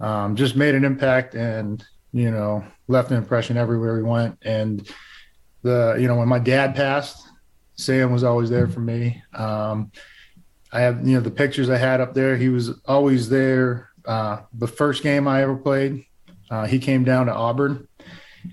Um, 0.01 0.35
just 0.35 0.57
made 0.57 0.75
an 0.75 0.83
impact 0.83 1.35
and 1.35 1.81
you 2.11 2.29
know 2.29 2.65
left 2.89 3.11
an 3.11 3.17
impression 3.17 3.55
everywhere 3.55 3.95
he 3.95 4.03
went. 4.03 4.37
And 4.41 4.85
the 5.63 5.95
you 5.97 6.09
know 6.09 6.17
when 6.17 6.27
my 6.27 6.39
dad 6.39 6.75
passed, 6.75 7.24
Sam 7.75 8.11
was 8.11 8.23
always 8.23 8.49
there 8.49 8.67
for 8.67 8.79
me. 8.79 9.21
Um, 9.33 9.91
I 10.71 10.81
have 10.81 11.07
you 11.07 11.15
know 11.15 11.21
the 11.21 11.31
pictures 11.31 11.69
I 11.69 11.77
had 11.77 12.01
up 12.01 12.13
there. 12.13 12.35
He 12.37 12.49
was 12.49 12.79
always 12.85 13.29
there. 13.29 13.89
Uh, 14.05 14.41
the 14.53 14.67
first 14.67 15.03
game 15.03 15.27
I 15.27 15.41
ever 15.41 15.55
played, 15.55 16.05
uh, 16.49 16.65
he 16.67 16.79
came 16.79 17.03
down 17.03 17.25
to 17.27 17.33
Auburn, 17.33 17.87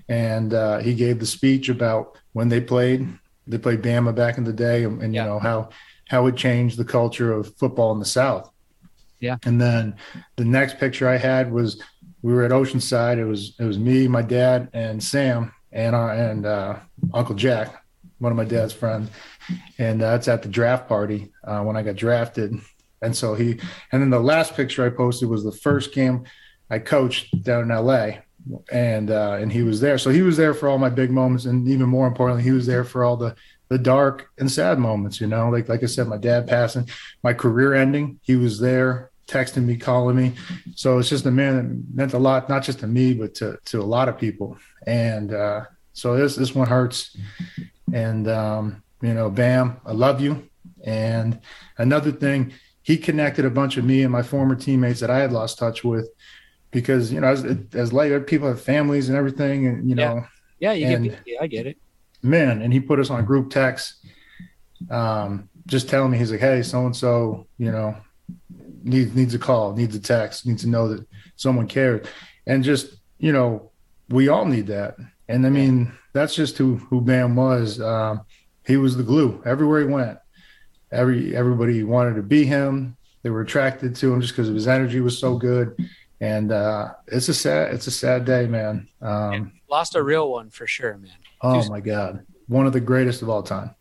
and 0.09 0.53
uh, 0.53 0.79
he 0.79 0.93
gave 0.93 1.19
the 1.19 1.25
speech 1.25 1.69
about 1.69 2.17
when 2.33 2.49
they 2.49 2.61
played. 2.61 3.07
They 3.47 3.57
played 3.57 3.81
Bama 3.81 4.15
back 4.15 4.37
in 4.37 4.43
the 4.45 4.53
day, 4.53 4.83
and, 4.83 5.01
and 5.01 5.13
Yeah. 5.13 5.23
you 5.23 5.29
know 5.29 5.39
how 5.39 5.69
how 6.09 6.27
it 6.27 6.35
changed 6.35 6.77
the 6.77 6.85
culture 6.85 7.31
of 7.33 7.55
football 7.57 7.91
in 7.91 7.99
the 7.99 8.05
South. 8.05 8.49
Yeah. 9.19 9.37
And 9.45 9.59
then 9.59 9.95
the 10.35 10.45
next 10.45 10.77
picture 10.79 11.07
I 11.07 11.17
had 11.17 11.51
was 11.51 11.81
we 12.21 12.33
were 12.33 12.43
at 12.43 12.51
Oceanside. 12.51 13.17
It 13.17 13.25
was 13.25 13.55
it 13.59 13.63
was 13.63 13.77
me, 13.79 14.07
my 14.07 14.21
dad, 14.21 14.69
and 14.73 15.01
Sam, 15.03 15.53
and 15.71 15.95
our 15.95 16.11
and 16.13 16.45
uh, 16.45 16.79
Uncle 17.13 17.35
Jack, 17.35 17.82
one 18.23 18.31
of 18.31 18.37
my 18.37 18.45
dad's 18.45 18.73
friends, 18.73 19.09
and 19.77 20.01
that's 20.01 20.27
at 20.27 20.41
the 20.41 20.49
draft 20.49 20.87
party 20.87 21.31
uh, 21.43 21.61
when 21.61 21.77
I 21.77 21.83
got 21.83 21.95
drafted. 21.95 22.55
And 23.01 23.15
so 23.15 23.35
he, 23.35 23.59
and 23.91 24.01
then 24.01 24.09
the 24.09 24.19
last 24.19 24.55
picture 24.55 24.85
I 24.85 24.89
posted 24.89 25.29
was 25.29 25.43
the 25.43 25.51
first 25.51 25.93
game 25.93 26.23
I 26.69 26.79
coached 26.79 27.43
down 27.43 27.69
in 27.69 27.85
LA, 27.85 28.11
and 28.71 29.11
uh, 29.11 29.37
and 29.39 29.51
he 29.51 29.61
was 29.61 29.81
there. 29.81 29.97
So 29.97 30.09
he 30.09 30.21
was 30.21 30.37
there 30.37 30.53
for 30.53 30.69
all 30.69 30.77
my 30.77 30.89
big 30.89 31.11
moments, 31.11 31.45
and 31.45 31.67
even 31.67 31.89
more 31.89 32.07
importantly, 32.07 32.43
he 32.43 32.51
was 32.51 32.65
there 32.65 32.83
for 32.83 33.03
all 33.03 33.17
the 33.17 33.35
the 33.69 33.77
dark 33.77 34.29
and 34.37 34.51
sad 34.51 34.79
moments. 34.79 35.19
You 35.19 35.27
know, 35.27 35.49
like 35.49 35.67
like 35.69 35.83
I 35.83 35.87
said, 35.87 36.07
my 36.07 36.17
dad 36.17 36.47
passing, 36.47 36.89
my 37.23 37.33
career 37.33 37.73
ending. 37.73 38.19
He 38.23 38.35
was 38.35 38.59
there, 38.59 39.11
texting 39.27 39.65
me, 39.65 39.75
calling 39.77 40.15
me. 40.15 40.33
So 40.75 40.97
it's 40.97 41.09
just 41.09 41.25
a 41.25 41.31
man 41.31 41.57
that 41.57 41.95
meant 41.95 42.13
a 42.13 42.19
lot, 42.19 42.49
not 42.49 42.63
just 42.63 42.79
to 42.79 42.87
me, 42.87 43.13
but 43.13 43.35
to 43.35 43.59
to 43.65 43.81
a 43.81 43.83
lot 43.83 44.09
of 44.09 44.17
people. 44.17 44.57
And 44.87 45.33
uh, 45.33 45.65
so 45.93 46.15
this 46.15 46.35
this 46.35 46.55
one 46.55 46.67
hurts. 46.67 47.15
And 47.93 48.27
um, 48.27 48.83
you 49.01 49.13
know, 49.13 49.29
Bam, 49.29 49.77
I 49.85 49.91
love 49.93 50.19
you. 50.19 50.49
And 50.83 51.39
another 51.77 52.11
thing, 52.11 52.51
he 52.81 52.97
connected 52.97 53.45
a 53.45 53.49
bunch 53.49 53.77
of 53.77 53.85
me 53.85 54.01
and 54.03 54.11
my 54.11 54.23
former 54.23 54.55
teammates 54.55 54.99
that 54.99 55.09
I 55.09 55.19
had 55.19 55.31
lost 55.31 55.57
touch 55.59 55.83
with 55.83 56.09
because 56.71 57.13
you 57.13 57.21
know 57.21 57.27
as 57.27 57.45
as 57.73 57.93
like 57.93 58.25
people 58.27 58.47
have 58.47 58.59
families 58.61 59.07
and 59.09 59.17
everything 59.17 59.67
and 59.67 59.87
you 59.89 59.95
know 59.95 60.25
Yeah, 60.59 60.73
you 60.73 60.87
And- 60.87 61.05
get. 61.05 61.19
Yeah, 61.25 61.37
I 61.41 61.47
get 61.47 61.67
it. 61.67 61.77
man 62.23 62.61
and 62.63 62.73
he 62.73 62.79
put 62.79 62.99
us 62.99 63.09
on 63.11 63.23
group 63.25 63.49
text 63.51 64.05
um 64.89 65.49
just 65.67 65.87
telling 65.89 66.11
me 66.11 66.17
he's 66.17 66.31
like 66.31 66.39
hey 66.39 66.61
so 66.63 66.85
and 66.85 66.95
so 66.95 67.45
you 67.57 67.71
know 67.71 67.95
needs 68.83 69.15
needs 69.15 69.33
a 69.33 69.39
call, 69.39 69.73
needs 69.75 69.95
a 69.95 69.99
text, 69.99 70.45
needs 70.45 70.63
to 70.63 70.67
know 70.69 70.89
that 70.89 71.05
someone 71.37 71.67
cares, 71.67 72.05
and 72.47 72.63
just 72.63 72.95
you 73.19 73.31
know, 73.31 73.71
we 74.09 74.27
all 74.27 74.43
need 74.45 74.67
that. 74.67 74.97
And 75.29 75.45
I 75.45 75.49
mean, 75.49 75.93
that's 76.13 76.35
just 76.35 76.57
who 76.57 76.75
who 76.75 77.01
Bam 77.01 77.35
was. 77.35 77.81
Um, 77.81 78.21
he 78.65 78.77
was 78.77 78.95
the 78.95 79.03
glue 79.03 79.41
everywhere 79.45 79.81
he 79.81 79.87
went. 79.87 80.17
Every 80.91 81.35
everybody 81.35 81.83
wanted 81.83 82.15
to 82.15 82.23
be 82.23 82.45
him. 82.45 82.95
They 83.23 83.29
were 83.29 83.41
attracted 83.41 83.95
to 83.97 84.13
him 84.13 84.21
just 84.21 84.33
because 84.33 84.47
his 84.49 84.67
energy 84.67 84.99
was 84.99 85.17
so 85.17 85.37
good. 85.37 85.75
And 86.21 86.51
uh, 86.51 86.93
it's 87.07 87.27
a 87.29 87.33
sad 87.33 87.73
it's 87.73 87.87
a 87.87 87.91
sad 87.91 88.25
day, 88.25 88.47
man. 88.47 88.87
Um, 89.01 89.53
Lost 89.69 89.95
a 89.95 90.03
real 90.03 90.31
one 90.31 90.49
for 90.49 90.67
sure, 90.67 90.97
man. 90.97 91.11
oh 91.41 91.67
my 91.69 91.79
God, 91.79 92.25
one 92.47 92.65
of 92.67 92.73
the 92.73 92.79
greatest 92.79 93.21
of 93.21 93.29
all 93.29 93.43
time. 93.43 93.71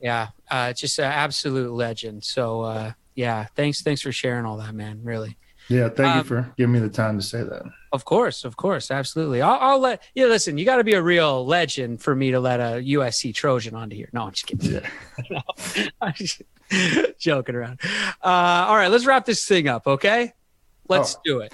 Yeah, 0.00 0.28
uh, 0.50 0.72
just 0.74 0.98
an 0.98 1.06
absolute 1.06 1.72
legend. 1.72 2.22
So 2.24 2.60
uh, 2.62 2.92
yeah, 3.14 3.46
thanks 3.56 3.80
thanks 3.82 4.02
for 4.02 4.12
sharing 4.12 4.44
all 4.44 4.58
that, 4.58 4.74
man. 4.74 5.00
Really. 5.02 5.36
Yeah, 5.68 5.88
thank 5.88 6.14
you 6.14 6.20
Um, 6.20 6.24
for 6.26 6.52
giving 6.56 6.72
me 6.72 6.78
the 6.78 6.88
time 6.88 7.18
to 7.18 7.24
say 7.24 7.42
that. 7.42 7.62
Of 7.92 8.04
course, 8.04 8.44
of 8.44 8.56
course, 8.56 8.90
absolutely. 8.90 9.40
I'll, 9.40 9.58
I'll 9.60 9.78
let 9.78 10.02
yeah. 10.14 10.26
Listen, 10.26 10.58
you 10.58 10.64
got 10.64 10.76
to 10.76 10.84
be 10.84 10.94
a 10.94 11.02
real 11.02 11.46
legend 11.46 12.02
for 12.02 12.14
me 12.14 12.30
to 12.32 12.40
let 12.40 12.60
a 12.60 12.82
USC 12.82 13.34
Trojan 13.34 13.74
onto 13.74 13.96
here. 13.96 14.08
No, 14.12 14.22
I'm 14.24 14.32
just 14.32 14.46
kidding. 14.46 14.82
No, 15.30 15.40
I'm 16.00 16.12
just 16.14 16.42
joking 17.18 17.54
around. 17.54 17.80
Uh, 18.22 18.66
all 18.68 18.76
right, 18.76 18.88
let's 18.88 19.06
wrap 19.06 19.24
this 19.24 19.44
thing 19.46 19.68
up, 19.68 19.86
okay? 19.86 20.32
Let's 20.88 21.16
Oh. 21.16 21.20
do 21.24 21.40
it. 21.40 21.52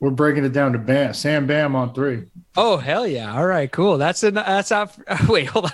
We're 0.00 0.10
breaking 0.10 0.44
it 0.44 0.52
down 0.52 0.72
to 0.72 0.78
Bam, 0.78 1.14
Sam 1.14 1.46
Bam 1.46 1.74
on 1.74 1.94
three. 1.94 2.24
Oh 2.56 2.76
hell 2.76 3.06
yeah! 3.06 3.34
All 3.34 3.46
right, 3.46 3.70
cool. 3.72 3.96
That's 3.96 4.22
an 4.22 4.34
that's 4.34 4.70
out. 4.70 4.92
Wait, 5.28 5.46
hold 5.46 5.66
on. 5.66 5.72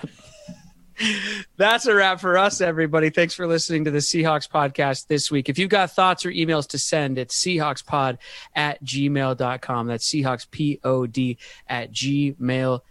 That's 1.56 1.86
a 1.86 1.94
wrap 1.94 2.20
for 2.20 2.36
us, 2.38 2.60
everybody. 2.60 3.10
Thanks 3.10 3.34
for 3.34 3.46
listening 3.46 3.84
to 3.84 3.90
the 3.90 3.98
Seahawks 3.98 4.48
podcast 4.48 5.06
this 5.06 5.30
week. 5.30 5.48
If 5.48 5.58
you've 5.58 5.70
got 5.70 5.92
thoughts 5.92 6.26
or 6.26 6.30
emails 6.30 6.68
to 6.68 6.78
send, 6.78 7.18
it's 7.18 7.40
Seahawkspod 7.42 8.18
at 8.54 8.82
gmail.com. 8.84 9.86
That's 9.86 10.08
Seahawkspod 10.08 11.38
at 11.68 11.92
gmail.com. 11.92 12.82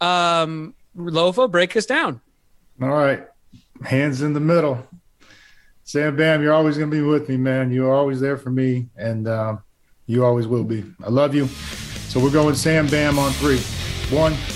Um, 0.00 0.74
Lofa, 0.96 1.50
break 1.50 1.76
us 1.76 1.86
down. 1.86 2.20
All 2.82 2.88
right, 2.88 3.26
hands 3.84 4.22
in 4.22 4.32
the 4.32 4.40
middle. 4.40 4.86
Sam 5.84 6.16
Bam, 6.16 6.42
you're 6.42 6.52
always 6.52 6.76
gonna 6.76 6.90
be 6.90 7.00
with 7.00 7.28
me, 7.28 7.36
man. 7.36 7.70
You're 7.70 7.94
always 7.94 8.20
there 8.20 8.36
for 8.36 8.50
me, 8.50 8.88
and 8.96 9.28
um, 9.28 9.62
you 10.06 10.24
always 10.24 10.46
will 10.46 10.64
be. 10.64 10.84
I 11.04 11.08
love 11.08 11.34
you. 11.34 11.46
So 11.46 12.20
we're 12.20 12.30
going 12.30 12.54
Sam 12.54 12.86
Bam 12.88 13.18
on 13.18 13.32
three. 13.32 13.60
One, 14.14 14.34